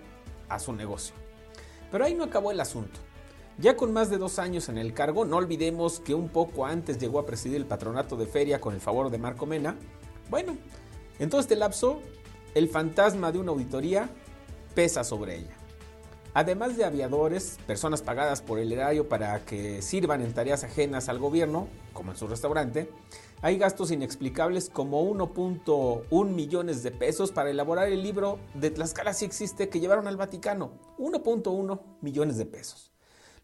a 0.48 0.58
su 0.58 0.72
negocio. 0.72 1.14
Pero 1.90 2.04
ahí 2.04 2.14
no 2.14 2.24
acabó 2.24 2.52
el 2.52 2.60
asunto. 2.60 3.00
Ya 3.58 3.76
con 3.76 3.92
más 3.92 4.08
de 4.08 4.18
dos 4.18 4.38
años 4.38 4.68
en 4.68 4.78
el 4.78 4.94
cargo, 4.94 5.24
no 5.24 5.36
olvidemos 5.36 6.00
que 6.00 6.14
un 6.14 6.28
poco 6.28 6.64
antes 6.64 6.98
llegó 6.98 7.18
a 7.18 7.26
presidir 7.26 7.56
el 7.56 7.66
patronato 7.66 8.16
de 8.16 8.26
feria 8.26 8.60
con 8.60 8.72
el 8.72 8.80
favor 8.80 9.10
de 9.10 9.18
Marco 9.18 9.46
Mena. 9.46 9.76
Bueno, 10.30 10.56
en 11.20 11.30
todo 11.30 11.40
este 11.40 11.54
lapso, 11.54 12.00
el 12.54 12.68
fantasma 12.68 13.30
de 13.30 13.38
una 13.38 13.52
auditoría 13.52 14.10
pesa 14.74 15.04
sobre 15.04 15.36
ella. 15.36 15.56
Además 16.32 16.76
de 16.76 16.84
aviadores, 16.84 17.58
personas 17.66 18.02
pagadas 18.02 18.40
por 18.40 18.58
el 18.58 18.72
erario 18.72 19.08
para 19.08 19.44
que 19.44 19.82
sirvan 19.82 20.22
en 20.22 20.32
tareas 20.32 20.64
ajenas 20.64 21.08
al 21.08 21.18
gobierno, 21.18 21.68
como 21.92 22.12
en 22.12 22.16
su 22.16 22.26
restaurante, 22.26 22.90
hay 23.42 23.58
gastos 23.58 23.90
inexplicables 23.90 24.70
como 24.70 25.02
1.1 25.02 26.28
millones 26.28 26.82
de 26.82 26.90
pesos 26.90 27.32
para 27.32 27.50
elaborar 27.50 27.88
el 27.88 28.02
libro 28.02 28.38
de 28.54 28.70
Tlaxcala 28.70 29.12
si 29.12 29.24
existe 29.24 29.68
que 29.68 29.80
llevaron 29.80 30.06
al 30.06 30.16
Vaticano. 30.16 30.72
1.1 30.98 31.80
millones 32.00 32.36
de 32.38 32.46
pesos. 32.46 32.89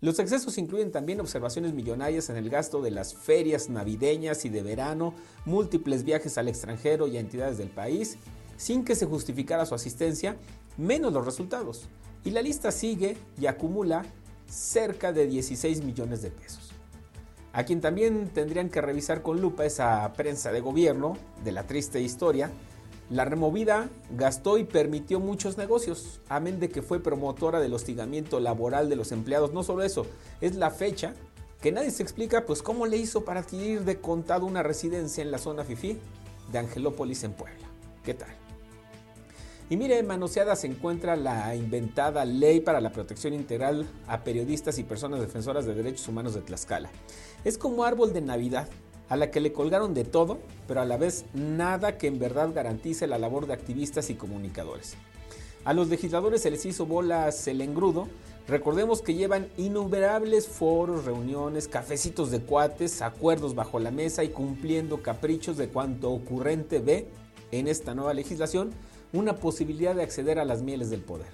Los 0.03 0.19
excesos 0.19 0.59
incluyen 0.59 0.93
también 0.93 1.21
observaciones 1.21 1.73
millonarias 1.73 2.29
en 2.29 2.37
el 2.37 2.51
gasto 2.51 2.83
de 2.83 2.91
las 2.91 3.15
ferias 3.15 3.71
navideñas 3.71 4.45
y 4.45 4.51
de 4.51 4.63
verano, 4.63 5.15
múltiples 5.47 6.05
viajes 6.05 6.37
al 6.37 6.49
extranjero 6.49 7.07
y 7.07 7.17
a 7.17 7.21
entidades 7.21 7.57
del 7.57 7.71
país, 7.71 8.19
sin 8.59 8.85
que 8.85 8.95
se 8.95 9.07
justificara 9.07 9.65
su 9.65 9.75
asistencia, 9.75 10.37
menos 10.77 11.15
los 11.15 11.25
resultados. 11.25 11.89
Y 12.25 12.31
la 12.31 12.43
lista 12.43 12.73
sigue 12.73 13.17
y 13.41 13.47
acumula 13.47 14.05
cerca 14.47 15.13
de 15.13 15.27
16 15.27 15.83
millones 15.83 16.21
de 16.21 16.31
pesos. 16.31 16.73
A 17.55 17.65
quien 17.65 17.81
también 17.81 18.29
tendrían 18.29 18.69
que 18.69 18.83
revisar 18.83 19.23
con 19.23 19.41
lupa 19.41 19.65
esa 19.65 20.13
prensa 20.13 20.53
de 20.53 20.61
gobierno 20.61 21.17
de 21.43 21.53
la 21.53 21.67
triste 21.67 22.03
historia, 22.03 22.51
la 23.09 23.25
removida 23.25 23.89
gastó 24.11 24.59
y 24.59 24.65
permitió 24.65 25.21
muchos 25.21 25.57
negocios, 25.57 26.21
amén 26.29 26.59
de 26.59 26.69
que 26.69 26.83
fue 26.83 27.01
promotora 27.01 27.61
del 27.61 27.75
hostigamiento 27.75 28.41
laboral 28.41 28.89
de 28.89 28.97
los 28.97 29.13
empleados. 29.13 29.53
No 29.53 29.63
solo 29.63 29.83
eso, 29.83 30.07
es 30.41 30.57
la 30.57 30.71
fecha 30.71 31.15
que 31.61 31.71
nadie 31.73 31.91
se 31.91 32.03
explica, 32.03 32.45
pues 32.47 32.63
cómo 32.63 32.87
le 32.87 32.97
hizo 32.97 33.25
para 33.25 33.41
adquirir 33.41 33.85
de 33.85 34.01
contado 34.01 34.45
una 34.45 34.63
residencia 34.63 35.23
en 35.23 35.31
la 35.31 35.39
zona 35.39 35.65
FIFI 35.65 35.99
de 36.51 36.59
Angelópolis 36.59 37.23
en 37.25 37.33
Puebla. 37.33 37.67
¿Qué 38.05 38.15
tal? 38.15 38.29
Y 39.69 39.77
mire, 39.77 40.01
manoseada 40.05 40.55
se 40.55 40.69
encuentra 40.69 41.17
la 41.17 41.57
inventada 41.57 42.25
Ley 42.25 42.61
para 42.61 42.81
la 42.81 42.93
Protección 42.93 43.35
Integral 43.35 43.85
a 44.07 44.23
Periodistas 44.23 44.79
y 44.79 44.85
Personas 44.85 45.21
Defensoras 45.21 45.67
de 45.67 45.75
Derechos 45.75 46.07
Humanos 46.07 46.35
de 46.35 46.43
Tlaxcala. 46.43 46.89
Es 47.45 47.59
como 47.59 47.83
árbol 47.83 48.13
de 48.13 48.21
Navidad, 48.21 48.69
a 49.09 49.17
la 49.17 49.31
que 49.31 49.41
le 49.41 49.53
colgaron 49.53 49.95
de 49.95 50.05
todo, 50.05 50.39
pero 50.67 50.81
a 50.81 50.85
la 50.85 50.97
vez 50.97 51.25
nada 51.35 51.99
que 51.99 52.07
en 52.07 52.19
verdad 52.19 52.53
garantice 52.53 53.07
la 53.07 53.19
labor 53.19 53.47
de 53.47 53.55
activistas 53.55 54.11
y 54.11 54.15
comunicadores. 54.15 54.97
A 55.65 55.73
los 55.73 55.89
legisladores 55.89 56.43
se 56.43 56.51
les 56.51 56.65
hizo 56.65 56.87
bolas 56.87 57.49
el 57.49 57.61
engrudo. 57.61 58.09
Recordemos 58.47 59.03
que 59.03 59.15
llevan 59.15 59.49
innumerables 59.57 60.47
foros, 60.47 61.05
reuniones, 61.05 61.67
cafecitos 61.67 62.31
de 62.31 62.41
cuates, 62.41 63.03
acuerdos 63.03 63.57
bajo 63.57 63.81
la 63.81 63.91
mesa 63.91 64.23
y 64.23 64.29
cumpliendo 64.29 65.03
caprichos 65.03 65.57
de 65.57 65.69
cuanto 65.69 66.13
ocurrente 66.13 66.79
ve 66.79 67.09
en 67.51 67.67
esta 67.67 67.95
nueva 67.95 68.15
legislación 68.15 68.71
una 69.13 69.37
posibilidad 69.37 69.95
de 69.95 70.03
acceder 70.03 70.39
a 70.39 70.45
las 70.45 70.63
mieles 70.63 70.91
del 70.91 71.01
poder. 71.01 71.27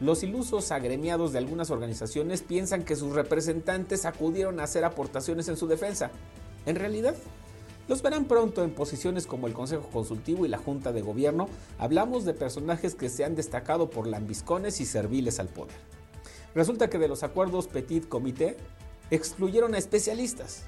Los 0.00 0.24
ilusos 0.24 0.72
agremiados 0.72 1.32
de 1.32 1.38
algunas 1.38 1.70
organizaciones 1.70 2.42
piensan 2.42 2.84
que 2.84 2.96
sus 2.96 3.12
representantes 3.12 4.04
acudieron 4.04 4.58
a 4.58 4.64
hacer 4.64 4.84
aportaciones 4.84 5.46
en 5.46 5.56
su 5.56 5.68
defensa. 5.68 6.10
En 6.66 6.76
realidad, 6.76 7.14
los 7.86 8.00
verán 8.00 8.24
pronto 8.24 8.64
en 8.64 8.70
posiciones 8.70 9.26
como 9.26 9.46
el 9.46 9.52
Consejo 9.52 9.88
Consultivo 9.92 10.46
y 10.46 10.48
la 10.48 10.58
Junta 10.58 10.92
de 10.92 11.02
Gobierno. 11.02 11.48
Hablamos 11.78 12.24
de 12.24 12.32
personajes 12.32 12.94
que 12.94 13.10
se 13.10 13.24
han 13.24 13.34
destacado 13.34 13.90
por 13.90 14.06
lambiscones 14.06 14.80
y 14.80 14.86
serviles 14.86 15.38
al 15.38 15.48
poder. 15.48 15.76
Resulta 16.54 16.88
que 16.88 16.98
de 16.98 17.08
los 17.08 17.22
acuerdos 17.22 17.66
Petit 17.66 18.08
Comité 18.08 18.56
excluyeron 19.10 19.74
a 19.74 19.78
especialistas, 19.78 20.64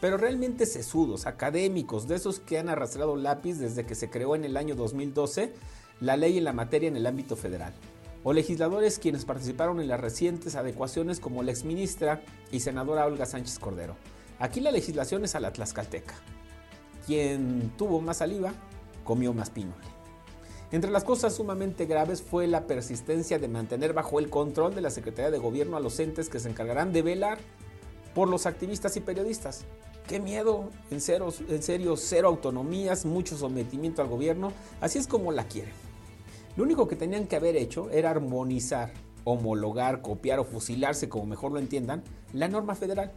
pero 0.00 0.16
realmente 0.16 0.64
sesudos, 0.64 1.26
académicos, 1.26 2.08
de 2.08 2.16
esos 2.16 2.40
que 2.40 2.58
han 2.58 2.68
arrastrado 2.68 3.16
lápiz 3.16 3.58
desde 3.58 3.84
que 3.84 3.94
se 3.94 4.08
creó 4.08 4.34
en 4.34 4.44
el 4.44 4.56
año 4.56 4.74
2012 4.74 5.52
la 6.00 6.16
ley 6.16 6.38
en 6.38 6.44
la 6.44 6.52
materia 6.52 6.88
en 6.88 6.96
el 6.96 7.06
ámbito 7.06 7.36
federal, 7.36 7.74
o 8.22 8.32
legisladores 8.32 8.98
quienes 8.98 9.24
participaron 9.24 9.80
en 9.80 9.88
las 9.88 10.00
recientes 10.00 10.56
adecuaciones 10.56 11.20
como 11.20 11.42
la 11.42 11.50
exministra 11.50 12.22
y 12.50 12.60
senadora 12.60 13.06
Olga 13.06 13.26
Sánchez 13.26 13.58
Cordero. 13.58 13.96
Aquí 14.38 14.60
la 14.60 14.72
legislación 14.72 15.24
es 15.24 15.34
a 15.34 15.40
la 15.40 15.52
tlaxcalteca. 15.52 16.14
Quien 17.06 17.72
tuvo 17.76 18.00
más 18.00 18.18
saliva, 18.18 18.52
comió 19.04 19.32
más 19.32 19.50
pinole. 19.50 19.84
Entre 20.72 20.90
las 20.90 21.04
cosas 21.04 21.34
sumamente 21.34 21.86
graves 21.86 22.22
fue 22.22 22.46
la 22.46 22.66
persistencia 22.66 23.38
de 23.38 23.48
mantener 23.48 23.92
bajo 23.92 24.18
el 24.18 24.30
control 24.30 24.74
de 24.74 24.80
la 24.80 24.90
Secretaría 24.90 25.30
de 25.30 25.38
Gobierno 25.38 25.76
a 25.76 25.80
los 25.80 26.00
entes 26.00 26.28
que 26.28 26.40
se 26.40 26.48
encargarán 26.48 26.92
de 26.92 27.02
velar 27.02 27.38
por 28.14 28.28
los 28.28 28.46
activistas 28.46 28.96
y 28.96 29.00
periodistas, 29.00 29.64
Qué 30.06 30.20
miedo, 30.20 30.68
en, 30.90 30.98
en 30.98 31.62
serio, 31.62 31.96
cero 31.96 32.28
autonomías, 32.28 33.06
mucho 33.06 33.38
sometimiento 33.38 34.02
al 34.02 34.08
gobierno, 34.08 34.52
así 34.82 34.98
es 34.98 35.06
como 35.06 35.32
la 35.32 35.44
quieren. 35.44 35.72
Lo 36.56 36.64
único 36.64 36.86
que 36.86 36.94
tenían 36.94 37.26
que 37.26 37.36
haber 37.36 37.56
hecho 37.56 37.88
era 37.88 38.10
armonizar, 38.10 38.92
homologar, 39.24 40.02
copiar 40.02 40.40
o 40.40 40.44
fusilarse, 40.44 41.08
como 41.08 41.24
mejor 41.24 41.52
lo 41.52 41.58
entiendan, 41.58 42.02
la 42.34 42.48
norma 42.48 42.74
federal. 42.74 43.12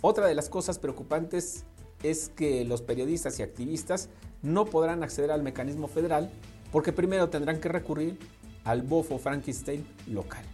Otra 0.00 0.26
de 0.26 0.34
las 0.34 0.48
cosas 0.48 0.78
preocupantes 0.78 1.64
es 2.02 2.30
que 2.34 2.64
los 2.64 2.82
periodistas 2.82 3.38
y 3.38 3.42
activistas 3.42 4.08
no 4.42 4.66
podrán 4.66 5.02
acceder 5.02 5.30
al 5.30 5.42
mecanismo 5.42 5.88
federal 5.88 6.30
porque 6.70 6.92
primero 6.92 7.28
tendrán 7.28 7.60
que 7.60 7.68
recurrir 7.68 8.18
al 8.64 8.82
bofo 8.82 9.18
Frankenstein 9.18 9.84
local. 10.06 10.44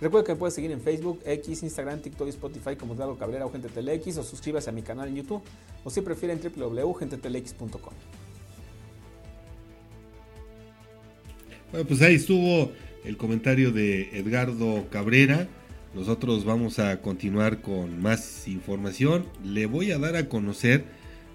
Recuerda 0.00 0.26
que 0.26 0.32
me 0.32 0.38
puedes 0.38 0.54
seguir 0.54 0.72
en 0.72 0.80
Facebook, 0.80 1.20
X, 1.24 1.62
Instagram, 1.62 2.00
TikTok 2.00 2.26
y 2.26 2.30
Spotify 2.30 2.76
como 2.76 2.94
Eduardo 2.94 3.16
Cabrera 3.16 3.46
o 3.46 3.52
Gente 3.52 3.68
Telex 3.68 4.18
o 4.18 4.24
suscríbase 4.24 4.68
a 4.70 4.72
mi 4.72 4.82
canal 4.82 5.08
en 5.08 5.16
YouTube 5.16 5.42
o 5.84 5.90
si 5.90 6.00
prefieren 6.00 6.40
www.gentetelex.com. 6.40 7.94
Bueno, 11.70 11.86
pues 11.86 12.02
ahí 12.02 12.16
estuvo 12.16 12.72
el 13.04 13.16
comentario 13.16 13.70
de 13.70 14.18
Edgardo 14.18 14.84
Cabrera. 14.90 15.48
Nosotros 15.94 16.44
vamos 16.44 16.78
a 16.78 17.00
continuar 17.00 17.60
con 17.60 18.00
más 18.00 18.48
información. 18.48 19.26
Le 19.44 19.66
voy 19.66 19.92
a 19.92 19.98
dar 19.98 20.16
a 20.16 20.28
conocer 20.28 20.84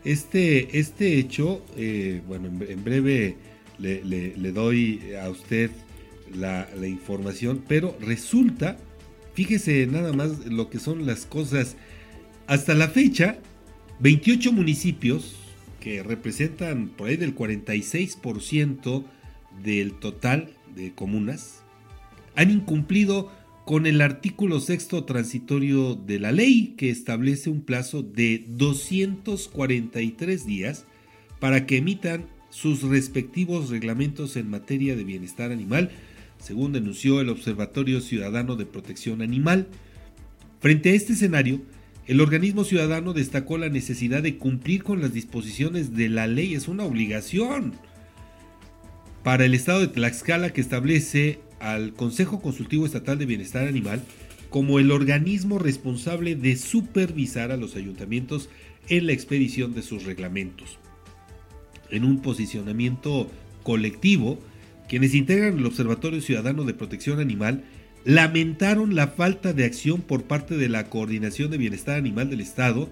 este, 0.03 0.79
este 0.79 1.17
hecho. 1.17 1.63
Eh, 1.77 2.21
bueno, 2.27 2.47
en, 2.47 2.83
breve 2.83 3.37
le, 3.77 4.03
le 4.03 4.51
doy 4.51 5.13
a 5.15 5.29
usted 5.29 5.71
la, 6.35 6.67
información, 6.87 7.63
pero 7.67 7.97
resulta, 7.99 8.77
fíjese 9.33 9.87
nada 9.87 10.13
más 10.13 10.45
lo 10.45 10.69
que 10.69 10.79
son 10.79 11.05
las 11.05 11.25
cosas, 11.25 11.75
hasta 12.47 12.73
la 12.73 12.89
fecha, 12.89 13.37
28 13.99 14.51
municipios 14.51 15.35
que 15.79 16.03
representan 16.03 16.89
por 16.89 17.09
ahí 17.09 17.17
del 17.17 17.35
46% 17.35 19.03
del 19.63 19.93
total 19.93 20.49
de 20.75 20.93
comunas, 20.93 21.63
han 22.35 22.51
incumplido 22.51 23.31
con 23.69 23.85
el 23.85 24.01
artículo 24.01 24.59
sexto 24.61 25.03
transitorio 25.03 25.93
de 25.93 26.19
la 26.19 26.31
ley 26.31 26.73
que 26.75 26.89
establece 26.89 27.51
un 27.51 27.61
plazo 27.61 28.01
de 28.01 28.43
243 28.47 30.43
días 30.43 30.87
para 31.39 31.67
que 31.67 31.77
emitan 31.77 32.25
sus 32.49 32.81
respectivos 32.81 33.69
reglamentos 33.69 34.37
en 34.37 34.49
materia 34.49 34.95
de 34.95 35.03
bienestar 35.03 35.51
animal 35.51 35.91
según 36.39 36.73
denunció 36.73 37.21
el 37.21 37.29
Observatorio 37.29 38.01
Ciudadano 38.01 38.55
de 38.55 38.65
Protección 38.65 39.21
Animal. 39.21 39.67
Frente 40.59 40.89
a 40.89 40.93
este 40.93 41.13
escenario, 41.13 41.61
el 42.07 42.21
organismo 42.21 42.63
ciudadano 42.63 43.13
destacó 43.13 43.59
la 43.59 43.69
necesidad 43.69 44.23
de 44.23 44.37
cumplir 44.37 44.81
con 44.81 44.99
las 44.99 45.13
disposiciones 45.13 45.95
de 45.95 46.09
la 46.09 46.25
ley, 46.25 46.55
es 46.55 46.69
una 46.69 46.85
obligación 46.85 47.73
para 49.23 49.45
el 49.45 49.53
estado 49.53 49.81
de 49.81 49.89
Tlaxcala 49.89 50.53
que 50.53 50.61
establece 50.61 51.41
al 51.59 51.93
Consejo 51.93 52.41
Consultivo 52.41 52.85
Estatal 52.85 53.17
de 53.17 53.25
Bienestar 53.25 53.67
Animal 53.67 54.01
como 54.49 54.79
el 54.79 54.91
organismo 54.91 55.59
responsable 55.59 56.35
de 56.35 56.55
supervisar 56.55 57.51
a 57.51 57.57
los 57.57 57.75
ayuntamientos 57.75 58.49
en 58.87 59.05
la 59.05 59.13
expedición 59.13 59.73
de 59.73 59.83
sus 59.83 60.03
reglamentos. 60.03 60.79
En 61.91 62.03
un 62.03 62.21
posicionamiento 62.21 63.29
colectivo, 63.63 64.39
quienes 64.87 65.13
integran 65.13 65.59
el 65.59 65.65
Observatorio 65.65 66.21
Ciudadano 66.21 66.63
de 66.63 66.73
Protección 66.73 67.19
Animal 67.19 67.63
lamentaron 68.05 68.95
la 68.95 69.07
falta 69.07 69.53
de 69.53 69.65
acción 69.65 70.01
por 70.01 70.23
parte 70.23 70.57
de 70.57 70.69
la 70.69 70.89
Coordinación 70.89 71.51
de 71.51 71.57
Bienestar 71.57 71.97
Animal 71.97 72.29
del 72.29 72.41
Estado, 72.41 72.89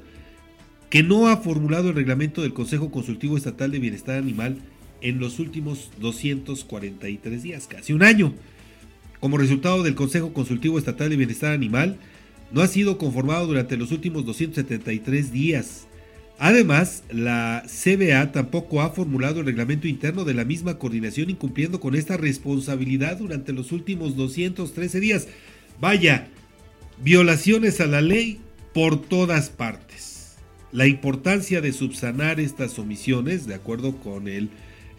que 0.89 1.01
no 1.01 1.27
ha 1.27 1.37
formulado 1.37 1.89
el 1.89 1.95
reglamento 1.95 2.41
del 2.41 2.53
Consejo 2.53 2.91
Consultivo 2.91 3.37
Estatal 3.37 3.71
de 3.71 3.79
Bienestar 3.79 4.17
Animal 4.17 4.57
en 5.01 5.19
los 5.19 5.39
últimos 5.39 5.91
243 5.99 7.43
días, 7.43 7.67
casi 7.67 7.93
un 7.93 8.03
año. 8.03 8.33
Como 9.19 9.37
resultado 9.37 9.83
del 9.83 9.95
Consejo 9.95 10.33
Consultivo 10.33 10.77
Estatal 10.77 11.09
de 11.09 11.17
Bienestar 11.17 11.51
Animal, 11.51 11.97
no 12.51 12.61
ha 12.61 12.67
sido 12.67 12.97
conformado 12.97 13.47
durante 13.47 13.77
los 13.77 13.91
últimos 13.91 14.25
273 14.25 15.31
días. 15.31 15.87
Además, 16.39 17.03
la 17.09 17.63
CBA 17.65 18.31
tampoco 18.31 18.81
ha 18.81 18.91
formulado 18.91 19.39
el 19.39 19.47
reglamento 19.47 19.87
interno 19.87 20.23
de 20.23 20.35
la 20.35 20.45
misma 20.45 20.77
coordinación 20.77 21.31
incumpliendo 21.31 21.79
con 21.79 21.95
esta 21.95 22.15
responsabilidad 22.15 23.17
durante 23.17 23.53
los 23.53 23.71
últimos 23.71 24.15
213 24.15 24.99
días. 24.99 25.27
Vaya, 25.81 26.27
violaciones 27.03 27.81
a 27.81 27.87
la 27.87 28.01
ley 28.01 28.39
por 28.73 29.01
todas 29.01 29.49
partes. 29.49 30.35
La 30.71 30.85
importancia 30.85 31.59
de 31.59 31.73
subsanar 31.73 32.39
estas 32.39 32.77
omisiones, 32.77 33.47
de 33.47 33.55
acuerdo 33.55 33.97
con 33.97 34.27
el 34.27 34.49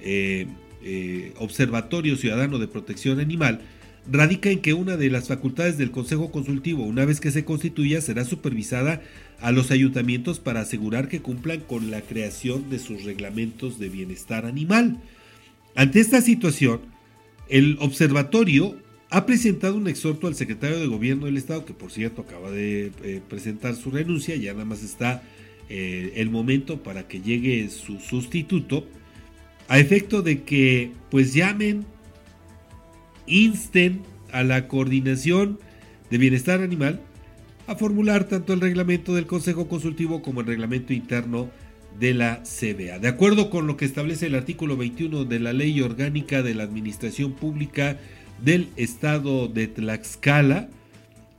eh, 0.00 0.46
eh, 0.82 1.34
Observatorio 1.38 2.16
Ciudadano 2.16 2.58
de 2.58 2.66
Protección 2.66 3.20
Animal, 3.20 3.60
radica 4.10 4.50
en 4.50 4.60
que 4.60 4.74
una 4.74 4.96
de 4.96 5.10
las 5.10 5.28
facultades 5.28 5.78
del 5.78 5.90
Consejo 5.90 6.30
Consultivo, 6.30 6.84
una 6.84 7.04
vez 7.04 7.20
que 7.20 7.30
se 7.30 7.44
constituya, 7.44 8.00
será 8.00 8.24
supervisada 8.24 9.02
a 9.40 9.52
los 9.52 9.70
ayuntamientos 9.70 10.38
para 10.38 10.60
asegurar 10.60 11.08
que 11.08 11.20
cumplan 11.20 11.60
con 11.60 11.90
la 11.90 12.00
creación 12.00 12.70
de 12.70 12.78
sus 12.78 13.04
reglamentos 13.04 13.78
de 13.78 13.88
bienestar 13.88 14.46
animal. 14.46 14.98
Ante 15.74 16.00
esta 16.00 16.20
situación, 16.20 16.80
el 17.48 17.76
observatorio 17.80 18.76
ha 19.10 19.26
presentado 19.26 19.76
un 19.76 19.88
exhorto 19.88 20.26
al 20.26 20.34
secretario 20.34 20.78
de 20.78 20.86
Gobierno 20.86 21.26
del 21.26 21.36
Estado, 21.36 21.64
que 21.64 21.72
por 21.72 21.90
cierto 21.90 22.22
acaba 22.22 22.50
de 22.50 22.92
eh, 23.02 23.20
presentar 23.28 23.74
su 23.74 23.90
renuncia, 23.90 24.36
ya 24.36 24.52
nada 24.52 24.64
más 24.64 24.82
está 24.82 25.22
eh, 25.68 26.12
el 26.16 26.30
momento 26.30 26.82
para 26.82 27.08
que 27.08 27.20
llegue 27.20 27.68
su 27.68 28.00
sustituto, 28.00 28.86
a 29.68 29.78
efecto 29.78 30.22
de 30.22 30.42
que 30.42 30.92
pues 31.10 31.34
llamen 31.34 31.84
insten 33.28 34.02
a 34.32 34.42
la 34.42 34.68
coordinación 34.68 35.58
de 36.10 36.18
bienestar 36.18 36.60
animal 36.60 37.00
a 37.66 37.76
formular 37.76 38.24
tanto 38.24 38.54
el 38.54 38.60
reglamento 38.60 39.14
del 39.14 39.26
Consejo 39.26 39.68
Consultivo 39.68 40.22
como 40.22 40.40
el 40.40 40.46
reglamento 40.46 40.92
interno 40.92 41.50
de 41.98 42.14
la 42.14 42.42
CBA. 42.42 42.98
De 42.98 43.08
acuerdo 43.08 43.50
con 43.50 43.66
lo 43.66 43.76
que 43.76 43.84
establece 43.84 44.26
el 44.26 44.34
artículo 44.34 44.76
21 44.76 45.24
de 45.24 45.40
la 45.40 45.52
Ley 45.52 45.80
Orgánica 45.80 46.42
de 46.42 46.54
la 46.54 46.62
Administración 46.62 47.32
Pública 47.32 47.98
del 48.42 48.68
Estado 48.76 49.48
de 49.48 49.66
Tlaxcala, 49.66 50.68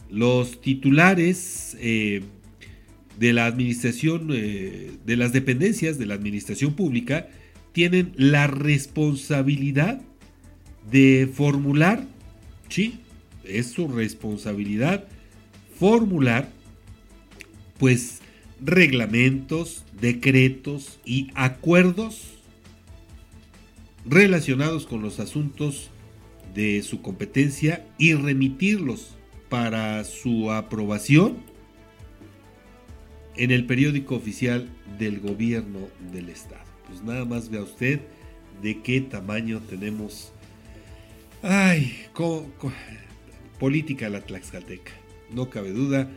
los 0.10 0.62
titulares 0.62 1.78
eh, 1.80 2.22
de 3.18 3.34
la 3.34 3.46
administración, 3.46 4.30
eh, 4.32 4.92
de 5.06 5.16
las 5.16 5.34
dependencias 5.34 5.98
de 5.98 6.06
la 6.06 6.16
administración 6.16 6.74
pública, 6.74 7.28
tienen 7.72 8.14
la 8.16 8.48
responsabilidad 8.48 10.02
de 10.92 11.30
formular, 11.32 12.06
sí, 12.70 13.00
es 13.44 13.72
su 13.72 13.88
responsabilidad 13.88 15.06
formular, 15.78 16.50
pues, 17.78 18.20
reglamentos, 18.62 19.86
decretos 20.00 21.00
y 21.06 21.32
acuerdos 21.36 22.40
relacionados 24.06 24.86
con 24.86 25.02
los 25.02 25.20
asuntos 25.20 25.90
de 26.54 26.82
su 26.84 27.02
competencia 27.02 27.86
y 27.98 28.14
remitirlos 28.14 29.16
para 29.50 30.04
su 30.04 30.52
aprobación 30.52 31.38
en 33.36 33.52
el 33.52 33.66
periódico 33.66 34.16
oficial 34.16 34.70
del 34.98 35.20
gobierno 35.20 35.80
del 36.12 36.30
estado. 36.30 36.64
Pues 36.88 37.02
nada 37.04 37.24
más 37.24 37.50
vea 37.50 37.64
usted 37.64 38.02
de 38.62 38.82
qué 38.82 39.00
tamaño 39.00 39.62
tenemos 39.70 40.34
Ay, 41.42 41.96
política 43.60 44.10
la 44.10 44.20
Tlaxcalteca. 44.20 44.92
No 45.34 45.50
cabe 45.50 45.72
duda, 45.72 46.10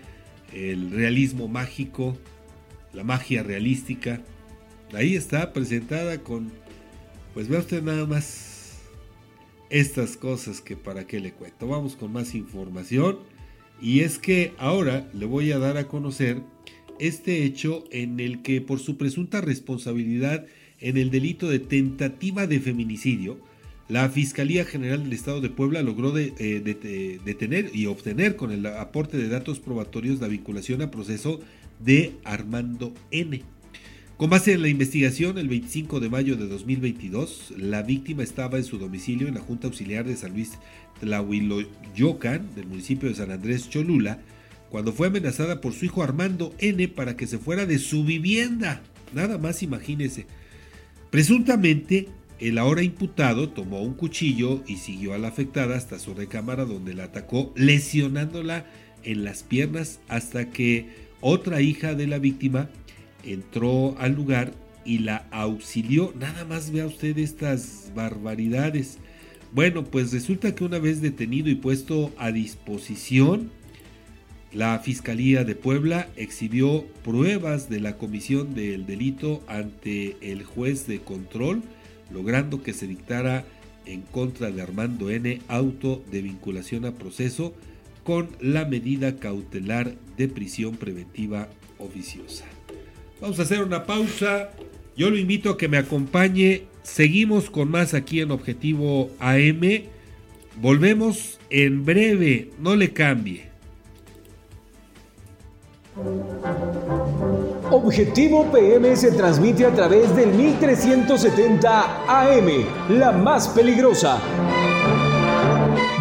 el 0.52 0.90
realismo 0.90 1.46
mágico, 1.46 2.18
la 2.92 3.04
magia 3.04 3.44
realística, 3.44 4.20
ahí 4.92 5.14
está 5.14 5.52
presentada 5.52 6.18
con, 6.24 6.50
pues 7.34 7.48
vea 7.48 7.60
usted 7.60 7.84
nada 7.84 8.04
más 8.04 8.80
estas 9.70 10.16
cosas 10.16 10.60
que 10.60 10.76
para 10.76 11.06
qué 11.06 11.20
le 11.20 11.32
cuento. 11.32 11.68
Vamos 11.68 11.94
con 11.94 12.12
más 12.12 12.34
información. 12.34 13.18
Y 13.80 14.00
es 14.00 14.18
que 14.18 14.52
ahora 14.58 15.08
le 15.14 15.26
voy 15.26 15.52
a 15.52 15.58
dar 15.58 15.76
a 15.76 15.86
conocer 15.86 16.42
este 16.98 17.44
hecho 17.44 17.84
en 17.92 18.18
el 18.18 18.42
que 18.42 18.60
por 18.60 18.80
su 18.80 18.96
presunta 18.96 19.40
responsabilidad 19.40 20.46
en 20.80 20.96
el 20.96 21.10
delito 21.10 21.48
de 21.48 21.60
tentativa 21.60 22.46
de 22.48 22.60
feminicidio, 22.60 23.38
la 23.92 24.08
Fiscalía 24.08 24.64
General 24.64 25.04
del 25.04 25.12
Estado 25.12 25.42
de 25.42 25.50
Puebla 25.50 25.82
logró 25.82 26.16
eh, 26.16 26.30
detener 27.22 27.70
y 27.74 27.84
obtener 27.84 28.36
con 28.36 28.50
el 28.50 28.64
aporte 28.64 29.18
de 29.18 29.28
datos 29.28 29.60
probatorios 29.60 30.18
la 30.18 30.28
vinculación 30.28 30.80
a 30.80 30.90
proceso 30.90 31.40
de 31.78 32.14
Armando 32.24 32.94
N. 33.10 33.42
Con 34.16 34.30
base 34.30 34.54
en 34.54 34.62
la 34.62 34.68
investigación, 34.68 35.36
el 35.36 35.46
25 35.48 36.00
de 36.00 36.08
mayo 36.08 36.36
de 36.36 36.48
2022, 36.48 37.52
la 37.58 37.82
víctima 37.82 38.22
estaba 38.22 38.56
en 38.56 38.64
su 38.64 38.78
domicilio 38.78 39.28
en 39.28 39.34
la 39.34 39.40
Junta 39.40 39.66
Auxiliar 39.66 40.06
de 40.06 40.16
San 40.16 40.32
Luis 40.32 40.52
Tlahuiloyocan, 41.00 42.54
del 42.54 42.68
municipio 42.68 43.10
de 43.10 43.14
San 43.14 43.30
Andrés 43.30 43.68
Cholula, 43.68 44.20
cuando 44.70 44.94
fue 44.94 45.08
amenazada 45.08 45.60
por 45.60 45.74
su 45.74 45.84
hijo 45.84 46.02
Armando 46.02 46.54
N 46.60 46.88
para 46.88 47.14
que 47.14 47.26
se 47.26 47.36
fuera 47.36 47.66
de 47.66 47.78
su 47.78 48.04
vivienda. 48.04 48.80
Nada 49.12 49.36
más 49.36 49.62
imagínese. 49.62 50.24
Presuntamente, 51.10 52.08
el 52.42 52.58
ahora 52.58 52.82
imputado 52.82 53.50
tomó 53.50 53.82
un 53.82 53.94
cuchillo 53.94 54.64
y 54.66 54.78
siguió 54.78 55.14
a 55.14 55.18
la 55.18 55.28
afectada 55.28 55.76
hasta 55.76 56.00
su 56.00 56.12
recámara 56.12 56.64
donde 56.64 56.92
la 56.92 57.04
atacó 57.04 57.52
lesionándola 57.54 58.66
en 59.04 59.22
las 59.22 59.44
piernas 59.44 60.00
hasta 60.08 60.50
que 60.50 60.88
otra 61.20 61.60
hija 61.60 61.94
de 61.94 62.08
la 62.08 62.18
víctima 62.18 62.68
entró 63.22 63.94
al 64.00 64.16
lugar 64.16 64.54
y 64.84 64.98
la 64.98 65.28
auxilió. 65.30 66.12
Nada 66.18 66.44
más 66.44 66.72
vea 66.72 66.86
usted 66.86 67.16
estas 67.16 67.92
barbaridades. 67.94 68.98
Bueno, 69.52 69.84
pues 69.84 70.12
resulta 70.12 70.52
que 70.52 70.64
una 70.64 70.80
vez 70.80 71.00
detenido 71.00 71.48
y 71.48 71.54
puesto 71.54 72.12
a 72.18 72.32
disposición, 72.32 73.52
la 74.52 74.80
Fiscalía 74.80 75.44
de 75.44 75.54
Puebla 75.54 76.08
exhibió 76.16 76.84
pruebas 77.04 77.70
de 77.70 77.78
la 77.78 77.98
comisión 77.98 78.52
del 78.56 78.84
delito 78.84 79.44
ante 79.46 80.16
el 80.20 80.42
juez 80.42 80.88
de 80.88 80.98
control 80.98 81.62
logrando 82.12 82.62
que 82.62 82.72
se 82.72 82.86
dictara 82.86 83.44
en 83.86 84.02
contra 84.02 84.50
de 84.50 84.62
Armando 84.62 85.10
N. 85.10 85.40
auto 85.48 86.02
de 86.10 86.22
vinculación 86.22 86.84
a 86.84 86.92
proceso 86.92 87.54
con 88.04 88.28
la 88.40 88.64
medida 88.64 89.16
cautelar 89.16 89.94
de 90.16 90.28
prisión 90.28 90.76
preventiva 90.76 91.48
oficiosa. 91.78 92.44
Vamos 93.20 93.38
a 93.38 93.42
hacer 93.42 93.62
una 93.62 93.84
pausa. 93.86 94.50
Yo 94.96 95.10
lo 95.10 95.16
invito 95.16 95.50
a 95.50 95.56
que 95.56 95.68
me 95.68 95.78
acompañe. 95.78 96.64
Seguimos 96.82 97.50
con 97.50 97.70
más 97.70 97.94
aquí 97.94 98.20
en 98.20 98.32
Objetivo 98.32 99.10
AM. 99.20 99.84
Volvemos 100.60 101.38
en 101.48 101.84
breve. 101.84 102.50
No 102.58 102.74
le 102.74 102.92
cambie. 102.92 103.51
Objetivo 107.70 108.46
PM 108.50 108.96
se 108.96 109.12
transmite 109.12 109.66
a 109.66 109.74
través 109.74 110.14
del 110.16 110.32
1370 110.32 112.04
AM, 112.08 112.48
la 112.88 113.12
más 113.12 113.48
peligrosa. 113.48 114.18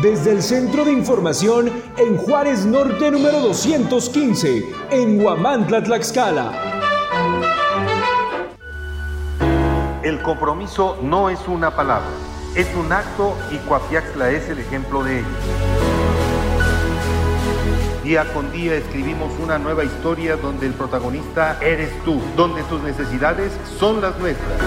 Desde 0.01 0.31
el 0.31 0.41
Centro 0.41 0.85
de 0.85 0.93
Información 0.93 1.69
en 1.97 2.15
Juárez 2.15 2.65
Norte 2.65 3.11
número 3.11 3.41
215, 3.41 4.65
en 4.91 5.21
Huamantla, 5.21 5.83
Tlaxcala. 5.83 6.51
El 10.03 10.21
compromiso 10.21 10.99
no 11.01 11.29
es 11.29 11.45
una 11.49 11.75
palabra, 11.75 12.09
es 12.55 12.73
un 12.75 12.93
acto 12.93 13.35
y 13.51 13.57
Coapiaxla 13.67 14.31
es 14.31 14.47
el 14.47 14.59
ejemplo 14.59 15.03
de 15.03 15.19
ello. 15.19 15.90
Día 18.11 18.27
con 18.33 18.51
día 18.51 18.75
escribimos 18.75 19.31
una 19.39 19.57
nueva 19.57 19.85
historia 19.85 20.35
donde 20.35 20.67
el 20.67 20.73
protagonista 20.73 21.57
eres 21.61 21.97
tú, 22.03 22.21
donde 22.35 22.61
tus 22.63 22.83
necesidades 22.83 23.53
son 23.79 24.01
las 24.01 24.19
nuestras. 24.19 24.59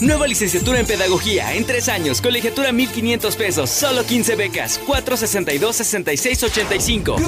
Nueva 0.02 0.26
licenciatura 0.26 0.80
en 0.80 0.88
Pedagogía 0.88 1.54
en 1.54 1.64
tres 1.64 1.88
años, 1.88 2.22
colegiatura 2.22 2.72
1500 2.72 3.36
pesos, 3.36 3.70
solo 3.70 4.04
15 4.04 4.36
becas, 4.36 4.82
462-6685. 4.88 7.22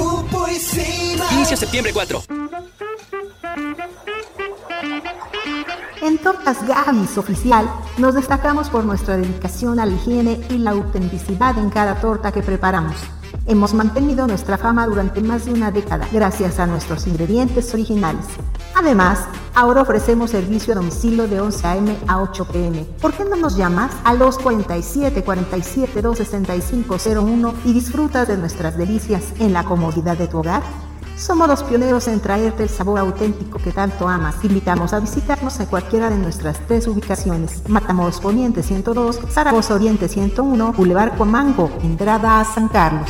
Inicio 1.33 1.55
septiembre 1.55 1.93
4. 1.93 2.23
En 6.01 6.17
Tortas 6.17 6.67
Gamis 6.67 7.15
Oficial 7.19 7.69
nos 7.99 8.15
destacamos 8.15 8.71
por 8.71 8.85
nuestra 8.85 9.17
dedicación 9.17 9.79
a 9.79 9.85
la 9.85 9.93
higiene 9.93 10.41
y 10.49 10.57
la 10.57 10.71
autenticidad 10.71 11.55
en 11.59 11.69
cada 11.69 12.01
torta 12.01 12.31
que 12.31 12.41
preparamos. 12.41 12.95
Hemos 13.45 13.73
mantenido 13.73 14.27
nuestra 14.27 14.57
fama 14.57 14.85
durante 14.85 15.21
más 15.21 15.45
de 15.45 15.53
una 15.53 15.71
década 15.71 16.07
gracias 16.11 16.59
a 16.59 16.67
nuestros 16.67 17.07
ingredientes 17.07 17.73
originales. 17.73 18.25
Además, 18.75 19.19
ahora 19.53 19.81
ofrecemos 19.81 20.31
servicio 20.31 20.73
a 20.73 20.77
domicilio 20.77 21.27
de 21.27 21.41
11 21.41 21.67
a.m. 21.67 21.97
a 22.07 22.21
8 22.21 22.45
p.m. 22.45 22.85
¿Por 23.01 23.13
qué 23.13 23.25
no 23.25 23.35
nos 23.35 23.57
llamas 23.57 23.91
a 24.03 24.13
los 24.13 24.37
47 24.39 25.23
47 25.23 26.01
265 26.01 26.97
01 27.21 27.53
y 27.65 27.73
disfrutas 27.73 28.27
de 28.27 28.37
nuestras 28.37 28.77
delicias 28.77 29.23
en 29.39 29.53
la 29.53 29.63
comodidad 29.63 30.17
de 30.17 30.27
tu 30.27 30.39
hogar? 30.39 30.63
Somos 31.23 31.47
los 31.47 31.63
pioneros 31.63 32.09
en 32.09 32.19
traerte 32.19 32.63
el 32.63 32.69
sabor 32.69 32.99
auténtico 32.99 33.57
que 33.57 33.71
tanto 33.71 34.09
amas. 34.09 34.43
invitamos 34.43 34.91
a 34.91 34.99
visitarnos 34.99 35.57
en 35.61 35.67
cualquiera 35.67 36.09
de 36.09 36.17
nuestras 36.17 36.59
tres 36.67 36.85
ubicaciones. 36.85 37.63
Matamoros 37.69 38.19
Poniente 38.19 38.61
102, 38.61 39.21
Zaragoza 39.29 39.75
Oriente 39.75 40.09
101, 40.09 40.73
Boulevard 40.73 41.15
Comango, 41.15 41.71
entrada 41.81 42.41
a 42.41 42.43
San 42.43 42.67
Carlos. 42.67 43.09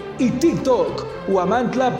y 0.21 0.29
TikTok, 0.29 1.27
guamantla.org. 1.29 1.97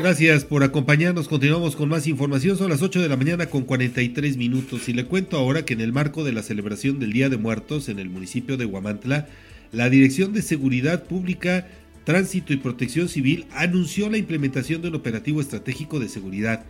Gracias 0.00 0.44
por 0.46 0.62
acompañarnos. 0.62 1.28
Continuamos 1.28 1.76
con 1.76 1.90
más 1.90 2.06
información. 2.06 2.56
Son 2.56 2.70
las 2.70 2.80
8 2.80 3.02
de 3.02 3.10
la 3.10 3.18
mañana 3.18 3.44
con 3.46 3.64
43 3.64 4.38
minutos. 4.38 4.88
Y 4.88 4.94
le 4.94 5.04
cuento 5.04 5.36
ahora 5.36 5.66
que 5.66 5.74
en 5.74 5.82
el 5.82 5.92
marco 5.92 6.24
de 6.24 6.32
la 6.32 6.42
celebración 6.42 6.98
del 6.98 7.12
Día 7.12 7.28
de 7.28 7.36
Muertos 7.36 7.90
en 7.90 7.98
el 7.98 8.08
municipio 8.08 8.56
de 8.56 8.64
Huamantla, 8.64 9.28
la 9.70 9.90
Dirección 9.90 10.32
de 10.32 10.40
Seguridad 10.40 11.04
Pública, 11.04 11.68
Tránsito 12.04 12.54
y 12.54 12.56
Protección 12.56 13.10
Civil 13.10 13.44
anunció 13.52 14.08
la 14.08 14.16
implementación 14.16 14.80
de 14.80 14.88
un 14.88 14.94
operativo 14.94 15.42
estratégico 15.42 16.00
de 16.00 16.08
seguridad. 16.08 16.64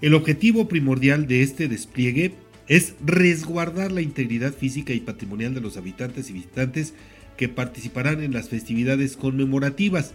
El 0.00 0.14
objetivo 0.14 0.66
primordial 0.66 1.28
de 1.28 1.42
este 1.42 1.68
despliegue 1.68 2.34
es 2.70 2.94
resguardar 3.04 3.90
la 3.90 4.00
integridad 4.00 4.54
física 4.54 4.92
y 4.92 5.00
patrimonial 5.00 5.54
de 5.54 5.60
los 5.60 5.76
habitantes 5.76 6.30
y 6.30 6.34
visitantes 6.34 6.94
que 7.36 7.48
participarán 7.48 8.22
en 8.22 8.32
las 8.32 8.48
festividades 8.48 9.16
conmemorativas. 9.16 10.14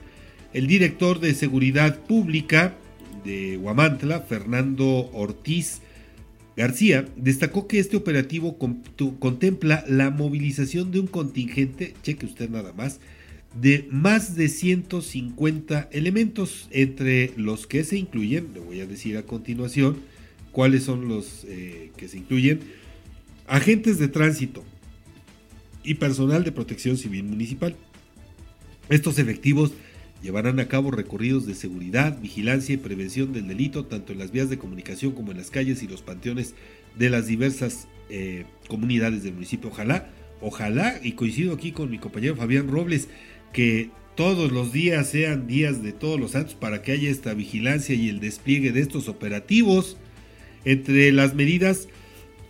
El 0.54 0.66
director 0.66 1.20
de 1.20 1.34
Seguridad 1.34 2.00
Pública 2.06 2.74
de 3.26 3.58
Huamantla, 3.58 4.22
Fernando 4.22 5.12
Ortiz 5.12 5.82
García, 6.56 7.06
destacó 7.18 7.68
que 7.68 7.80
este 7.80 7.98
operativo 7.98 8.58
contempla 9.20 9.84
la 9.90 10.10
movilización 10.10 10.92
de 10.92 11.02
un 11.02 11.08
contingente, 11.08 11.94
cheque 12.04 12.26
usted 12.26 12.50
nada 12.50 12.72
más, 12.72 13.02
de 13.62 13.86
más 13.92 14.38
de 14.38 14.48
150 14.48 15.90
elementos, 15.92 16.70
entre 16.72 17.34
los 17.36 17.68
que 17.68 17.84
se 17.84 17.98
incluyen, 17.98 18.54
le 18.54 18.62
voy 18.62 18.80
a 18.80 18.88
decir 18.88 19.18
a 19.18 19.24
continuación 19.24 19.98
cuáles 20.56 20.84
son 20.84 21.10
los 21.10 21.44
eh, 21.50 21.92
que 21.98 22.08
se 22.08 22.18
incluyen, 22.18 22.62
agentes 23.46 24.00
de 24.00 24.08
tránsito 24.08 24.64
y 25.84 25.96
personal 25.96 26.46
de 26.46 26.54
protección 26.54 26.96
civil 26.98 27.26
municipal. 27.26 27.76
Estos 28.90 29.20
efectivos 29.20 29.74
Llevarán 30.26 30.60
a 30.60 30.68
cabo 30.68 30.90
recorridos 30.90 31.46
de 31.46 31.54
seguridad, 31.54 32.20
vigilancia 32.20 32.74
y 32.74 32.78
prevención 32.78 33.32
del 33.32 33.48
delito, 33.48 33.86
tanto 33.86 34.12
en 34.12 34.18
las 34.18 34.32
vías 34.32 34.50
de 34.50 34.58
comunicación 34.58 35.12
como 35.12 35.30
en 35.30 35.38
las 35.38 35.52
calles 35.52 35.84
y 35.84 35.88
los 35.88 36.02
panteones 36.02 36.56
de 36.98 37.12
las 37.12 37.28
diversas 37.28 37.88
eh, 38.10 38.46
comunidades 38.68 39.22
del 39.22 39.34
municipio. 39.34 39.70
Ojalá, 39.70 40.10
ojalá, 40.42 41.00
y 41.04 41.12
coincido 41.12 41.54
aquí 41.54 41.72
con 41.72 41.92
mi 41.92 42.00
compañero 42.00 42.36
Fabián 42.36 42.70
Robles, 42.70 43.08
que 43.54 43.92
todos 44.16 44.52
los 44.52 44.74
días 44.74 45.08
sean 45.10 45.46
días 45.46 45.84
de 45.84 45.92
todos 45.92 46.20
los 46.20 46.32
santos 46.32 46.56
para 46.56 46.82
que 46.82 46.94
haya 46.94 47.12
esta 47.12 47.36
vigilancia 47.36 47.94
y 47.94 48.10
el 48.10 48.20
despliegue 48.20 48.72
de 48.72 48.80
estos 48.80 49.08
operativos. 49.08 49.96
Entre 50.66 51.12
las 51.12 51.36
medidas 51.36 51.88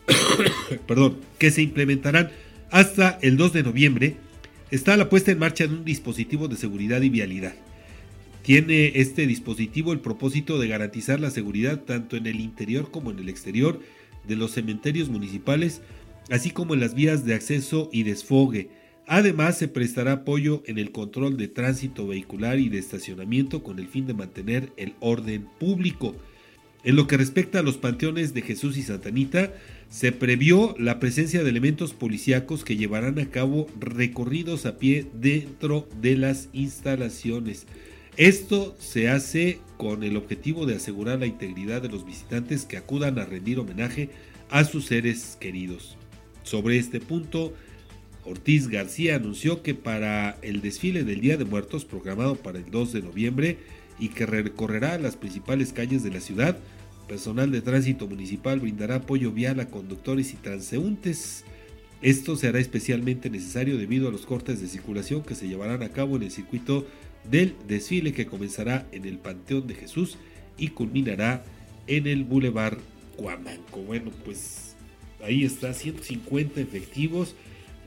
perdón, 0.87 1.17
que 1.37 1.51
se 1.51 1.61
implementarán 1.61 2.31
hasta 2.71 3.19
el 3.21 3.37
2 3.37 3.53
de 3.53 3.63
noviembre 3.63 4.17
está 4.71 4.97
la 4.97 5.09
puesta 5.09 5.31
en 5.31 5.39
marcha 5.39 5.67
de 5.67 5.73
un 5.73 5.85
dispositivo 5.85 6.47
de 6.47 6.57
seguridad 6.57 7.01
y 7.01 7.09
vialidad. 7.09 7.53
Tiene 8.41 8.91
este 8.95 9.25
dispositivo 9.25 9.93
el 9.93 9.99
propósito 9.99 10.59
de 10.59 10.67
garantizar 10.67 11.19
la 11.19 11.31
seguridad 11.31 11.81
tanto 11.81 12.15
en 12.15 12.27
el 12.27 12.39
interior 12.39 12.91
como 12.91 13.11
en 13.11 13.19
el 13.19 13.29
exterior 13.29 13.79
de 14.27 14.35
los 14.35 14.51
cementerios 14.51 15.09
municipales, 15.09 15.81
así 16.29 16.51
como 16.51 16.73
en 16.73 16.79
las 16.79 16.93
vías 16.93 17.25
de 17.25 17.33
acceso 17.33 17.89
y 17.91 18.03
desfogue. 18.03 18.69
Además, 19.07 19.57
se 19.57 19.67
prestará 19.67 20.13
apoyo 20.13 20.63
en 20.65 20.79
el 20.79 20.91
control 20.91 21.37
de 21.37 21.47
tránsito 21.47 22.07
vehicular 22.07 22.59
y 22.59 22.69
de 22.69 22.79
estacionamiento 22.79 23.63
con 23.63 23.79
el 23.79 23.87
fin 23.87 24.07
de 24.07 24.15
mantener 24.15 24.71
el 24.77 24.93
orden 24.99 25.47
público. 25.59 26.15
En 26.85 26.95
lo 26.95 27.07
que 27.07 27.17
respecta 27.17 27.59
a 27.59 27.63
los 27.63 27.77
panteones 27.77 28.35
de 28.35 28.43
Jesús 28.43 28.77
y 28.77 28.83
Santanita, 28.83 29.51
se 29.89 30.11
previó 30.11 30.75
la 30.77 30.99
presencia 30.99 31.43
de 31.43 31.49
elementos 31.49 31.93
policíacos 31.93 32.63
que 32.63 32.77
llevarán 32.77 33.17
a 33.17 33.25
cabo 33.31 33.65
recorridos 33.79 34.67
a 34.67 34.77
pie 34.77 35.07
dentro 35.19 35.89
de 35.99 36.15
las 36.15 36.47
instalaciones. 36.53 37.65
Esto 38.17 38.75
se 38.79 39.09
hace 39.09 39.59
con 39.77 40.03
el 40.03 40.15
objetivo 40.15 40.67
de 40.67 40.75
asegurar 40.75 41.17
la 41.17 41.25
integridad 41.25 41.81
de 41.81 41.89
los 41.89 42.05
visitantes 42.05 42.65
que 42.65 42.77
acudan 42.77 43.17
a 43.17 43.25
rendir 43.25 43.57
homenaje 43.57 44.11
a 44.51 44.63
sus 44.63 44.85
seres 44.85 45.39
queridos. 45.39 45.97
Sobre 46.43 46.77
este 46.77 46.99
punto, 46.99 47.55
Ortiz 48.25 48.67
García 48.67 49.15
anunció 49.15 49.63
que 49.63 49.73
para 49.73 50.37
el 50.43 50.61
desfile 50.61 51.03
del 51.03 51.19
Día 51.19 51.37
de 51.37 51.45
Muertos 51.45 51.83
programado 51.83 52.35
para 52.35 52.59
el 52.59 52.69
2 52.69 52.93
de 52.93 53.01
noviembre 53.01 53.57
y 53.97 54.09
que 54.09 54.27
recorrerá 54.27 54.99
las 54.99 55.15
principales 55.15 55.73
calles 55.73 56.03
de 56.03 56.11
la 56.11 56.19
ciudad, 56.19 56.57
Personal 57.07 57.51
de 57.51 57.61
tránsito 57.61 58.07
municipal 58.07 58.59
brindará 58.59 58.95
apoyo 58.95 59.31
vial 59.31 59.59
a 59.59 59.69
conductores 59.69 60.33
y 60.33 60.37
transeúntes. 60.37 61.43
Esto 62.01 62.35
se 62.35 62.47
hará 62.47 62.59
especialmente 62.59 63.29
necesario 63.29 63.77
debido 63.77 64.07
a 64.07 64.11
los 64.11 64.25
cortes 64.25 64.59
de 64.59 64.67
circulación 64.67 65.23
que 65.23 65.35
se 65.35 65.47
llevarán 65.47 65.83
a 65.83 65.89
cabo 65.89 66.15
en 66.15 66.23
el 66.23 66.31
circuito 66.31 66.85
del 67.29 67.55
desfile 67.67 68.13
que 68.13 68.25
comenzará 68.25 68.87
en 68.91 69.05
el 69.05 69.17
Panteón 69.17 69.67
de 69.67 69.75
Jesús 69.75 70.17
y 70.57 70.69
culminará 70.69 71.43
en 71.87 72.07
el 72.07 72.23
Boulevard 72.23 72.77
Cuamanco. 73.15 73.81
Bueno, 73.81 74.11
pues 74.23 74.75
ahí 75.23 75.43
está, 75.43 75.73
150 75.73 76.59
efectivos. 76.59 77.35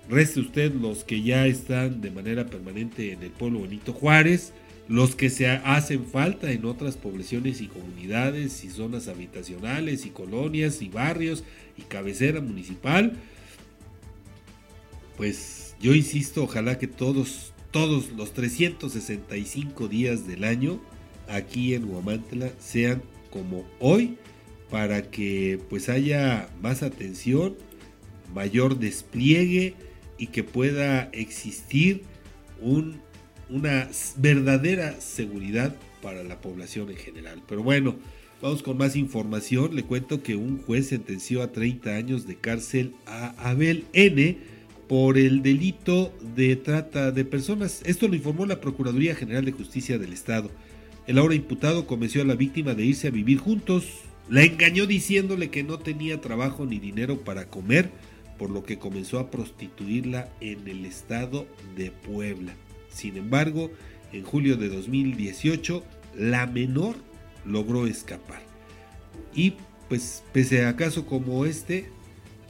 Reste 0.09 0.41
usted 0.41 0.73
los 0.75 1.05
que 1.05 1.23
ya 1.23 1.47
están 1.47 2.01
de 2.01 2.11
manera 2.11 2.47
permanente 2.47 3.13
en 3.13 3.23
el 3.23 3.31
pueblo 3.31 3.63
Benito 3.63 3.93
Juárez, 3.93 4.53
los 4.89 5.15
que 5.15 5.29
se 5.29 5.47
hacen 5.49 6.07
falta 6.07 6.51
en 6.51 6.65
otras 6.65 6.97
poblaciones 6.97 7.61
y 7.61 7.69
comunidades 7.69 8.65
y 8.65 8.71
zonas 8.71 9.09
habitacionales 9.09 10.07
y 10.07 10.11
colonias 10.11 10.81
y 10.81 10.89
barrios 10.89 11.45
y 11.77 11.83
cabecera 11.83 12.41
municipal. 12.41 13.13
Pues 15.19 15.77
yo 15.81 15.95
insisto, 15.95 16.45
ojalá 16.45 16.79
que 16.79 16.87
todos, 16.87 17.53
todos 17.71 18.11
los 18.13 18.33
365 18.33 19.89
días 19.89 20.27
del 20.27 20.45
año 20.45 20.81
aquí 21.29 21.75
en 21.75 21.85
Huamantla 21.85 22.51
sean 22.59 23.03
como 23.31 23.67
hoy 23.81 24.17
para 24.71 25.03
que 25.03 25.61
pues 25.69 25.91
haya 25.91 26.49
más 26.63 26.83
atención, 26.83 27.57
mayor 28.35 28.79
despliegue 28.79 29.75
y 30.17 30.29
que 30.29 30.45
pueda 30.45 31.11
existir 31.13 32.05
un 32.61 33.01
una 33.51 33.89
verdadera 34.17 35.01
seguridad 35.01 35.75
para 36.03 36.23
la 36.23 36.41
población 36.41 36.91
en 36.91 36.97
general. 36.97 37.43
Pero 37.49 37.63
bueno, 37.63 37.97
vamos 38.41 38.63
con 38.63 38.77
más 38.77 38.97
información. 38.97 39.75
Le 39.75 39.85
cuento 39.85 40.23
que 40.23 40.37
un 40.37 40.59
juez 40.63 40.89
sentenció 40.89 41.43
a 41.43 41.53
30 41.53 41.95
años 41.95 42.27
de 42.27 42.37
cárcel 42.37 42.95
a 43.07 43.31
Abel 43.51 43.85
N 43.93 44.39
por 44.89 45.19
el 45.19 45.43
delito 45.43 46.15
de 46.35 46.57
trata 46.57 47.13
de 47.13 47.25
personas. 47.25 47.83
Esto 47.85 48.09
lo 48.09 48.15
informó 48.15 48.47
la 48.47 48.61
Procuraduría 48.61 49.15
General 49.15 49.45
de 49.45 49.53
Justicia 49.53 49.99
del 49.99 50.13
Estado. 50.13 50.51
El 51.07 51.19
ahora 51.19 51.35
imputado 51.35 51.87
convenció 51.87 52.23
a 52.23 52.27
la 52.27 52.35
víctima 52.35 52.75
de 52.75 52.85
irse 52.85 53.09
a 53.09 53.11
vivir 53.11 53.39
juntos. 53.39 53.87
La 54.29 54.45
engañó 54.45 54.87
diciéndole 54.87 55.51
que 55.51 55.63
no 55.63 55.79
tenía 55.79 56.21
trabajo 56.21 56.67
ni 56.67 56.79
dinero 56.79 57.21
para 57.21 57.49
comer, 57.49 57.91
por 58.39 58.51
lo 58.51 58.63
que 58.63 58.79
comenzó 58.79 59.19
a 59.19 59.31
prostituirla 59.31 60.31
en 60.41 60.69
el 60.69 60.85
estado 60.85 61.47
de 61.77 61.91
Puebla. 61.91 62.55
Sin 62.99 63.17
embargo, 63.17 63.71
en 64.13 64.25
julio 64.25 64.57
de 64.57 64.69
2018, 64.69 65.85
la 66.19 66.49
menor 66.49 66.97
logró 67.45 67.87
escapar. 67.87 68.43
Y 69.33 69.55
pues 69.89 70.25
pese 70.33 70.65
a 70.65 70.75
caso 70.75 71.07
como 71.07 71.47
este, 71.47 71.91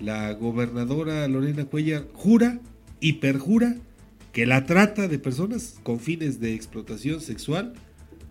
la 0.00 0.32
gobernadora 0.32 1.28
Lorena 1.28 1.66
Cuellar 1.66 2.06
jura 2.14 2.60
y 2.98 3.14
perjura 3.14 3.76
que 4.32 4.46
la 4.46 4.64
trata 4.64 5.06
de 5.06 5.18
personas 5.18 5.80
con 5.82 6.00
fines 6.00 6.40
de 6.40 6.54
explotación 6.54 7.20
sexual 7.20 7.74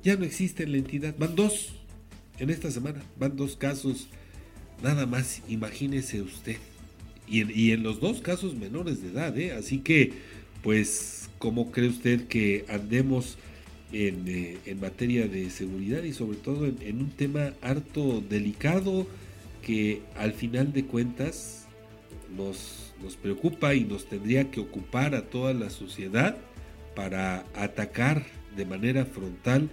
ya 0.02 0.16
no 0.16 0.26
existe 0.26 0.64
en 0.64 0.72
la 0.72 0.80
entidad. 0.80 1.14
Van 1.20 1.36
dos 1.36 1.76
en 2.40 2.50
esta 2.50 2.72
semana, 2.72 3.04
van 3.20 3.36
dos 3.36 3.58
casos, 3.58 4.08
nada 4.82 5.06
más, 5.06 5.44
imagínese 5.48 6.24
usted. 6.24 6.58
Y 7.28 7.42
en, 7.42 7.52
y 7.54 7.74
en 7.74 7.84
los 7.84 8.00
dos 8.00 8.22
casos 8.22 8.56
menores 8.56 9.04
de 9.04 9.10
edad, 9.10 9.38
¿eh? 9.38 9.52
así 9.52 9.80
que 9.80 10.14
pues 10.64 11.18
¿Cómo 11.40 11.72
cree 11.72 11.90
usted 11.90 12.28
que 12.28 12.66
andemos 12.68 13.38
eh, 13.94 14.58
en, 14.66 14.80
materia 14.80 15.28
de 15.28 15.50
seguridad 15.50 16.04
y 16.04 16.12
sobre 16.12 16.38
todo 16.38 16.66
en, 16.66 17.00
un 17.00 17.12
tema 17.12 17.54
harto 17.62 18.24
delicado 18.28 19.08
que 19.62 20.02
al 20.16 20.34
final 20.34 20.74
de 20.74 20.86
cuentas 20.86 21.68
nos, 22.36 22.94
nos 23.04 23.16
preocupa 23.16 23.76
y 23.76 23.84
nos 23.84 24.10
tendría 24.10 24.50
que 24.50 24.60
ocupar 24.60 25.14
a 25.14 25.30
toda 25.30 25.54
la 25.54 25.70
sociedad 25.70 26.38
para 26.96 27.46
atacar 27.54 28.26
de 28.56 28.66
manera 28.66 29.06
frontal 29.06 29.70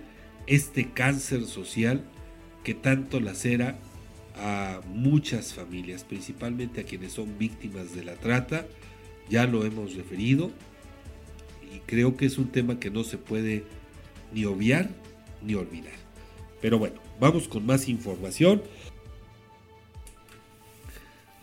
este 0.46 0.90
cáncer 0.90 1.46
social 1.46 2.04
que 2.62 2.74
tanto 2.74 3.20
lacera 3.20 3.78
a 4.36 4.80
muchas 4.88 5.54
familias, 5.54 6.04
principalmente 6.04 6.82
a 6.82 6.84
quienes 6.84 7.12
son 7.12 7.38
víctimas 7.38 7.94
de 7.94 8.04
la 8.04 8.16
trata, 8.16 8.66
ya 9.30 9.46
lo 9.46 9.64
hemos 9.64 9.94
referido, 9.94 10.50
y 11.74 11.80
creo 11.80 12.16
que 12.16 12.26
es 12.26 12.38
un 12.38 12.48
tema 12.48 12.78
que 12.78 12.90
no 12.90 13.02
se 13.04 13.18
puede 13.18 13.64
ni 14.32 14.44
obviar 14.44 14.90
ni 15.42 15.54
olvidar. 15.54 15.92
Pero 16.60 16.78
bueno, 16.78 16.96
vamos 17.20 17.48
con 17.48 17.66
más 17.66 17.88
información. 17.88 18.62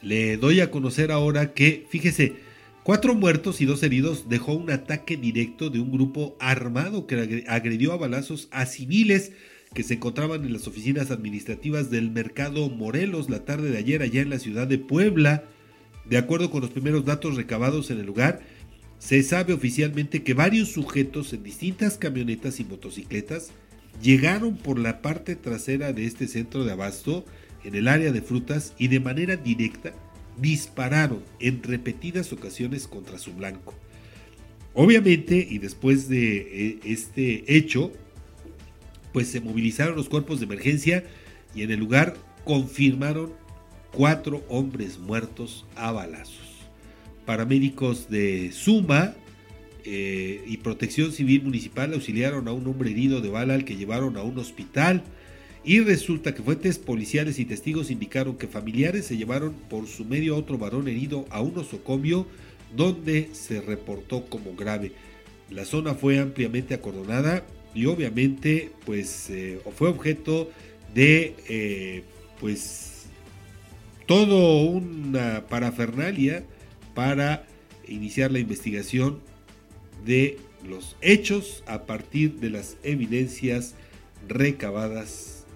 Le 0.02 0.38
doy 0.38 0.62
a 0.62 0.72
conocer 0.72 1.12
ahora 1.12 1.54
que, 1.54 1.86
fíjese, 1.90 2.34
cuatro 2.84 3.14
muertos 3.14 3.62
y 3.62 3.66
dos 3.66 3.84
heridos 3.84 4.30
dejó 4.30 4.54
un 4.54 4.72
ataque 4.72 5.18
directo 5.18 5.70
de 5.70 5.80
un 5.80 5.92
grupo 5.92 6.36
armado 6.40 7.06
que 7.06 7.46
agredió 7.48 7.94
a 7.94 7.98
balazos 7.98 8.48
a 8.52 8.66
civiles 8.66 9.34
que 9.74 9.84
se 9.84 9.94
encontraban 9.94 10.44
en 10.44 10.54
las 10.54 10.68
oficinas 10.68 11.12
administrativas 11.12 11.90
del 11.92 12.12
mercado 12.12 12.70
Morelos 12.70 13.30
la 13.30 13.46
tarde 13.46 13.70
de 13.70 13.78
ayer 13.78 14.02
allá 14.02 14.22
en 14.22 14.30
la 14.30 14.40
ciudad 14.40 14.68
de 14.68 14.80
Puebla. 14.80 15.44
De 16.06 16.18
acuerdo 16.18 16.50
con 16.50 16.62
los 16.62 16.72
primeros 16.72 17.06
datos 17.06 17.36
recabados 17.36 17.92
en 17.92 18.00
el 18.00 18.06
lugar, 18.06 18.42
se 19.02 19.24
sabe 19.24 19.54
oficialmente 19.54 20.22
que 20.22 20.36
varios 20.36 20.70
sujetos 20.70 21.34
en 21.34 21.41
distintas 21.41 21.97
camionetas 21.97 22.60
y 22.60 22.66
motocicletas 22.66 23.49
llegaron 23.99 24.58
por 24.58 24.78
la 24.78 25.02
parte 25.02 25.36
trasera 25.36 25.91
de 25.91 26.06
este 26.06 26.28
centro 26.28 26.66
de 26.66 26.74
abasto 26.74 27.26
en 27.64 27.74
el 27.74 27.88
área 27.88 28.12
de 28.12 28.22
frutas 28.22 28.76
y 28.78 28.89
de 28.89 28.99
manera 28.99 29.38
directa 29.38 29.93
dispararon 30.39 31.24
en 31.39 31.64
repetidas 31.64 32.32
ocasiones 32.32 32.88
contra 32.88 33.18
su 33.18 33.34
blanco. 33.34 33.74
Obviamente, 34.76 35.47
y 35.49 35.58
después 35.58 36.08
de 36.08 36.38
eh, 36.38 36.80
este 36.84 37.58
hecho, 37.58 37.91
pues 39.14 39.30
se 39.30 39.41
movilizaron 39.41 39.95
los 39.95 40.10
cuerpos 40.10 40.39
de 40.39 40.45
emergencia 40.45 41.04
y 41.56 41.64
en 41.64 41.72
el 41.72 41.80
lugar 41.80 42.14
confirmaron 42.45 43.34
cuatro 43.91 44.45
hombres 44.47 44.99
muertos 44.99 45.66
a 45.76 45.91
balazos 45.91 46.41
paramédicos 47.32 48.10
de 48.10 48.52
Suma 48.52 49.14
eh, 49.86 50.44
y 50.46 50.58
Protección 50.58 51.14
Civil 51.14 51.44
Municipal 51.44 51.94
auxiliaron 51.94 52.50
a 52.50 52.52
un 52.52 52.68
hombre 52.68 52.92
herido 52.92 53.22
de 53.22 53.30
bala 53.30 53.54
al 53.54 53.64
que 53.64 53.78
llevaron 53.78 54.18
a 54.18 54.22
un 54.22 54.38
hospital. 54.38 55.02
Y 55.64 55.80
resulta 55.80 56.36
que 56.36 56.44
fuentes 56.44 56.78
policiales 56.78 57.40
y 57.40 57.46
testigos 57.46 57.90
indicaron 57.90 58.38
que 58.38 58.48
familiares 58.48 59.06
se 59.06 59.16
llevaron 59.16 59.54
por 59.70 59.88
su 59.88 60.04
medio 60.04 60.36
a 60.36 60.40
otro 60.40 60.58
varón 60.58 60.90
herido 60.90 61.26
a 61.30 61.40
un 61.40 61.58
osocomio 61.58 62.28
donde 62.76 63.30
se 63.32 63.62
reportó 63.62 64.26
como 64.26 64.54
grave. 64.54 64.92
La 65.50 65.64
zona 65.64 65.94
fue 65.94 66.20
ampliamente 66.20 66.74
acordonada 66.74 67.46
y 67.74 67.86
obviamente 67.86 68.74
pues 68.86 69.30
eh, 69.30 69.62
fue 69.78 69.88
objeto 69.88 70.52
de 70.94 71.34
eh, 71.48 72.04
pues 72.42 73.06
todo 74.06 74.64
una 74.64 75.46
parafernalia 75.48 76.44
para 77.02 77.47
iniciar 77.88 78.32
la 78.32 78.38
investigación 78.38 79.22
de 80.06 80.38
los 80.64 80.95
hechos 81.02 81.64
a 81.66 81.88
partir 81.88 82.36
de 82.36 82.52
las 82.52 82.78
evidencias 82.84 83.74
recabadas. 84.28 85.47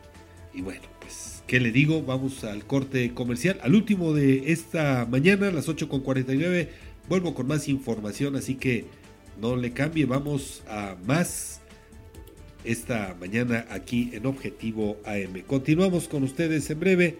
Y 0.56 0.64
bueno, 0.64 0.82
pues, 1.00 1.44
¿qué 1.46 1.60
le 1.60 1.72
digo? 1.72 2.02
Vamos 2.02 2.44
al 2.46 2.66
corte 2.66 3.14
comercial, 3.14 3.60
al 3.62 3.76
último 3.76 4.12
de 4.16 4.52
esta 4.54 5.06
mañana, 5.08 5.52
las 5.52 5.70
8.49. 5.70 6.70
Vuelvo 7.08 7.36
con 7.36 7.46
más 7.46 7.68
información, 7.68 8.36
así 8.36 8.56
que 8.56 8.86
no 9.40 9.56
le 9.56 9.72
cambie, 9.72 10.06
vamos 10.06 10.64
a 10.68 10.96
más 11.06 11.62
esta 12.64 13.16
mañana 13.20 13.68
aquí 13.70 14.10
en 14.14 14.26
Objetivo 14.26 14.98
AM. 15.06 15.44
Continuamos 15.46 16.08
con 16.08 16.24
ustedes 16.24 16.68
en 16.72 16.80
breve. 16.80 17.20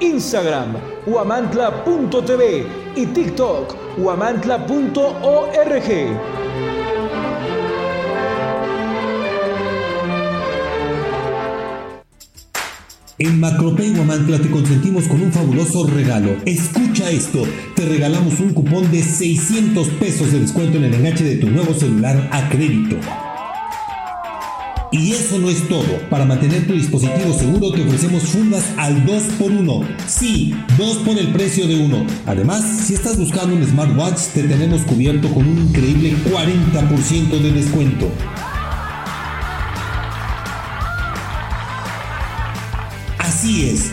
Instagram, 0.00 0.76
huamantla.tv 1.06 2.66
y 2.96 3.06
TikTok, 3.06 3.98
huamantla.org. 3.98 5.86
En 13.18 13.40
Macropay 13.40 13.92
Huamantla 13.92 14.38
te 14.38 14.50
consentimos 14.50 15.04
con 15.04 15.22
un 15.22 15.32
fabuloso 15.32 15.86
regalo. 15.86 16.36
Escucha 16.44 17.10
esto, 17.10 17.44
te 17.74 17.86
regalamos 17.86 18.40
un 18.40 18.52
cupón 18.52 18.90
de 18.92 19.02
600 19.02 19.88
pesos 19.88 20.32
de 20.32 20.40
descuento 20.40 20.76
en 20.76 20.84
el 20.84 20.94
enganche 20.94 21.24
de 21.24 21.36
tu 21.36 21.46
nuevo 21.48 21.72
celular 21.72 22.28
a 22.30 22.50
crédito. 22.50 22.96
Y 24.98 25.12
eso 25.12 25.38
no 25.38 25.50
es 25.50 25.68
todo. 25.68 25.98
Para 26.08 26.24
mantener 26.24 26.66
tu 26.66 26.72
dispositivo 26.72 27.32
seguro 27.38 27.70
te 27.70 27.82
ofrecemos 27.82 28.22
fundas 28.22 28.64
al 28.78 29.04
2x1. 29.04 29.86
Sí, 30.06 30.54
2 30.78 30.96
por 30.98 31.18
el 31.18 31.28
precio 31.32 31.66
de 31.66 31.76
uno. 31.76 32.06
Además, 32.24 32.64
si 32.86 32.94
estás 32.94 33.18
buscando 33.18 33.54
un 33.54 33.64
smartwatch, 33.64 34.20
te 34.34 34.44
tenemos 34.44 34.82
cubierto 34.82 35.28
con 35.32 35.46
un 35.46 35.68
increíble 35.68 36.14
40% 36.24 37.40
de 37.40 37.52
descuento. 37.52 38.10
Así 43.18 43.68
es, 43.68 43.92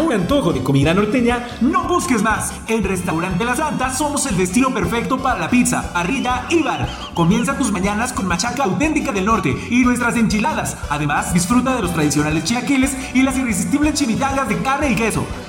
Un 0.00 0.12
antojo 0.12 0.52
de 0.52 0.62
comida 0.62 0.94
norteña, 0.94 1.46
no 1.60 1.84
busques 1.84 2.22
más. 2.22 2.52
En 2.68 2.82
Restaurante 2.82 3.44
La 3.44 3.54
Santa 3.54 3.92
somos 3.92 4.26
el 4.26 4.36
destino 4.36 4.72
perfecto 4.72 5.18
para 5.18 5.38
la 5.38 5.50
pizza, 5.50 5.92
parrilla 5.92 6.46
y 6.48 6.62
bar. 6.62 6.88
Comienza 7.14 7.56
tus 7.56 7.70
mañanas 7.70 8.12
con 8.12 8.26
machaca 8.26 8.64
auténtica 8.64 9.12
del 9.12 9.26
norte 9.26 9.54
y 9.70 9.84
nuestras 9.84 10.16
enchiladas. 10.16 10.76
Además, 10.88 11.32
disfruta 11.32 11.76
de 11.76 11.82
los 11.82 11.92
tradicionales 11.92 12.44
chilaquiles 12.44 12.96
y 13.14 13.22
las 13.22 13.36
irresistibles 13.36 13.94
chimichangas 13.94 14.48
de 14.48 14.58
carne 14.58 14.92
y 14.92 14.96
queso. 14.96 15.24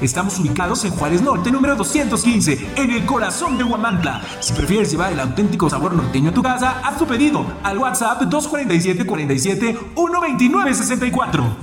Estamos 0.00 0.36
ubicados 0.40 0.84
en 0.84 0.90
Juárez 0.90 1.22
Norte, 1.22 1.52
número 1.52 1.76
215, 1.76 2.72
en 2.74 2.90
el 2.90 3.06
corazón 3.06 3.56
de 3.56 3.62
Huamantla. 3.62 4.20
Si 4.40 4.52
prefieres 4.52 4.90
llevar 4.90 5.12
el 5.12 5.20
auténtico 5.20 5.70
sabor 5.70 5.94
norteño 5.94 6.30
a 6.30 6.34
tu 6.34 6.42
casa, 6.42 6.80
haz 6.82 6.98
tu 6.98 7.06
pedido 7.06 7.46
al 7.62 7.78
WhatsApp 7.78 8.22
247 8.22 9.06
47 9.06 9.78
129 9.94 10.74
64. 10.74 11.56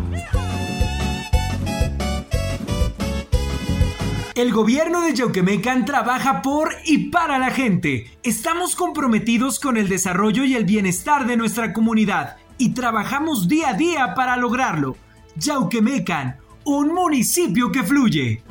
El 4.35 4.53
gobierno 4.53 5.01
de 5.01 5.13
Yauquemecan 5.13 5.83
trabaja 5.83 6.41
por 6.41 6.73
y 6.85 7.09
para 7.09 7.39
la 7.39 7.49
gente. 7.49 8.09
Estamos 8.23 8.77
comprometidos 8.77 9.59
con 9.59 9.75
el 9.75 9.89
desarrollo 9.89 10.45
y 10.45 10.55
el 10.55 10.63
bienestar 10.63 11.27
de 11.27 11.35
nuestra 11.35 11.73
comunidad 11.73 12.37
y 12.57 12.69
trabajamos 12.69 13.49
día 13.49 13.71
a 13.71 13.73
día 13.73 14.15
para 14.15 14.37
lograrlo. 14.37 14.95
Yauquemecan, 15.35 16.37
un 16.63 16.93
municipio 16.93 17.71
que 17.71 17.83
fluye. 17.83 18.41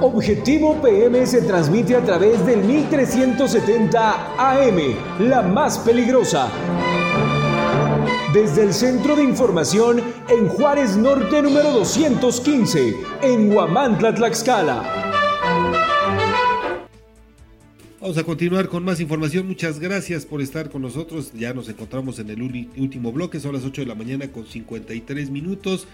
Objetivo 0.00 0.80
PM 0.80 1.26
se 1.26 1.42
transmite 1.42 1.96
a 1.96 2.04
través 2.04 2.44
del 2.46 2.62
1370 2.62 4.36
AM, 4.38 4.78
la 5.20 5.42
más 5.42 5.78
peligrosa. 5.78 6.48
Desde 8.32 8.62
el 8.62 8.74
Centro 8.74 9.16
de 9.16 9.24
Información 9.24 10.02
en 10.28 10.48
Juárez 10.48 10.96
Norte 10.96 11.42
número 11.42 11.72
215, 11.72 12.94
en 13.22 13.52
Huamantla, 13.52 14.14
Tlaxcala. 14.14 15.08
Vamos 18.00 18.16
a 18.16 18.22
continuar 18.22 18.68
con 18.68 18.84
más 18.84 19.00
información. 19.00 19.48
Muchas 19.48 19.80
gracias 19.80 20.24
por 20.24 20.40
estar 20.40 20.70
con 20.70 20.82
nosotros. 20.82 21.32
Ya 21.34 21.52
nos 21.52 21.68
encontramos 21.68 22.18
en 22.20 22.30
el 22.30 22.40
último 22.76 23.12
bloque. 23.12 23.40
Son 23.40 23.52
las 23.52 23.64
8 23.64 23.82
de 23.82 23.86
la 23.88 23.96
mañana 23.96 24.28
con 24.28 24.46
53 24.46 25.30
minutos. 25.30 25.88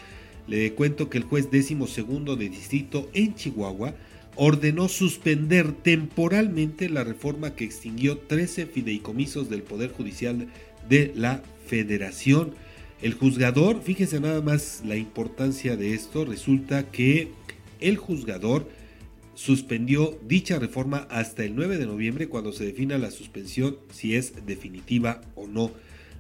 Le 0.47 0.73
cuento 0.75 1.09
que 1.09 1.19
el 1.19 1.25
juez 1.25 1.51
décimo 1.51 1.87
segundo 1.87 2.37
de 2.37 2.49
distrito 2.49 3.09
en 3.15 3.35
Chihuahua 3.35 3.95
ordenó 4.37 4.89
suspender 4.89 5.73
temporalmente 5.73 6.89
la 6.89 7.05
reforma 7.05 7.55
que 7.55 7.65
extinguió 7.65 8.19
13 8.19 8.67
fideicomisos 8.67 9.49
del 9.49 9.63
Poder 9.63 9.93
Judicial 9.93 10.49
de 10.89 11.13
la 11.15 11.43
Federación. 11.67 12.53
El 13.01 13.15
juzgador, 13.15 13.83
fíjense 13.83 14.21
nada 14.21 14.43
más 14.43 14.83
la 14.85 14.97
importancia 14.97 15.77
de 15.77 15.95
esto, 15.95 16.25
resulta 16.25 16.91
que 16.91 17.29
el 17.81 17.97
juzgador 17.97 18.69
suspendió 19.35 20.19
dicha 20.27 20.59
reforma 20.59 21.07
hasta 21.11 21.45
el 21.45 21.57
9 21.57 21.79
de 21.79 21.87
noviembre 21.87 22.29
cuando 22.29 22.53
se 22.53 22.65
defina 22.65 22.99
la 22.99 23.11
suspensión 23.11 23.79
si 23.93 24.15
es 24.15 24.47
definitiva 24.47 25.21
o 25.35 25.47
no. 25.47 25.73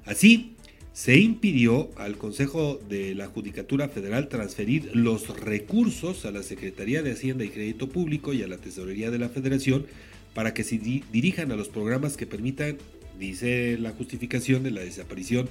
Así, 0.04 0.53
se 0.94 1.18
impidió 1.18 1.90
al 1.96 2.16
Consejo 2.16 2.80
de 2.88 3.16
la 3.16 3.26
Judicatura 3.26 3.88
Federal 3.88 4.28
transferir 4.28 4.94
los 4.94 5.28
recursos 5.40 6.24
a 6.24 6.30
la 6.30 6.44
Secretaría 6.44 7.02
de 7.02 7.12
Hacienda 7.12 7.44
y 7.44 7.48
Crédito 7.48 7.88
Público 7.88 8.32
y 8.32 8.44
a 8.44 8.46
la 8.46 8.58
Tesorería 8.58 9.10
de 9.10 9.18
la 9.18 9.28
Federación 9.28 9.86
para 10.34 10.54
que 10.54 10.62
se 10.62 10.78
dirijan 10.78 11.50
a 11.50 11.56
los 11.56 11.68
programas 11.68 12.16
que 12.16 12.28
permitan, 12.28 12.78
dice 13.18 13.76
la 13.76 13.90
justificación 13.90 14.62
de 14.62 14.70
la 14.70 14.82
desaparición 14.82 15.48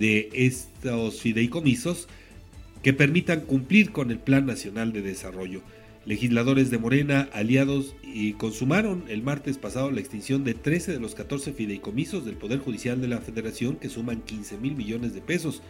de 0.00 0.28
estos 0.32 1.20
fideicomisos, 1.20 2.08
que 2.82 2.92
permitan 2.92 3.42
cumplir 3.42 3.92
con 3.92 4.10
el 4.10 4.18
Plan 4.18 4.44
Nacional 4.44 4.92
de 4.92 5.02
Desarrollo. 5.02 5.62
Legisladores 6.06 6.70
de 6.70 6.78
Morena, 6.78 7.28
aliados 7.32 7.94
y 8.02 8.32
consumaron 8.32 9.04
el 9.08 9.22
martes 9.22 9.58
pasado 9.58 9.90
la 9.90 10.00
extinción 10.00 10.44
de 10.44 10.54
13 10.54 10.92
de 10.92 11.00
los 11.00 11.14
14 11.14 11.52
fideicomisos 11.52 12.24
del 12.24 12.36
Poder 12.36 12.58
Judicial 12.58 13.02
de 13.02 13.08
la 13.08 13.18
Federación 13.18 13.76
que 13.76 13.90
suman 13.90 14.22
15 14.22 14.56
mil 14.56 14.74
millones 14.74 15.12
de 15.12 15.20
pesos. 15.20 15.62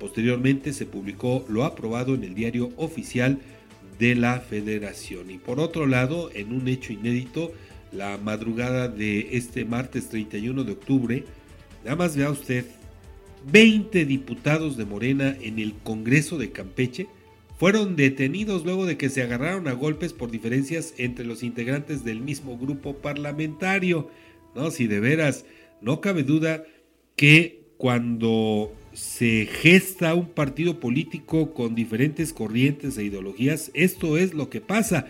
Posteriormente 0.00 0.72
se 0.72 0.86
publicó 0.86 1.44
lo 1.48 1.64
aprobado 1.64 2.14
en 2.14 2.24
el 2.24 2.34
diario 2.34 2.70
oficial 2.76 3.38
de 3.98 4.14
la 4.14 4.40
Federación. 4.40 5.30
Y 5.30 5.36
por 5.36 5.60
otro 5.60 5.86
lado, 5.86 6.30
en 6.32 6.54
un 6.54 6.66
hecho 6.66 6.94
inédito, 6.94 7.52
la 7.92 8.16
madrugada 8.16 8.88
de 8.88 9.36
este 9.36 9.66
martes 9.66 10.08
31 10.08 10.64
de 10.64 10.72
octubre, 10.72 11.24
nada 11.84 11.96
más 11.96 12.16
vea 12.16 12.30
usted, 12.30 12.64
20 13.52 14.06
diputados 14.06 14.78
de 14.78 14.86
Morena 14.86 15.36
en 15.42 15.58
el 15.58 15.74
Congreso 15.74 16.38
de 16.38 16.50
Campeche 16.50 17.06
fueron 17.64 17.96
detenidos 17.96 18.62
luego 18.66 18.84
de 18.84 18.98
que 18.98 19.08
se 19.08 19.22
agarraron 19.22 19.68
a 19.68 19.72
golpes 19.72 20.12
por 20.12 20.30
diferencias 20.30 20.92
entre 20.98 21.24
los 21.24 21.42
integrantes 21.42 22.04
del 22.04 22.20
mismo 22.20 22.58
grupo 22.58 22.98
parlamentario. 22.98 24.10
No, 24.54 24.70
si 24.70 24.86
de 24.86 25.00
veras, 25.00 25.46
no 25.80 26.02
cabe 26.02 26.24
duda 26.24 26.64
que 27.16 27.62
cuando 27.78 28.70
se 28.92 29.48
gesta 29.50 30.12
un 30.12 30.28
partido 30.28 30.78
político 30.78 31.54
con 31.54 31.74
diferentes 31.74 32.34
corrientes 32.34 32.98
e 32.98 33.04
ideologías, 33.04 33.70
esto 33.72 34.18
es 34.18 34.34
lo 34.34 34.50
que 34.50 34.60
pasa. 34.60 35.06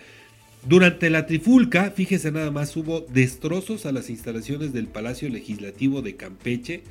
Durante 0.64 1.10
la 1.10 1.26
trifulca, 1.26 1.90
fíjese 1.90 2.30
nada 2.30 2.52
más, 2.52 2.76
hubo 2.76 3.00
destrozos 3.00 3.84
a 3.84 3.90
las 3.90 4.10
instalaciones 4.10 4.72
del 4.72 4.86
Palacio 4.86 5.28
Legislativo 5.28 6.02
de 6.02 6.14
Campeche, 6.14 6.84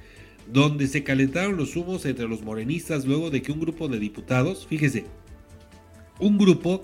donde 0.52 0.88
se 0.88 1.06
calentaron 1.06 1.56
los 1.56 1.78
humos 1.78 2.06
entre 2.06 2.28
los 2.28 2.42
morenistas 2.42 3.06
luego 3.06 3.30
de 3.30 3.42
que 3.42 3.54
un 3.54 3.62
grupo 3.62 3.88
de 3.88 4.00
diputados, 4.00 4.68
fíjese, 4.68 5.06
un 6.24 6.38
grupo 6.38 6.84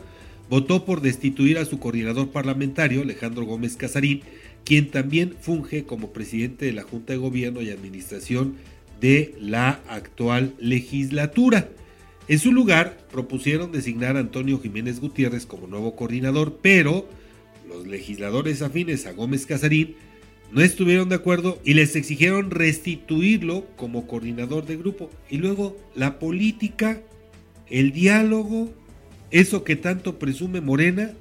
votó 0.50 0.86
por 0.86 1.02
destituir 1.02 1.58
a 1.58 1.66
su 1.66 1.80
coordinador 1.80 2.30
parlamentario, 2.30 3.02
Alejandro 3.02 3.46
Gómez 3.46 3.76
Casarín, 3.78 4.22
quien 4.66 4.90
también 4.90 5.36
funge 5.40 5.84
como 5.84 6.12
presidente 6.12 6.66
de 6.66 6.74
la 6.74 6.84
Junta 6.84 7.14
de 7.14 7.20
Gobierno 7.20 7.62
y 7.62 7.70
Administración 7.70 8.56
de 9.00 9.36
la 9.40 9.82
actual 9.88 10.54
legislatura. 10.60 11.70
En 12.28 12.40
su 12.40 12.52
lugar, 12.52 12.98
propusieron 13.12 13.72
designar 13.72 14.18
a 14.18 14.20
Antonio 14.20 14.60
Jiménez 14.60 15.00
Gutiérrez 15.00 15.46
como 15.46 15.68
nuevo 15.68 15.96
coordinador, 15.96 16.60
pero 16.62 17.08
los 17.68 17.88
legisladores 17.88 18.62
afines 18.62 19.06
a 19.06 19.14
Gómez 19.14 19.46
Casarín 19.46 19.96
no 20.52 20.62
estuvieron 20.62 21.10
de 21.10 21.16
acuerdo 21.16 21.60
y 21.64 21.76
les 21.76 21.96
exigieron 21.96 22.52
restituirlo 22.52 23.66
como 23.76 24.08
coordinador 24.08 24.66
de 24.66 24.78
grupo. 24.78 25.10
Y 25.30 25.38
luego 25.38 25.78
la 25.96 26.20
política, 26.20 27.02
el 27.70 27.92
diálogo, 27.92 28.74
eso 29.32 29.64
que 29.64 29.76
tanto 29.76 30.20
presume 30.20 30.62
Morena, 30.62 31.14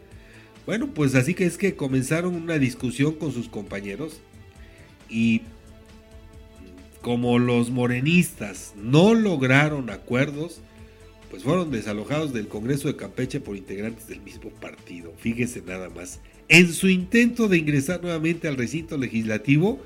Bueno, 0.66 0.92
pues 0.92 1.14
así 1.14 1.32
que 1.32 1.46
es 1.46 1.56
que 1.56 1.76
comenzaron 1.76 2.34
una 2.34 2.58
discusión 2.58 3.14
con 3.14 3.32
sus 3.32 3.48
compañeros 3.48 4.20
y 5.08 5.40
como 7.00 7.38
los 7.38 7.70
morenistas 7.70 8.74
no 8.76 9.14
lograron 9.14 9.88
acuerdos, 9.88 10.60
pues 11.30 11.42
fueron 11.42 11.70
desalojados 11.70 12.32
del 12.32 12.48
Congreso 12.48 12.88
de 12.88 12.96
Campeche 12.96 13.40
por 13.40 13.56
integrantes 13.56 14.08
del 14.08 14.20
mismo 14.20 14.50
partido. 14.50 15.12
Fíjese 15.18 15.62
nada 15.62 15.88
más. 15.88 16.20
En 16.48 16.72
su 16.72 16.88
intento 16.88 17.48
de 17.48 17.58
ingresar 17.58 18.02
nuevamente 18.02 18.48
al 18.48 18.56
recinto 18.56 18.96
legislativo, 18.96 19.80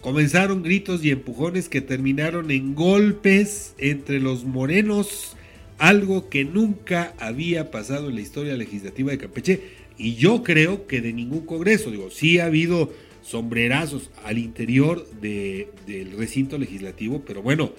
comenzaron 0.00 0.62
gritos 0.62 1.04
y 1.04 1.10
empujones 1.10 1.68
que 1.68 1.80
terminaron 1.80 2.50
en 2.50 2.74
golpes 2.74 3.74
entre 3.78 4.20
los 4.20 4.44
morenos, 4.44 5.36
algo 5.78 6.28
que 6.28 6.44
nunca 6.44 7.14
había 7.18 7.70
pasado 7.70 8.08
en 8.08 8.14
la 8.14 8.20
historia 8.20 8.56
legislativa 8.56 9.10
de 9.10 9.18
Campeche 9.18 9.60
y 9.96 10.14
yo 10.14 10.42
creo 10.42 10.86
que 10.86 11.00
de 11.00 11.12
ningún 11.12 11.46
Congreso. 11.46 11.90
Digo, 11.90 12.10
sí 12.10 12.38
ha 12.38 12.46
habido 12.46 12.92
sombrerazos 13.22 14.10
al 14.24 14.38
interior 14.38 15.08
del 15.20 16.12
recinto 16.16 16.58
legislativo, 16.58 17.22
pero 17.26 17.42
bueno, 17.42 17.72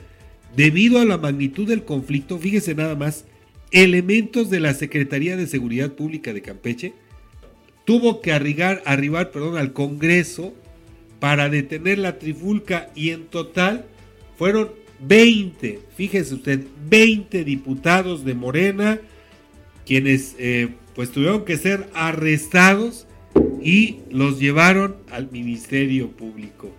debido 0.56 1.00
a 1.00 1.06
la 1.06 1.18
magnitud 1.18 1.68
del 1.68 1.84
conflicto, 1.84 2.40
fíjese 2.40 2.76
nada 2.76 2.96
más, 2.96 3.26
elementos 3.72 4.50
de 4.50 4.60
la 4.60 4.74
Secretaría 4.74 5.38
de 5.38 5.48
Seguridad 5.48 5.94
Pública 5.94 6.34
de 6.34 6.42
Campeche 6.42 6.94
tuvo 7.86 8.22
que 8.22 8.34
arribar, 8.34 8.82
arribar 8.86 9.32
al 9.58 9.74
Congreso 9.74 10.54
para 11.20 11.50
detener 11.50 12.00
la 12.00 12.20
trifulca 12.20 12.90
y 12.96 13.12
en 13.12 13.26
total 13.26 13.86
fueron 14.38 14.72
20, 15.00 15.80
fíjese 15.96 16.36
usted, 16.36 16.62
20 16.90 17.44
diputados 17.44 18.24
de 18.26 18.34
Morena 18.34 19.00
quienes 19.86 20.36
eh, 20.40 20.70
pues 20.96 21.12
tuvieron 21.12 21.46
que 21.46 21.58
ser 21.58 21.88
arrestados 21.94 23.08
y 23.62 24.00
los 24.10 24.40
llevaron 24.40 24.96
al 25.10 25.32
Ministerio 25.32 26.10
Público. 26.12 26.72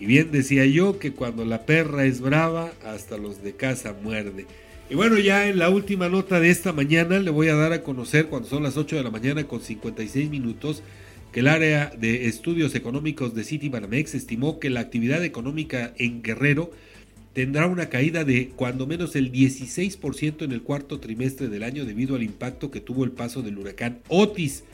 Y 0.00 0.06
bien 0.06 0.30
decía 0.30 0.66
yo 0.66 0.98
que 0.98 1.12
cuando 1.12 1.44
la 1.44 1.66
perra 1.66 2.04
es 2.04 2.20
brava, 2.20 2.72
hasta 2.84 3.16
los 3.16 3.42
de 3.42 3.54
casa 3.54 3.94
muerde. 4.02 4.46
Y 4.90 4.94
bueno, 4.94 5.18
ya 5.18 5.48
en 5.48 5.58
la 5.58 5.70
última 5.70 6.08
nota 6.08 6.40
de 6.40 6.50
esta 6.50 6.72
mañana 6.72 7.18
le 7.18 7.30
voy 7.30 7.48
a 7.48 7.54
dar 7.54 7.72
a 7.72 7.82
conocer 7.82 8.26
cuando 8.26 8.48
son 8.48 8.62
las 8.62 8.76
8 8.76 8.96
de 8.96 9.02
la 9.02 9.10
mañana 9.10 9.44
con 9.44 9.60
56 9.60 10.30
minutos 10.30 10.82
que 11.32 11.40
el 11.40 11.48
área 11.48 11.92
de 11.98 12.26
estudios 12.26 12.74
económicos 12.74 13.34
de 13.34 13.44
City 13.44 13.68
Banamex 13.68 14.14
estimó 14.14 14.58
que 14.58 14.70
la 14.70 14.80
actividad 14.80 15.22
económica 15.24 15.92
en 15.98 16.22
Guerrero 16.22 16.70
tendrá 17.32 17.66
una 17.66 17.88
caída 17.88 18.24
de 18.24 18.48
cuando 18.48 18.86
menos 18.86 19.14
el 19.16 19.32
16% 19.32 20.42
en 20.42 20.52
el 20.52 20.62
cuarto 20.62 21.00
trimestre 21.00 21.48
del 21.48 21.62
año 21.62 21.84
debido 21.84 22.16
al 22.16 22.22
impacto 22.22 22.70
que 22.70 22.80
tuvo 22.80 23.04
el 23.04 23.12
paso 23.12 23.42
del 23.42 23.58
huracán 23.58 24.00
Otis. 24.08 24.64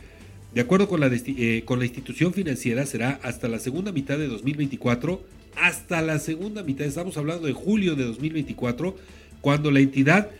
De 0.54 0.60
acuerdo 0.60 0.88
con 0.88 1.00
la, 1.00 1.08
eh, 1.08 1.64
institución 1.82 2.32
financiera, 2.32 2.86
será 2.86 3.18
hasta 3.22 3.48
la 3.48 3.58
segunda 3.58 3.90
mitad 3.90 4.18
de 4.18 4.28
2024, 4.28 5.22
hasta 5.56 6.00
la 6.00 6.18
segunda 6.18 6.62
mitad, 6.62 6.86
estamos 6.86 7.16
hablando 7.16 7.46
de 7.46 7.52
julio 7.52 7.96
de 7.96 8.04
2024, 8.04 8.96
cuando 9.40 9.70
la 9.70 9.80
entidad 9.80 10.30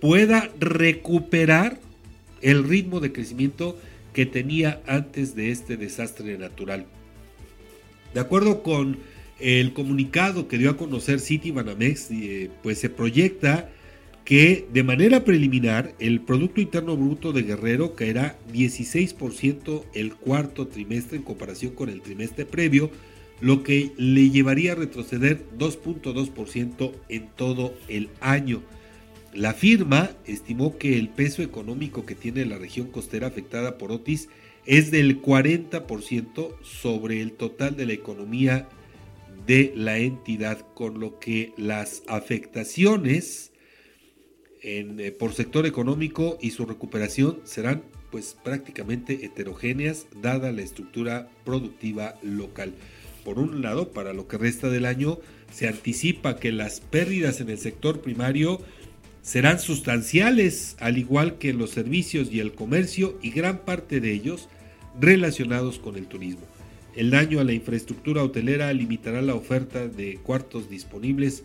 pueda 0.00 0.50
recuperar 0.58 1.78
el 2.42 2.64
ritmo 2.64 3.00
de 3.00 3.12
crecimiento 3.12 3.76
que 4.12 4.24
tenía 4.26 4.80
antes 4.86 5.34
de 5.34 5.50
este 5.50 5.76
desastre 5.76 6.38
natural. 6.38 6.86
De 8.14 8.20
acuerdo 8.20 8.62
con 8.62 8.98
el 9.40 9.72
comunicado 9.72 10.48
que 10.48 10.58
dio 10.58 10.70
a 10.70 10.76
conocer 10.76 11.20
City 11.20 11.50
Banamex, 11.50 12.10
eh, 12.10 12.50
pues 12.62 12.78
se 12.78 12.90
proyecta 12.90 13.70
que 14.24 14.66
de 14.72 14.82
manera 14.84 15.24
preliminar 15.24 15.94
el 15.98 16.20
Producto 16.20 16.60
Interno 16.60 16.96
Bruto 16.96 17.32
de 17.32 17.42
Guerrero 17.42 17.94
caerá 17.94 18.38
16% 18.52 19.84
el 19.94 20.14
cuarto 20.14 20.68
trimestre 20.68 21.16
en 21.16 21.24
comparación 21.24 21.74
con 21.74 21.88
el 21.88 22.02
trimestre 22.02 22.44
previo, 22.44 22.90
lo 23.40 23.62
que 23.62 23.92
le 23.96 24.30
llevaría 24.30 24.72
a 24.72 24.76
retroceder 24.76 25.44
2.2% 25.58 26.92
en 27.08 27.28
todo 27.34 27.74
el 27.88 28.10
año. 28.20 28.62
La 29.32 29.54
firma 29.54 30.10
estimó 30.26 30.76
que 30.76 30.98
el 30.98 31.08
peso 31.08 31.42
económico 31.42 32.04
que 32.04 32.14
tiene 32.14 32.44
la 32.44 32.58
región 32.58 32.88
costera 32.88 33.28
afectada 33.28 33.78
por 33.78 33.90
Otis 33.90 34.28
es 34.66 34.90
del 34.90 35.22
40% 35.22 36.54
sobre 36.62 37.22
el 37.22 37.32
total 37.32 37.76
de 37.76 37.86
la 37.86 37.92
economía 37.94 38.68
de 39.50 39.72
la 39.74 39.98
entidad, 39.98 40.64
con 40.74 41.00
lo 41.00 41.18
que 41.18 41.52
las 41.56 42.04
afectaciones 42.06 43.50
eh, 44.62 45.12
por 45.18 45.32
sector 45.32 45.66
económico 45.66 46.38
y 46.40 46.52
su 46.52 46.66
recuperación 46.66 47.40
serán 47.42 47.82
pues 48.12 48.36
prácticamente 48.44 49.24
heterogéneas 49.24 50.06
dada 50.22 50.52
la 50.52 50.62
estructura 50.62 51.28
productiva 51.44 52.14
local. 52.22 52.74
Por 53.24 53.40
un 53.40 53.60
lado, 53.60 53.90
para 53.90 54.12
lo 54.12 54.28
que 54.28 54.38
resta 54.38 54.68
del 54.68 54.86
año, 54.86 55.18
se 55.52 55.66
anticipa 55.66 56.36
que 56.36 56.52
las 56.52 56.78
pérdidas 56.78 57.40
en 57.40 57.50
el 57.50 57.58
sector 57.58 58.02
primario 58.02 58.60
serán 59.20 59.58
sustanciales, 59.58 60.76
al 60.78 60.96
igual 60.96 61.38
que 61.38 61.52
los 61.54 61.70
servicios 61.70 62.30
y 62.30 62.38
el 62.38 62.52
comercio 62.52 63.18
y 63.20 63.32
gran 63.32 63.64
parte 63.64 63.98
de 64.00 64.12
ellos 64.12 64.48
relacionados 65.00 65.80
con 65.80 65.96
el 65.96 66.06
turismo. 66.06 66.46
El 67.00 67.08
daño 67.08 67.40
a 67.40 67.44
la 67.44 67.54
infraestructura 67.54 68.22
hotelera 68.22 68.70
limitará 68.74 69.22
la 69.22 69.34
oferta 69.34 69.88
de 69.88 70.18
cuartos 70.22 70.68
disponibles 70.68 71.44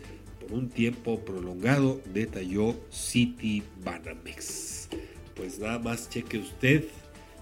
un 0.50 0.68
tiempo 0.68 1.24
prolongado, 1.24 1.98
detalló 2.12 2.78
City 2.90 3.62
Banamex. 3.82 4.90
Pues 5.34 5.58
nada 5.58 5.78
más 5.78 6.10
cheque 6.10 6.36
usted, 6.36 6.84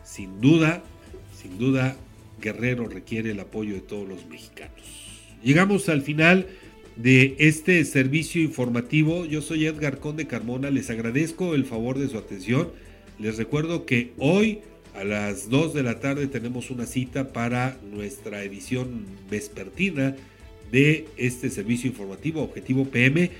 sin 0.04 0.40
duda, 0.40 0.84
sin 1.36 1.58
duda, 1.58 1.96
Guerrero 2.40 2.86
requiere 2.86 3.32
el 3.32 3.40
apoyo 3.40 3.74
de 3.74 3.80
todos 3.80 4.08
los 4.08 4.24
mexicanos. 4.26 4.84
Llegamos 5.42 5.88
al 5.88 6.02
final 6.02 6.46
de 6.94 7.34
este 7.40 7.84
servicio 7.84 8.40
informativo. 8.40 9.24
Yo 9.24 9.42
soy 9.42 9.66
Edgar 9.66 9.98
Conde 9.98 10.28
Carmona, 10.28 10.70
les 10.70 10.88
agradezco 10.88 11.56
el 11.56 11.64
favor 11.64 11.98
de 11.98 12.08
su 12.08 12.16
atención. 12.16 12.70
Les 13.18 13.38
recuerdo 13.38 13.86
que 13.86 14.12
hoy 14.18 14.60
a 14.94 15.04
las 15.04 15.48
2 15.50 15.74
de 15.74 15.82
la 15.82 15.98
tarde 15.98 16.28
tenemos 16.28 16.70
una 16.70 16.86
cita 16.86 17.32
para 17.32 17.76
nuestra 17.90 18.44
edición 18.44 19.04
vespertina 19.28 20.14
de 20.70 21.06
este 21.16 21.50
servicio 21.50 21.90
informativo 21.90 22.42
Objetivo 22.42 22.84
PM. 22.86 23.30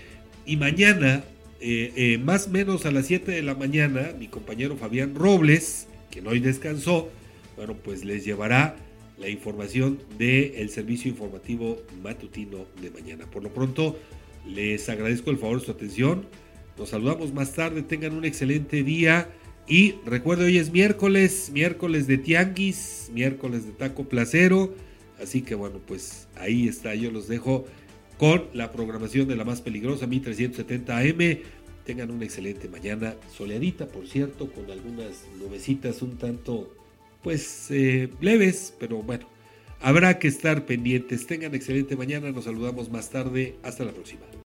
Y 0.47 0.57
mañana, 0.57 1.25
eh, 1.61 1.93
eh, 1.97 2.19
más 2.19 2.49
o 2.49 2.51
menos 2.51 2.87
a 2.87 2.91
las 2.91 3.07
7 3.07 3.31
de 3.31 3.43
la 3.43 3.55
mañana, 3.55 4.13
mi 4.19 4.27
compañero 4.27 4.77
Fabián 4.77 5.15
Robles, 5.15 5.87
que 6.11 6.21
hoy 6.21 6.41
descansó, 6.41 7.09
bueno, 7.57 7.75
pues 7.75 8.05
les 8.05 8.25
llevará 8.25 8.77
la 9.17 9.29
información 9.29 10.01
del 10.19 10.69
servicio 10.71 11.09
informativo 11.09 11.81
matutino 12.03 12.67
de 12.83 12.91
mañana. 12.91 13.27
Por 13.31 13.45
lo 13.45 13.55
pronto, 13.55 13.97
les 14.45 14.89
agradezco 14.89 15.31
el 15.31 15.39
favor 15.39 15.61
de 15.61 15.67
su 15.67 15.71
atención. 15.71 16.27
Nos 16.77 16.89
saludamos 16.89 17.33
más 17.33 17.53
tarde. 17.53 17.83
Tengan 17.83 18.15
un 18.15 18.25
excelente 18.25 18.83
día. 18.83 19.29
Y 19.67 19.93
recuerde, 20.05 20.45
hoy 20.45 20.59
es 20.59 20.71
miércoles, 20.73 21.51
miércoles 21.53 22.07
de 22.07 22.19
Tianguis, 22.19 23.11
miércoles 23.15 23.65
de 23.65 23.73
Taco 23.73 24.05
Placero. 24.05 24.75
Así 25.23 25.41
que 25.41 25.55
bueno, 25.55 25.81
pues 25.87 26.29
ahí 26.37 26.69
está, 26.69 26.95
yo 26.95 27.11
los 27.11 27.29
dejo 27.29 27.65
con 28.19 28.45
la 28.53 28.73
programación 28.73 29.27
de 29.27 29.37
la 29.37 29.45
más 29.45 29.63
peligrosa, 29.63 30.07
1370 30.07 30.99
AM. 30.99 31.39
Tengan 31.87 32.11
una 32.11 32.25
excelente 32.25 32.69
mañana, 32.69 33.15
soleadita 33.35 33.87
por 33.87 34.07
cierto, 34.07 34.51
con 34.53 34.71
algunas 34.71 35.25
nubecitas 35.39 36.03
un 36.03 36.19
tanto, 36.19 36.75
pues, 37.23 37.71
eh, 37.71 38.11
leves, 38.21 38.75
pero 38.79 39.03
bueno, 39.03 39.27
habrá 39.81 40.19
que 40.19 40.29
estar 40.29 40.67
pendientes. 40.67 41.27
Tengan 41.27 41.55
excelente 41.55 41.97
mañana, 41.97 42.31
nos 42.33 42.45
saludamos 42.45 42.91
más 42.91 43.11
tarde, 43.11 43.57
hasta 43.63 43.85
la 43.85 43.93
próxima. 43.93 44.23